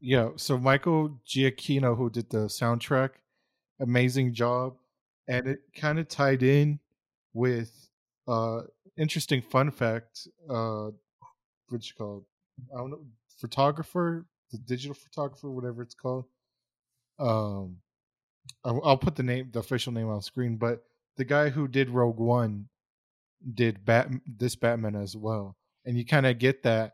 Yeah. 0.00 0.30
So 0.36 0.58
Michael 0.58 1.18
Giacchino, 1.26 1.96
who 1.96 2.10
did 2.10 2.30
the 2.30 2.46
soundtrack, 2.46 3.10
amazing 3.80 4.34
job, 4.34 4.76
and 5.28 5.46
it 5.46 5.60
kind 5.74 5.98
of 5.98 6.08
tied 6.08 6.42
in 6.42 6.80
with 7.32 7.88
uh 8.28 8.62
interesting 8.96 9.42
fun 9.42 9.70
fact. 9.70 10.26
Uh, 10.48 10.90
what's 11.68 11.90
it 11.90 11.94
called? 11.96 12.24
I 12.72 12.78
don't 12.78 12.90
know. 12.90 13.04
Photographer, 13.40 14.26
the 14.52 14.58
digital 14.58 14.94
photographer, 14.94 15.50
whatever 15.50 15.82
it's 15.82 15.94
called. 15.94 16.24
Um, 17.18 17.78
I'll, 18.64 18.80
I'll 18.84 18.98
put 18.98 19.16
the 19.16 19.22
name, 19.22 19.50
the 19.52 19.60
official 19.60 19.92
name 19.92 20.08
on 20.08 20.22
screen. 20.22 20.56
But 20.56 20.84
the 21.16 21.24
guy 21.24 21.50
who 21.50 21.68
did 21.68 21.90
Rogue 21.90 22.18
One 22.18 22.68
did 23.52 23.84
Bat 23.84 24.10
this 24.26 24.56
Batman 24.56 24.96
as 24.96 25.16
well, 25.16 25.56
and 25.84 25.96
you 25.96 26.04
kind 26.04 26.26
of 26.26 26.38
get 26.38 26.62
that 26.62 26.92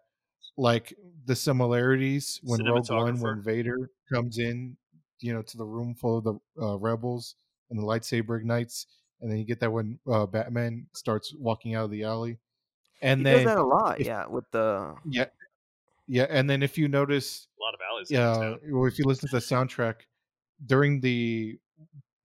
like 0.56 0.94
the 1.24 1.36
similarities 1.36 2.40
when 2.42 2.64
Rogue 2.64 2.90
One 2.90 3.20
when. 3.20 3.42
Vader 3.42 3.90
comes 4.12 4.38
in, 4.38 4.76
you 5.20 5.32
know, 5.32 5.42
to 5.42 5.56
the 5.56 5.64
room 5.64 5.94
full 5.94 6.18
of 6.18 6.24
the 6.24 6.34
uh, 6.62 6.76
rebels 6.76 7.36
and 7.70 7.78
the 7.78 7.84
lightsaber 7.84 8.38
ignites, 8.38 8.86
and 9.20 9.30
then 9.30 9.38
you 9.38 9.44
get 9.44 9.60
that 9.60 9.70
when 9.72 9.98
uh, 10.10 10.26
Batman 10.26 10.86
starts 10.92 11.34
walking 11.34 11.74
out 11.74 11.84
of 11.84 11.90
the 11.90 12.04
alley, 12.04 12.38
and 13.02 13.20
he 13.20 13.24
then 13.24 13.36
does 13.36 13.44
that 13.46 13.58
a 13.58 13.62
lot, 13.62 14.00
if- 14.00 14.06
yeah. 14.06 14.26
With 14.26 14.50
the 14.50 14.94
yeah, 15.08 15.26
yeah, 16.06 16.26
and 16.30 16.48
then 16.48 16.62
if 16.62 16.76
you 16.78 16.88
notice, 16.88 17.46
A 17.58 17.62
lot 17.62 17.74
of 17.74 17.80
alleys. 17.90 18.10
yeah, 18.10 18.32
downtown. 18.34 18.58
well, 18.70 18.86
if 18.86 18.98
you 18.98 19.04
listen 19.04 19.28
to 19.28 19.36
the 19.36 19.42
soundtrack 19.42 19.96
during 20.66 21.00
the 21.00 21.58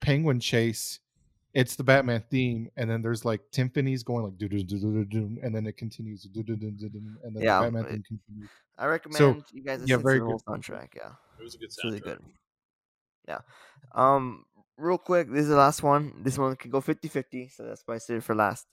Penguin 0.02 0.39
chase, 0.39 1.00
it's 1.54 1.76
the 1.76 1.84
Batman 1.84 2.24
theme, 2.30 2.70
and 2.78 2.89
then 2.89 3.02
there's 3.02 3.24
like 3.26 3.41
timpanis 3.52 4.04
going 4.04 4.26
like 4.26 4.38
do 4.38 4.48
do 4.50 4.62
do 4.64 4.78
do 4.80 5.06
do, 5.06 5.38
and 5.41 5.56
then 5.56 5.66
it 5.66 5.78
continues 5.78 6.24
do 6.24 6.43
do 6.43 6.56
do 6.56 6.72
do, 6.72 6.88
and 7.24 7.36
then 7.36 7.43
Yeah, 7.43 7.60
the 7.60 7.64
Batman 7.66 7.86
it- 7.86 7.91
theme 7.91 8.04
continues. 8.04 8.50
I 8.78 8.88
recommend 8.88 9.43
you 9.54 9.64
guys 9.64 9.80
yeah, 9.86 9.96
listen 9.96 10.04
very 10.04 10.20
to 10.20 10.26
the 10.26 10.26
whole 10.26 10.38
good. 10.39 10.46
soundtrack. 10.62 10.88
Yeah, 10.98 11.12
It 11.39 11.43
was 11.43 11.56
a 11.56 11.58
good 11.58 11.70
soundtrack. 11.70 11.72
it's 11.72 11.84
really 11.86 12.00
good. 12.02 12.20
Yeah. 13.28 13.39
Um, 13.93 14.46
real 14.78 14.98
quick, 14.98 15.30
this 15.32 15.44
is 15.44 15.50
the 15.50 15.56
last 15.56 15.84
one. 15.84 16.14
This 16.24 16.38
one 16.38 16.56
can 16.56 16.72
go 16.72 16.82
50-50, 16.82 17.52
so 17.52 17.64
that's 17.64 17.84
why 17.86 17.96
I 17.96 17.98
saved 17.98 18.20
it 18.20 18.24
for 18.24 18.36
last. 18.36 18.66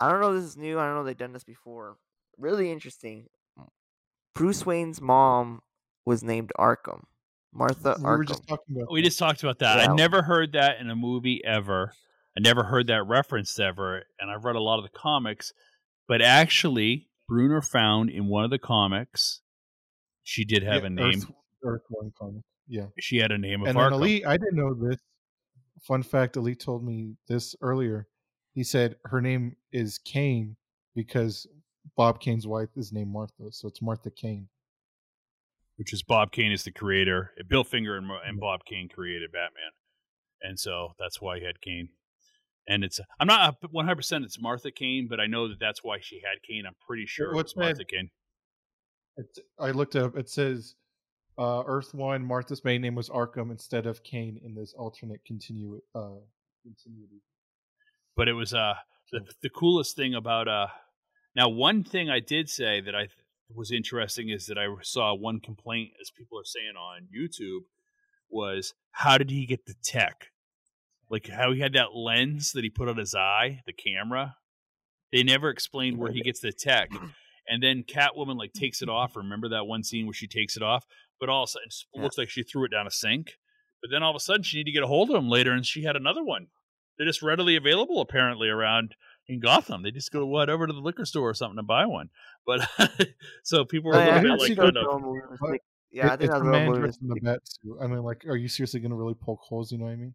I 0.00 0.10
don't 0.10 0.20
know. 0.20 0.34
This 0.34 0.44
is 0.44 0.56
new. 0.56 0.78
I 0.78 0.86
don't 0.86 0.96
know 0.96 1.04
they've 1.04 1.16
done 1.16 1.32
this 1.32 1.44
before. 1.44 1.96
Really 2.38 2.70
interesting. 2.70 3.26
Bruce 4.34 4.66
Wayne's 4.66 5.00
mom 5.00 5.62
was 6.04 6.22
named 6.22 6.52
Arkham. 6.58 7.04
Martha 7.52 7.94
we 7.98 8.04
Arkham. 8.04 8.28
just 8.28 8.48
talking 8.48 8.76
about. 8.76 8.92
We 8.92 9.02
just 9.02 9.18
talked 9.18 9.44
about 9.44 9.60
that. 9.60 9.78
Yeah. 9.78 9.92
I 9.92 9.94
never 9.94 10.22
heard 10.22 10.52
that 10.52 10.80
in 10.80 10.90
a 10.90 10.96
movie 10.96 11.40
ever. 11.44 11.92
I 12.36 12.40
never 12.40 12.64
heard 12.64 12.88
that 12.88 13.06
referenced 13.06 13.60
ever, 13.60 14.02
and 14.18 14.28
I've 14.28 14.44
read 14.44 14.56
a 14.56 14.60
lot 14.60 14.78
of 14.78 14.82
the 14.82 14.98
comics. 14.98 15.52
But 16.08 16.20
actually, 16.20 17.08
Brunner 17.28 17.62
found 17.62 18.10
in 18.10 18.26
one 18.26 18.42
of 18.42 18.50
the 18.50 18.58
comics, 18.58 19.40
she 20.24 20.44
did 20.44 20.64
have 20.64 20.82
Yeah, 20.82 20.88
a 20.88 20.90
name. 20.90 21.22
Earth, 21.22 21.30
Earth 21.62 21.82
One 21.90 22.12
comic. 22.18 22.42
Yeah. 22.66 22.86
She 22.98 23.18
had 23.18 23.30
a 23.32 23.38
name 23.38 23.62
of 23.62 23.68
and 23.68 23.78
Arkham. 23.78 23.92
Elite, 23.92 24.26
I 24.26 24.36
didn't 24.36 24.56
know 24.56 24.74
this. 24.74 24.98
Fun 25.82 26.02
fact: 26.02 26.36
Elite 26.36 26.60
told 26.60 26.84
me 26.84 27.16
this 27.28 27.54
earlier. 27.60 28.08
He 28.54 28.64
said 28.64 28.96
her 29.06 29.20
name 29.20 29.56
is 29.72 29.98
Kane 29.98 30.56
because 30.94 31.46
Bob 31.96 32.20
Kane's 32.20 32.46
wife 32.46 32.70
is 32.76 32.92
named 32.92 33.12
Martha, 33.12 33.50
so 33.50 33.68
it's 33.68 33.82
Martha 33.82 34.10
Kane. 34.10 34.48
which 35.76 35.92
is 35.92 36.02
Bob 36.02 36.32
Kane 36.32 36.52
is 36.52 36.62
the 36.62 36.70
creator. 36.70 37.32
Eh, 37.38 37.42
Bill 37.48 37.64
Finger 37.64 37.96
and, 37.96 38.08
and 38.26 38.40
Bob 38.40 38.60
Kane 38.64 38.88
created 38.88 39.32
Batman, 39.32 39.72
and 40.40 40.58
so 40.58 40.94
that's 40.98 41.20
why 41.20 41.38
he 41.38 41.44
had 41.44 41.60
Kane. 41.60 41.88
And 42.66 42.82
it's 42.84 42.98
I'm 43.20 43.26
not 43.26 43.56
uh, 43.62 43.68
100 43.70 43.96
percent 43.96 44.24
it's 44.24 44.40
Martha 44.40 44.70
Kane, 44.70 45.06
but 45.10 45.20
I 45.20 45.26
know 45.26 45.48
that 45.48 45.60
that's 45.60 45.82
why 45.82 45.98
she 46.00 46.22
had 46.24 46.42
Kane. 46.48 46.64
I'm 46.66 46.76
pretty 46.86 47.06
sure 47.06 47.34
What's 47.34 47.56
Martha 47.56 47.84
Kane. 47.84 48.10
It's, 49.16 49.38
I 49.60 49.70
looked 49.72 49.94
it 49.96 50.02
up. 50.02 50.16
It 50.16 50.28
says 50.28 50.76
uh, 51.38 51.62
Earth 51.66 51.94
One. 51.94 52.24
Martha's 52.24 52.64
main 52.64 52.82
name 52.82 52.94
was 52.94 53.08
Arkham 53.08 53.50
instead 53.50 53.86
of 53.86 54.02
Kane 54.02 54.40
in 54.42 54.54
this 54.54 54.74
alternate 54.76 55.20
continu- 55.30 55.80
uh, 55.94 56.20
continuity. 56.62 57.22
But 58.16 58.28
it 58.28 58.34
was 58.34 58.54
uh 58.54 58.74
the, 59.12 59.20
the 59.42 59.50
coolest 59.50 59.96
thing 59.96 60.14
about 60.14 60.48
uh 60.48 60.68
now 61.34 61.48
one 61.48 61.82
thing 61.82 62.08
I 62.08 62.20
did 62.20 62.48
say 62.48 62.80
that 62.80 62.94
I 62.94 63.00
th- 63.00 63.10
was 63.52 63.72
interesting 63.72 64.28
is 64.28 64.46
that 64.46 64.58
I 64.58 64.66
saw 64.82 65.14
one 65.14 65.40
complaint 65.40 65.90
as 66.00 66.10
people 66.10 66.38
are 66.38 66.44
saying 66.44 66.74
on 66.76 67.08
YouTube 67.14 67.64
was 68.30 68.74
how 68.92 69.18
did 69.18 69.30
he 69.30 69.46
get 69.46 69.66
the 69.66 69.74
tech? 69.82 70.28
Like 71.10 71.28
how 71.28 71.52
he 71.52 71.60
had 71.60 71.74
that 71.74 71.94
lens 71.94 72.52
that 72.52 72.64
he 72.64 72.70
put 72.70 72.88
on 72.88 72.96
his 72.96 73.14
eye, 73.14 73.60
the 73.66 73.72
camera. 73.72 74.36
They 75.12 75.22
never 75.22 75.50
explained 75.50 75.98
where 75.98 76.10
he 76.10 76.22
gets 76.22 76.40
the 76.40 76.52
tech. 76.52 76.90
And 77.46 77.62
then 77.62 77.82
Catwoman 77.82 78.38
like 78.38 78.52
takes 78.52 78.80
it 78.80 78.88
off. 78.88 79.16
Remember 79.16 79.50
that 79.50 79.66
one 79.66 79.84
scene 79.84 80.06
where 80.06 80.14
she 80.14 80.26
takes 80.26 80.56
it 80.56 80.62
off, 80.62 80.86
but 81.24 81.32
all 81.32 81.44
of 81.44 81.48
a 81.48 81.50
sudden 81.50 81.68
it 81.68 81.74
Yeah. 81.94 82.02
looks 82.02 82.18
like 82.18 82.28
she 82.28 82.42
threw 82.42 82.64
it 82.64 82.70
down 82.70 82.86
a 82.86 82.90
sink. 82.90 83.32
But 83.80 83.90
then 83.90 84.02
all 84.02 84.10
of 84.10 84.16
a 84.16 84.20
sudden 84.20 84.42
she 84.42 84.58
needed 84.58 84.70
to 84.70 84.72
get 84.72 84.82
a 84.82 84.86
hold 84.86 85.10
of 85.10 85.16
him 85.16 85.28
later, 85.28 85.52
and 85.52 85.64
she 85.64 85.82
had 85.84 85.96
another 85.96 86.22
one. 86.24 86.48
They're 86.96 87.06
just 87.06 87.22
readily 87.22 87.56
available 87.56 88.00
apparently 88.00 88.48
around 88.48 88.94
in 89.26 89.40
Gotham. 89.40 89.82
They 89.82 89.90
just 89.90 90.12
go 90.12 90.24
what 90.26 90.48
over 90.50 90.66
to 90.66 90.72
the 90.72 90.78
liquor 90.80 91.04
store 91.04 91.30
or 91.30 91.34
something 91.34 91.56
to 91.56 91.62
buy 91.62 91.86
one. 91.86 92.08
But 92.46 92.68
so 93.42 93.64
people 93.64 93.90
were 93.90 93.96
Oh, 93.96 94.00
a 94.00 94.06
yeah, 94.06 94.20
little 94.20 94.32
I 94.32 94.36
bit 94.36 94.46
think 94.46 94.58
like 94.58 94.74
that's 94.74 94.74
kind 94.74 94.76
of 94.76 94.84
real 94.86 95.00
movie 95.00 95.20
But 95.28 95.40
mistake. 95.50 95.60
Yeah, 95.90 96.08
I 96.10 96.14
It- 96.14 96.18
think 96.20 96.30
that's 96.30 96.40
a 96.40 96.44
a 96.44 96.44
real 96.44 96.52
man 96.52 96.68
movie 96.68 96.80
dressed 96.80 97.02
in 97.02 97.08
the 97.08 97.20
bat 97.20 97.40
suit. 97.44 97.76
I 97.80 97.86
mean, 97.86 98.02
like, 98.02 98.24
are 98.26 98.36
you 98.36 98.48
seriously 98.48 98.80
going 98.80 98.90
to 98.90 98.96
really 98.96 99.14
poke 99.14 99.40
holes? 99.40 99.70
You 99.72 99.78
know 99.78 99.84
what 99.86 99.92
I 99.92 99.96
mean? 99.96 100.14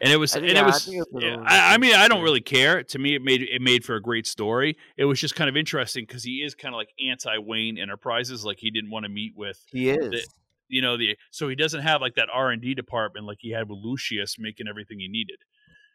and 0.00 0.12
it 0.12 0.16
was 0.16 0.34
I 0.34 0.38
and 0.38 0.46
think- 0.48 0.50
it 0.52 0.56
yeah, 0.56 0.62
I 0.62 0.66
was 0.66 0.84
think 0.84 1.02
it's 1.02 1.24
a 1.24 1.26
yeah, 1.26 1.36
I, 1.44 1.74
I 1.74 1.78
mean 1.78 1.94
I 1.94 2.08
don't 2.08 2.22
really 2.22 2.40
care 2.40 2.82
to 2.82 2.98
me 2.98 3.14
it 3.14 3.22
made 3.22 3.42
it 3.42 3.62
made 3.62 3.84
for 3.84 3.94
a 3.94 4.00
great 4.02 4.26
story 4.26 4.76
it 4.96 5.04
was 5.04 5.20
just 5.20 5.36
kind 5.36 5.48
of 5.48 5.56
interesting 5.56 6.04
because 6.06 6.24
he 6.24 6.42
is 6.44 6.54
kind 6.56 6.74
of 6.74 6.78
like 6.78 6.88
anti 7.08 7.38
wayne 7.38 7.78
enterprises 7.78 8.44
like 8.44 8.58
he 8.58 8.70
didn't 8.72 8.90
want 8.90 9.04
to 9.04 9.08
meet 9.08 9.34
with 9.36 9.60
He 9.70 9.90
is. 9.90 10.26
You 10.72 10.80
know 10.80 10.96
the 10.96 11.16
so 11.30 11.48
he 11.48 11.54
doesn't 11.54 11.82
have 11.82 12.00
like 12.00 12.14
that 12.14 12.28
r&d 12.32 12.74
department 12.74 13.26
like 13.26 13.38
he 13.40 13.50
had 13.50 13.68
with 13.68 13.78
lucius 13.80 14.36
making 14.38 14.66
everything 14.66 14.98
he 14.98 15.06
needed 15.06 15.36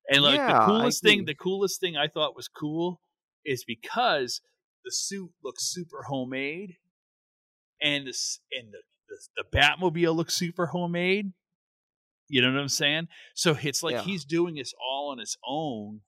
and 0.10 0.24
like 0.24 0.40
Yeah, 0.40 0.54
the 0.54 0.66
coolest 0.66 1.04
thing 1.04 1.26
the 1.26 1.36
coolest 1.36 1.82
thing 1.82 1.98
i 1.98 2.08
thought 2.08 2.36
was 2.36 2.48
cool 2.48 3.02
is 3.44 3.66
because 3.66 4.40
the 4.86 4.92
suit 4.92 5.32
looks 5.44 5.64
super 5.64 6.04
homemade 6.04 6.76
and 7.82 8.08
this 8.08 8.40
and 8.52 8.72
the, 8.72 8.80
the 9.10 9.44
the 9.44 9.58
batmobile 9.58 10.16
looks 10.16 10.36
super 10.36 10.68
homemade 10.68 11.34
you 12.30 12.42
know 12.42 12.52
what 12.52 12.60
i'm 12.60 12.70
saying 12.70 13.08
so 13.34 13.58
it's 13.62 13.82
like 13.82 13.96
Yeah. 13.96 14.04
he's 14.04 14.26
doing 14.26 14.56
this 14.56 14.74
all 14.80 15.10
on 15.10 15.18
his 15.18 15.38
own 15.46 16.02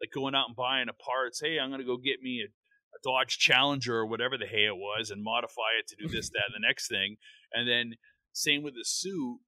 like 0.00 0.10
going 0.12 0.34
out 0.34 0.48
and 0.48 0.56
buying 0.56 0.88
a 0.88 0.92
parts 0.92 1.40
hey 1.40 1.58
i'm 1.60 1.70
gonna 1.70 1.84
go 1.84 1.96
get 1.96 2.20
me 2.20 2.42
a 2.42 2.48
a 2.96 3.08
Dodge 3.08 3.38
Challenger 3.38 3.94
or 3.96 4.06
whatever 4.06 4.38
the 4.38 4.46
hey 4.46 4.64
it 4.64 4.76
was 4.76 5.10
and 5.10 5.22
modify 5.22 5.76
it 5.78 5.86
to 5.88 5.96
do 5.96 6.08
this, 6.08 6.30
that, 6.30 6.44
and 6.46 6.54
the 6.54 6.66
next 6.66 6.88
thing. 6.88 7.16
And 7.52 7.68
then 7.68 7.94
same 8.36 8.62
with 8.62 8.74
the 8.74 8.84
suit 8.84 9.38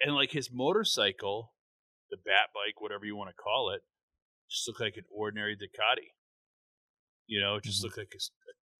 and 0.00 0.14
like 0.14 0.32
his 0.32 0.50
motorcycle, 0.52 1.54
the 2.10 2.18
bat 2.18 2.50
bike, 2.52 2.80
whatever 2.82 3.06
you 3.06 3.16
want 3.16 3.30
to 3.30 3.34
call 3.34 3.70
it, 3.74 3.80
just 4.50 4.68
looked 4.68 4.80
like 4.80 4.94
an 4.96 5.04
ordinary 5.10 5.56
Ducati. 5.56 6.12
You 7.26 7.40
know, 7.40 7.56
it 7.56 7.64
just 7.64 7.80
Mhm. 7.80 7.84
looked 7.84 7.98
like 7.98 8.12
a 8.14 8.20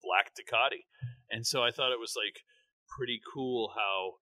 black 0.03 0.31
Ducati. 0.35 0.85
And 1.31 1.45
so 1.45 1.63
I 1.63 1.71
thought 1.71 1.91
it 1.91 1.99
was 1.99 2.13
like 2.15 2.43
pretty 2.95 3.19
cool 3.33 3.73
how, 3.75 4.19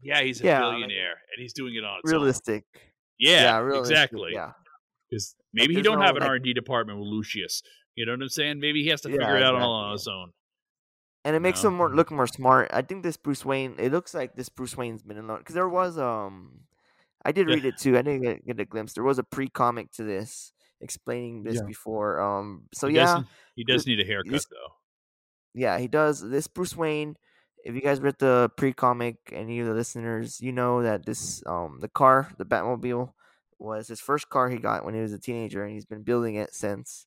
yeah, 0.00 0.22
he's 0.22 0.40
a 0.40 0.44
Yeah, 0.44 0.64
like- 0.66 0.72
billionaire 0.76 1.12
and 1.30 1.36
he's 1.42 1.52
doing 1.52 1.74
it 1.74 1.84
on 1.84 2.00
its 2.02 2.10
own. 2.10 2.18
realistic. 2.18 2.64
Yeah, 3.18 3.58
realistic, 3.58 3.92
exactly. 3.92 4.30
Yeah. 4.32 4.52
Because 5.10 5.36
maybe 5.52 5.74
he 5.74 5.82
don't 5.82 5.98
no, 6.00 6.06
have 6.06 6.16
an 6.16 6.22
like- 6.22 6.28
R 6.30 6.34
and 6.36 6.44
D 6.44 6.54
department 6.54 6.98
with 6.98 7.06
Lucius. 7.08 7.62
You 7.94 8.06
know 8.06 8.12
what 8.12 8.22
I'm 8.22 8.28
saying? 8.30 8.58
Maybe 8.60 8.82
he 8.82 8.88
has 8.88 9.02
to 9.02 9.10
Yeah, 9.10 9.18
figure 9.18 9.36
it 9.36 9.42
out 9.42 9.54
all 9.56 9.74
on 9.74 9.92
his 9.92 10.08
own. 10.08 10.32
And 11.24 11.36
it 11.36 11.40
makes 11.40 11.62
No. 11.62 11.68
him 11.68 11.76
more 11.76 11.90
look 11.94 12.10
more 12.10 12.26
smart. 12.26 12.70
I 12.72 12.82
think 12.82 13.02
this 13.02 13.16
Bruce 13.16 13.44
Wayne. 13.44 13.74
It 13.78 13.92
looks 13.92 14.14
like 14.14 14.34
this 14.34 14.48
Bruce 14.48 14.76
Wayne's 14.76 15.02
been 15.02 15.16
in 15.18 15.26
love 15.26 15.38
because 15.38 15.54
there 15.54 15.68
was 15.68 15.98
um, 15.98 16.60
I 17.24 17.32
did 17.32 17.48
Yeah. 17.48 17.54
read 17.56 17.64
it 17.64 17.78
too. 17.78 17.96
I 17.96 18.02
didn't 18.02 18.22
get, 18.22 18.44
get 18.46 18.60
a 18.60 18.64
glimpse. 18.64 18.92
There 18.94 19.04
was 19.04 19.18
a 19.18 19.24
pre 19.24 19.48
comic 19.48 19.92
to 19.92 20.02
this 20.04 20.52
explaining 20.80 21.42
this 21.44 21.56
Yeah. 21.56 21.66
before. 21.66 22.20
Um, 22.20 22.64
so 22.74 22.88
he 22.88 22.96
yeah, 22.96 23.22
he 23.54 23.64
does 23.64 23.86
need 23.86 24.00
a 24.00 24.04
haircut 24.04 24.32
this- 24.32 24.46
though. 24.46 24.74
yeah, 25.54 25.78
he 25.78 25.88
does. 25.88 26.20
This 26.28 26.46
Bruce 26.48 26.76
Wayne. 26.76 27.16
If 27.64 27.76
you 27.76 27.80
guys 27.80 28.00
read 28.00 28.18
the 28.18 28.50
pre 28.56 28.72
comic, 28.72 29.16
any 29.30 29.60
of 29.60 29.68
the 29.68 29.74
listeners, 29.74 30.40
you 30.40 30.50
know 30.50 30.82
that 30.82 31.06
this 31.06 31.42
um 31.46 31.78
the 31.80 31.88
car, 31.88 32.32
the 32.36 32.44
Batmobile, 32.44 33.12
was 33.60 33.86
his 33.86 34.00
first 34.00 34.28
car 34.28 34.48
he 34.50 34.56
got 34.58 34.84
when 34.84 34.94
he 34.94 35.00
was 35.00 35.12
a 35.12 35.18
teenager, 35.20 35.62
and 35.62 35.72
he's 35.72 35.84
been 35.86 36.02
building 36.02 36.34
it 36.34 36.52
since. 36.52 37.06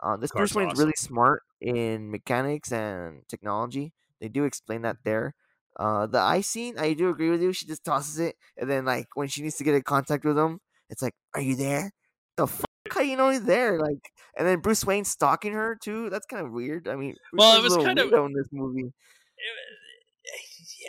Uh, 0.00 0.16
this 0.16 0.30
Car's 0.30 0.52
Bruce 0.52 0.54
Wayne's 0.54 0.72
awesome. 0.74 0.84
really 0.84 0.94
smart 0.96 1.42
in 1.60 2.10
mechanics 2.10 2.72
and 2.72 3.22
technology. 3.28 3.92
They 4.20 4.28
do 4.28 4.44
explain 4.44 4.82
that 4.82 4.98
there. 5.04 5.34
Uh, 5.78 6.06
the 6.06 6.18
eye 6.18 6.40
scene, 6.40 6.78
I 6.78 6.92
do 6.92 7.08
agree 7.08 7.30
with 7.30 7.40
you. 7.42 7.52
She 7.52 7.66
just 7.66 7.84
tosses 7.84 8.18
it, 8.18 8.36
and 8.56 8.68
then 8.68 8.84
like 8.84 9.06
when 9.14 9.28
she 9.28 9.42
needs 9.42 9.56
to 9.56 9.64
get 9.64 9.74
in 9.74 9.82
contact 9.82 10.24
with 10.24 10.36
him, 10.36 10.60
it's 10.90 11.02
like, 11.02 11.14
"Are 11.34 11.40
you 11.40 11.54
there?" 11.54 11.92
The 12.36 12.46
fuck? 12.48 12.66
How 12.90 13.00
you 13.02 13.16
know 13.16 13.30
he's 13.30 13.44
there? 13.44 13.78
Like, 13.78 14.10
and 14.36 14.46
then 14.48 14.60
Bruce 14.60 14.84
Wayne 14.84 15.04
stalking 15.04 15.52
her 15.52 15.76
too. 15.80 16.10
That's 16.10 16.26
kind 16.26 16.44
of 16.44 16.52
weird. 16.52 16.88
I 16.88 16.96
mean, 16.96 17.14
Bruce 17.30 17.38
Well, 17.40 17.56
it 17.58 17.62
was 17.62 17.76
kind 17.76 17.98
of- 17.98 18.12
in 18.12 18.32
this 18.32 18.48
movie. 18.50 18.92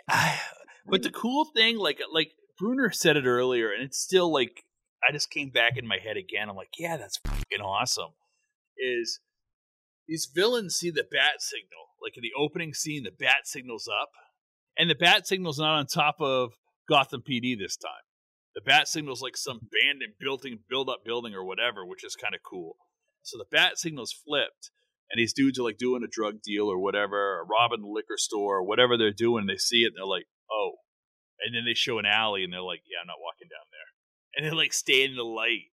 Yeah, 0.07 0.37
but 0.85 1.03
the 1.03 1.11
cool 1.11 1.45
thing, 1.55 1.77
like 1.77 1.99
like 2.11 2.31
Brunner 2.57 2.91
said 2.91 3.17
it 3.17 3.25
earlier, 3.25 3.71
and 3.71 3.83
it's 3.83 3.99
still 3.99 4.31
like 4.31 4.63
I 5.07 5.11
just 5.11 5.29
came 5.29 5.49
back 5.49 5.77
in 5.77 5.87
my 5.87 5.97
head 6.03 6.17
again. 6.17 6.49
I'm 6.49 6.55
like, 6.55 6.73
yeah, 6.77 6.97
that's 6.97 7.17
fucking 7.17 7.61
awesome. 7.61 8.11
Is 8.77 9.19
these 10.09 10.27
villains 10.33 10.75
see 10.75 10.89
the 10.89 11.05
bat 11.09 11.39
signal? 11.39 11.93
Like 12.01 12.17
in 12.17 12.23
the 12.23 12.33
opening 12.35 12.73
scene, 12.73 13.03
the 13.03 13.11
bat 13.11 13.45
signal's 13.45 13.87
up, 13.87 14.09
and 14.75 14.89
the 14.89 14.95
bat 14.95 15.27
signal's 15.27 15.59
not 15.59 15.77
on 15.77 15.85
top 15.85 16.15
of 16.19 16.53
Gotham 16.89 17.21
PD 17.21 17.55
this 17.57 17.77
time. 17.77 17.91
The 18.55 18.61
bat 18.61 18.87
signal's 18.87 19.21
like 19.21 19.37
some 19.37 19.59
abandoned 19.61 20.15
building, 20.19 20.59
build 20.67 20.89
up 20.89 21.05
building 21.05 21.35
or 21.35 21.45
whatever, 21.45 21.85
which 21.85 22.03
is 22.03 22.15
kind 22.15 22.33
of 22.33 22.41
cool. 22.41 22.75
So 23.21 23.37
the 23.37 23.45
bat 23.51 23.77
signal's 23.77 24.11
flipped, 24.11 24.71
and 25.11 25.19
these 25.19 25.33
dudes 25.33 25.59
are 25.59 25.63
like 25.63 25.77
doing 25.77 26.03
a 26.03 26.07
drug 26.11 26.41
deal 26.41 26.65
or 26.65 26.79
whatever, 26.79 27.39
or 27.39 27.45
robbing 27.45 27.81
the 27.81 27.87
liquor 27.87 28.17
store 28.17 28.57
or 28.57 28.63
whatever 28.63 28.97
they're 28.97 29.13
doing. 29.13 29.45
They 29.45 29.57
see 29.57 29.83
it 29.83 29.93
and 29.93 29.97
they're 29.97 30.05
like, 30.05 30.25
oh. 30.51 30.71
And 31.45 31.55
then 31.55 31.65
they 31.65 31.75
show 31.75 31.99
an 31.99 32.05
alley 32.07 32.43
and 32.43 32.51
they're 32.51 32.61
like, 32.61 32.81
yeah, 32.89 32.97
I'm 33.01 33.07
not 33.07 33.21
walking 33.21 33.47
down 33.47 33.69
there. 33.71 33.89
And 34.35 34.45
they 34.45 34.57
like 34.57 34.73
stay 34.73 35.05
in 35.05 35.15
the 35.15 35.23
light. 35.23 35.69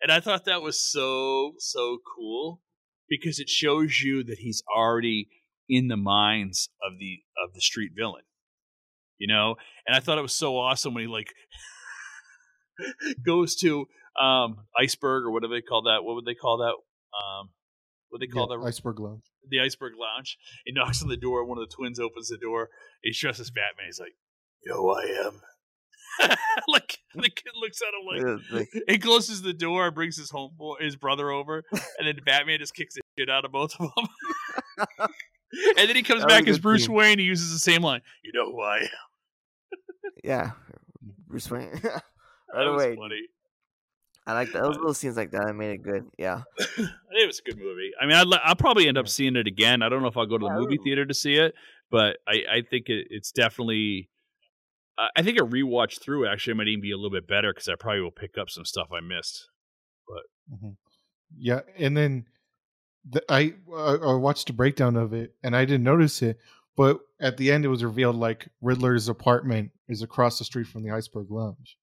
And 0.00 0.10
I 0.10 0.20
thought 0.20 0.46
that 0.46 0.62
was 0.62 0.80
so, 0.80 1.52
so 1.58 1.98
cool 2.16 2.62
because 3.08 3.38
it 3.38 3.48
shows 3.48 4.00
you 4.00 4.22
that 4.24 4.38
he's 4.38 4.62
already 4.76 5.28
in 5.68 5.88
the 5.88 5.96
minds 5.96 6.68
of 6.82 6.98
the 6.98 7.20
of 7.44 7.54
the 7.54 7.60
street 7.60 7.92
villain. 7.96 8.22
You 9.18 9.28
know? 9.28 9.56
And 9.86 9.96
I 9.96 10.00
thought 10.00 10.18
it 10.18 10.22
was 10.22 10.34
so 10.34 10.56
awesome 10.58 10.94
when 10.94 11.02
he 11.02 11.08
like 11.08 11.32
goes 13.26 13.54
to 13.56 13.86
um 14.20 14.58
iceberg 14.80 15.24
or 15.24 15.30
whatever 15.30 15.54
they 15.54 15.60
call 15.62 15.82
that? 15.82 16.04
What 16.04 16.14
would 16.16 16.24
they 16.24 16.34
call 16.34 16.58
that? 16.58 16.74
Um 17.16 17.50
what 18.10 18.20
they 18.20 18.26
call 18.26 18.48
Yeah, 18.50 18.58
that? 18.58 18.66
Iceberg 18.66 19.00
Lounge. 19.00 19.22
the 19.48 19.60
iceberg 19.60 19.94
lounge. 19.98 20.38
He 20.64 20.72
knocks 20.72 21.02
on 21.02 21.08
the 21.08 21.16
door. 21.16 21.44
One 21.44 21.58
of 21.58 21.68
the 21.68 21.74
twins 21.74 21.98
opens 21.98 22.28
the 22.28 22.38
door. 22.38 22.68
He's 23.02 23.18
dressed 23.18 23.40
as 23.40 23.50
Batman. 23.50 23.86
He's 23.86 23.98
like, 23.98 24.14
"You 24.64 24.72
know 24.72 24.88
I 24.90 25.26
am." 25.26 26.36
like 26.68 26.83
the 27.22 27.30
kid 27.30 27.52
looks 27.60 27.80
at 27.82 27.88
him 27.94 28.38
like, 28.52 28.68
he 28.88 28.98
closes 28.98 29.42
the 29.42 29.52
door, 29.52 29.90
brings 29.90 30.16
his 30.16 30.30
home 30.30 30.52
his 30.80 30.96
brother 30.96 31.30
over, 31.30 31.64
and 31.72 32.06
then 32.06 32.16
Batman 32.24 32.58
just 32.58 32.74
kicks 32.74 32.94
the 32.94 33.00
shit 33.18 33.30
out 33.30 33.44
of 33.44 33.52
both 33.52 33.74
of 33.80 33.90
them. 33.96 35.08
and 35.78 35.88
then 35.88 35.96
he 35.96 36.02
comes 36.02 36.22
That 36.22 36.28
back 36.28 36.48
as 36.48 36.58
Bruce 36.58 36.86
scene. 36.86 36.94
Wayne. 36.94 37.18
He 37.18 37.24
uses 37.24 37.52
the 37.52 37.58
same 37.58 37.82
line. 37.82 38.00
You 38.22 38.32
know 38.34 38.50
who 38.50 38.60
I 38.60 38.78
am. 38.78 38.88
yeah, 40.22 40.50
Bruce 41.28 41.50
Wayne. 41.50 41.70
right 41.72 42.02
that 42.52 42.66
away. 42.66 42.96
funny. 42.96 43.20
I 44.26 44.32
like 44.32 44.52
that. 44.52 44.62
those 44.62 44.76
little 44.76 44.94
scenes 44.94 45.16
like 45.18 45.32
that. 45.32 45.42
I 45.46 45.52
made 45.52 45.72
it 45.72 45.82
good. 45.82 46.06
Yeah. 46.18 46.42
It 46.58 47.26
was 47.26 47.40
a 47.40 47.42
good 47.50 47.58
movie. 47.58 47.90
I 48.00 48.06
mean, 48.06 48.16
I'd, 48.16 48.26
li- 48.26 48.40
I'll 48.42 48.56
probably 48.56 48.88
end 48.88 48.96
up 48.96 49.06
seeing 49.06 49.36
it 49.36 49.46
again. 49.46 49.82
I 49.82 49.90
don't 49.90 50.00
know 50.00 50.08
if 50.08 50.16
I'll 50.16 50.24
go 50.26 50.38
to 50.38 50.46
the 50.46 50.54
movie 50.54 50.78
theater 50.82 51.04
to 51.04 51.12
see 51.12 51.34
it, 51.34 51.54
but 51.90 52.16
I, 52.26 52.36
I 52.50 52.62
think 52.68 52.88
it, 52.88 53.06
it's 53.10 53.32
definitely. 53.32 54.08
I 55.16 55.22
think 55.22 55.38
a 55.38 55.42
rewatch 55.42 56.00
through 56.00 56.26
actually 56.28 56.54
might 56.54 56.68
even 56.68 56.80
be 56.80 56.92
a 56.92 56.96
little 56.96 57.10
bit 57.10 57.26
better 57.26 57.52
because 57.52 57.68
I 57.68 57.74
probably 57.74 58.00
will 58.02 58.10
pick 58.12 58.38
up 58.38 58.48
some 58.50 58.64
stuff 58.64 58.88
I 58.92 59.00
missed. 59.00 59.48
Mhm. 60.52 60.76
Yeah, 61.36 61.60
and 61.78 61.96
then 61.96 62.26
the, 63.08 63.22
I 63.28 63.54
uh, 63.72 63.98
I 64.12 64.14
watched 64.14 64.50
a 64.50 64.52
breakdown 64.52 64.96
of 64.96 65.12
it, 65.12 65.34
and 65.42 65.56
I 65.56 65.64
didn't 65.64 65.84
notice 65.84 66.22
it, 66.22 66.38
but 66.76 67.00
at 67.20 67.36
the 67.38 67.50
end 67.50 67.64
it 67.64 67.68
was 67.68 67.82
revealed 67.82 68.16
like 68.16 68.48
Riddler's 68.60 69.08
apartment 69.08 69.70
is 69.88 70.02
across 70.02 70.38
the 70.38 70.44
street 70.44 70.66
from 70.66 70.82
the 70.82 70.90
Iceberg 70.90 71.30
Lounge, 71.30 71.76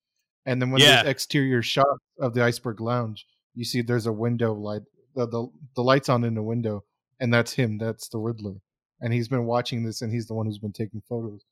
and 0.45 0.61
then 0.61 0.71
when 0.71 0.81
Yeah. 0.81 1.03
the 1.03 1.09
exterior 1.09 1.61
shot 1.61 1.85
of 2.19 2.33
the 2.33 2.43
Iceberg 2.43 2.79
Lounge, 2.79 3.25
you 3.55 3.65
see 3.65 3.81
there's 3.81 4.05
a 4.07 4.13
window 4.13 4.53
light, 4.53 4.83
the, 5.15 5.27
the 5.27 5.47
the 5.75 5.83
lights 5.83 6.07
on 6.07 6.23
in 6.23 6.35
the 6.35 6.43
window, 6.43 6.85
and 7.19 7.33
that's 7.33 7.53
him, 7.53 7.77
that's 7.77 8.07
the 8.09 8.19
Riddler, 8.19 8.61
and 9.01 9.11
he's 9.11 9.27
been 9.27 9.45
watching 9.45 9.83
this, 9.83 10.01
and 10.01 10.13
he's 10.13 10.27
the 10.27 10.33
one 10.35 10.45
who's 10.45 10.59
been 10.59 10.71
taking 10.73 11.01
photos. 11.09 11.43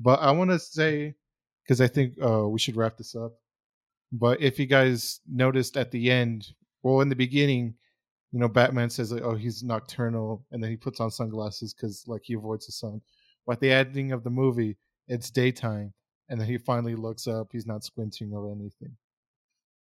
But 0.00 0.20
I 0.20 0.30
want 0.30 0.50
to 0.50 0.58
say, 0.58 1.14
because 1.64 1.80
I 1.80 1.86
think 1.86 2.14
uh, 2.22 2.48
we 2.48 2.58
should 2.58 2.76
wrap 2.76 2.96
this 2.96 3.14
up. 3.14 3.34
But 4.12 4.40
if 4.40 4.58
you 4.58 4.66
guys 4.66 5.20
noticed 5.28 5.76
at 5.76 5.90
the 5.90 6.10
end, 6.10 6.48
well, 6.82 7.00
in 7.00 7.08
the 7.08 7.16
beginning, 7.16 7.74
you 8.32 8.38
know, 8.40 8.48
Batman 8.48 8.90
says, 8.90 9.12
like, 9.12 9.22
"Oh, 9.22 9.34
he's 9.34 9.62
nocturnal," 9.62 10.44
and 10.50 10.62
then 10.62 10.70
he 10.70 10.76
puts 10.76 11.00
on 11.00 11.10
sunglasses 11.10 11.74
because, 11.74 12.04
like, 12.08 12.22
he 12.24 12.34
avoids 12.34 12.66
the 12.66 12.72
sun. 12.72 13.02
But 13.46 13.60
the 13.60 13.72
ending 13.72 14.12
of 14.12 14.24
the 14.24 14.30
movie, 14.30 14.76
it's 15.08 15.30
daytime, 15.30 15.92
and 16.28 16.40
then 16.40 16.48
he 16.48 16.58
finally 16.58 16.94
looks 16.94 17.26
up. 17.26 17.48
He's 17.52 17.66
not 17.66 17.84
squinting 17.84 18.32
or 18.32 18.50
anything, 18.50 18.96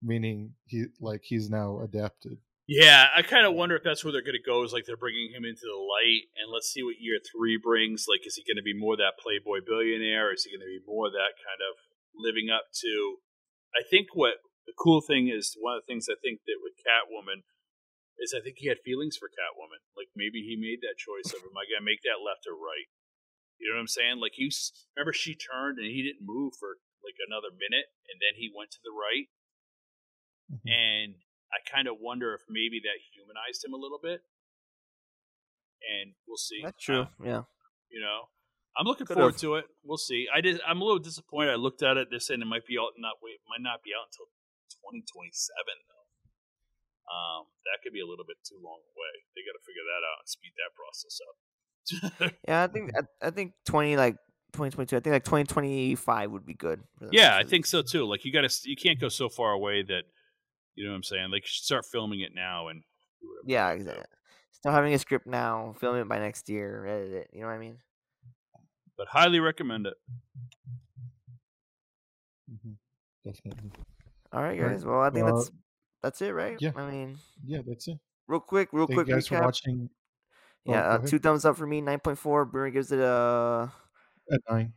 meaning 0.01 0.53
he, 0.65 0.85
like, 0.99 1.23
he's 1.23 1.49
now 1.49 1.81
adapted. 1.81 2.37
Yeah, 2.69 3.09
I 3.17 3.25
kind 3.25 3.49
of 3.49 3.57
wonder 3.57 3.73
if 3.73 3.81
that's 3.81 4.05
where 4.05 4.13
they're 4.13 4.21
going 4.21 4.37
to 4.37 4.45
go. 4.45 4.61
Is 4.61 4.69
like 4.77 4.85
they're 4.85 4.93
bringing 4.93 5.33
him 5.33 5.41
into 5.41 5.65
the 5.65 5.73
light, 5.73 6.29
and 6.37 6.53
let's 6.53 6.69
see 6.69 6.85
what 6.85 7.01
year 7.01 7.17
three 7.17 7.57
brings. 7.57 8.05
Like, 8.05 8.21
is 8.29 8.37
he 8.37 8.45
going 8.45 8.61
to 8.61 8.65
be 8.65 8.77
more 8.77 8.93
that 8.93 9.17
playboy 9.17 9.65
billionaire? 9.65 10.29
Or 10.29 10.37
is 10.37 10.45
he 10.45 10.53
going 10.53 10.61
to 10.61 10.69
be 10.69 10.85
more 10.85 11.09
that 11.09 11.33
kind 11.41 11.65
of 11.65 11.81
living 12.13 12.53
up 12.53 12.69
to? 12.85 13.25
I 13.73 13.81
think 13.81 14.13
what 14.13 14.45
the 14.69 14.77
cool 14.77 15.01
thing 15.01 15.33
is 15.33 15.57
one 15.57 15.81
of 15.81 15.81
the 15.81 15.89
things 15.89 16.05
I 16.13 16.21
think 16.21 16.45
that 16.45 16.61
with 16.61 16.77
Catwoman 16.85 17.41
is 18.21 18.37
I 18.37 18.41
think 18.45 18.61
he 18.61 18.69
had 18.69 18.85
feelings 18.85 19.17
for 19.17 19.33
Catwoman. 19.33 19.81
Like 19.97 20.13
maybe 20.13 20.45
he 20.45 20.53
made 20.53 20.85
that 20.85 21.01
choice 21.01 21.33
of 21.33 21.41
am 21.41 21.57
I 21.57 21.65
going 21.65 21.81
to 21.81 21.89
make 21.89 22.05
that 22.05 22.21
left 22.21 22.45
or 22.45 22.53
right? 22.53 22.85
You 23.57 23.73
know 23.73 23.81
what 23.81 23.89
I'm 23.89 23.97
saying? 23.97 24.21
Like 24.21 24.37
he 24.37 24.53
remember 24.93 25.17
she 25.17 25.33
turned 25.33 25.81
and 25.81 25.89
he 25.89 26.05
didn't 26.05 26.21
move 26.21 26.53
for 26.53 26.77
like 27.01 27.17
another 27.17 27.49
minute, 27.49 27.89
and 28.13 28.21
then 28.21 28.37
he 28.37 28.53
went 28.53 28.69
to 28.77 28.81
the 28.85 28.93
right 28.93 29.25
Mhm. 30.53 30.69
and 30.69 31.15
I 31.51 31.59
kind 31.65 31.87
of 31.87 31.97
wonder 31.99 32.33
if 32.35 32.41
maybe 32.49 32.79
that 32.85 32.97
humanized 33.13 33.65
him 33.65 33.73
a 33.73 33.77
little 33.81 33.99
bit. 34.01 34.21
And 35.81 36.13
we'll 36.27 36.37
see. 36.37 36.61
That's 36.63 36.81
true. 36.83 37.07
Uh, 37.07 37.23
Yeah. 37.23 37.43
you 37.89 37.99
know, 38.01 38.29
I'm 38.77 38.85
looking 38.85 39.07
Could've. 39.07 39.17
forward 39.19 39.37
to 39.39 39.55
it. 39.55 39.65
We'll 39.83 39.97
see. 39.97 40.27
I 40.33 40.41
did. 40.41 40.61
I'm 40.67 40.81
a 40.81 40.83
little 40.85 40.99
disappointed. 40.99 41.51
I 41.51 41.55
looked 41.55 41.81
at 41.81 41.97
it. 41.97 42.09
They're 42.11 42.19
saying 42.19 42.41
it 42.41 42.45
might 42.47 42.65
be 42.67 42.77
out. 42.77 42.93
Not 42.97 43.15
wait. 43.23 43.39
Might 43.49 43.63
not 43.63 43.81
be 43.83 43.91
out 43.97 44.07
until 44.11 44.27
2027 44.93 45.49
though. 45.89 45.95
Um, 47.09 47.45
that 47.65 47.81
could 47.81 47.93
be 47.93 48.01
a 48.01 48.05
little 48.05 48.25
bit 48.27 48.37
too 48.45 48.59
long 48.61 48.79
away. 48.93 49.13
They 49.33 49.41
got 49.41 49.57
to 49.57 49.63
figure 49.65 49.81
that 49.89 50.05
out 50.05 50.21
and 50.21 50.29
speed 50.29 50.53
that 50.61 50.71
process 50.77 51.15
up. 51.25 51.35
Yeah. 52.47 52.63
I 52.63 52.67
think 52.67 52.91
I, 53.23 53.27
I 53.27 53.31
think 53.31 53.53
twenty 53.65 53.97
like 53.97 54.15
twenty 54.53 54.69
twenty 54.71 54.85
two. 54.87 54.97
I 54.97 54.99
think 54.99 55.13
like 55.13 55.23
twenty 55.23 55.45
twenty 55.45 55.95
five 55.95 56.29
would 56.31 56.45
be 56.45 56.53
good. 56.53 56.81
for 56.99 57.09
yeah, 57.11 57.35
I 57.35 57.43
think 57.43 57.65
so 57.65 57.81
too. 57.81 58.05
Like 58.05 58.23
you 58.25 58.31
got 58.31 58.47
to. 58.47 58.69
You 58.69 58.75
can't 58.75 58.99
go 58.99 59.09
so 59.09 59.27
far 59.29 59.53
away 59.53 59.81
that. 59.83 60.03
You 60.79 60.85
know 60.85 60.91
what 60.91 60.95
I'm 60.97 61.03
saying? 61.03 61.29
Like 61.31 61.45
start 61.45 61.85
filming 61.85 62.21
it 62.21 62.33
now 62.33 62.69
and. 62.69 62.81
do 63.21 63.27
Yeah. 63.45 63.71
Exactly. 63.71 64.05
Start 64.51 64.73
having 64.75 64.93
a 64.93 64.99
script 64.99 65.27
now. 65.27 65.75
Film 65.77 65.97
it 65.97 66.07
by 66.07 66.19
next 66.19 66.47
year. 66.47 66.85
Edit 66.87 67.11
it. 67.13 67.29
You 67.33 67.41
know 67.41 67.47
what 67.47 67.53
I 67.53 67.57
mean? 67.59 67.79
But 68.97 69.09
highly 69.09 69.41
recommend 69.41 69.87
it. 69.87 69.95
Mhm. 72.49 72.77
Definitely. 73.25 73.71
All 74.31 74.41
right, 74.41 74.57
guys. 74.57 74.85
Well, 74.85 75.01
I 75.01 75.09
think 75.09 75.25
Uh, 75.27 75.33
that's 75.33 75.51
that's 76.01 76.21
it, 76.21 76.31
right? 76.31 76.55
yeah. 76.61 76.71
I 76.75 76.89
mean, 76.89 77.17
Yeah, 77.43 77.59
that's 77.67 77.89
it. 77.89 77.99
real 78.27 78.39
quick, 78.39 78.69
real 78.71 78.87
Thank 78.87 78.99
quick 78.99 79.07
you 79.09 79.15
guys 79.15 79.27
for 79.27 79.41
watching. 79.41 79.89
Oh, 80.65 80.71
Yeah, 80.71 80.87
uh, 80.91 80.97
two 80.99 81.19
thumbs 81.19 81.43
up 81.43 81.57
for 81.57 81.67
me. 81.67 81.81
Nine 81.81 81.99
point 81.99 82.17
four. 82.17 82.45
Bruno 82.45 82.71
gives 82.71 82.93
it 82.93 82.99
a, 82.99 83.69
At 84.31 84.39
nine. 84.49 84.73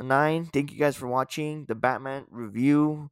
a 0.00 0.02
nine. 0.04 0.46
Thank 0.52 0.70
you 0.72 0.78
guys 0.78 0.96
for 0.96 1.06
watching 1.06 1.64
the 1.64 1.74
Batman 1.74 2.26
review. 2.30 3.10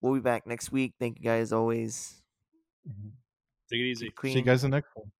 We'll 0.00 0.14
be 0.14 0.20
back 0.20 0.46
next 0.46 0.72
week. 0.72 0.94
Thank 0.98 1.18
you 1.18 1.24
guys 1.24 1.52
always. 1.52 2.22
Mhm. 2.86 3.12
Take 3.70 3.80
it 3.80 3.90
easy. 3.90 4.14
See 4.24 4.40
you 4.40 4.44
guys 4.44 4.64
in 4.64 4.70
the 4.70 4.76
next 4.78 4.94
one. 4.94 5.12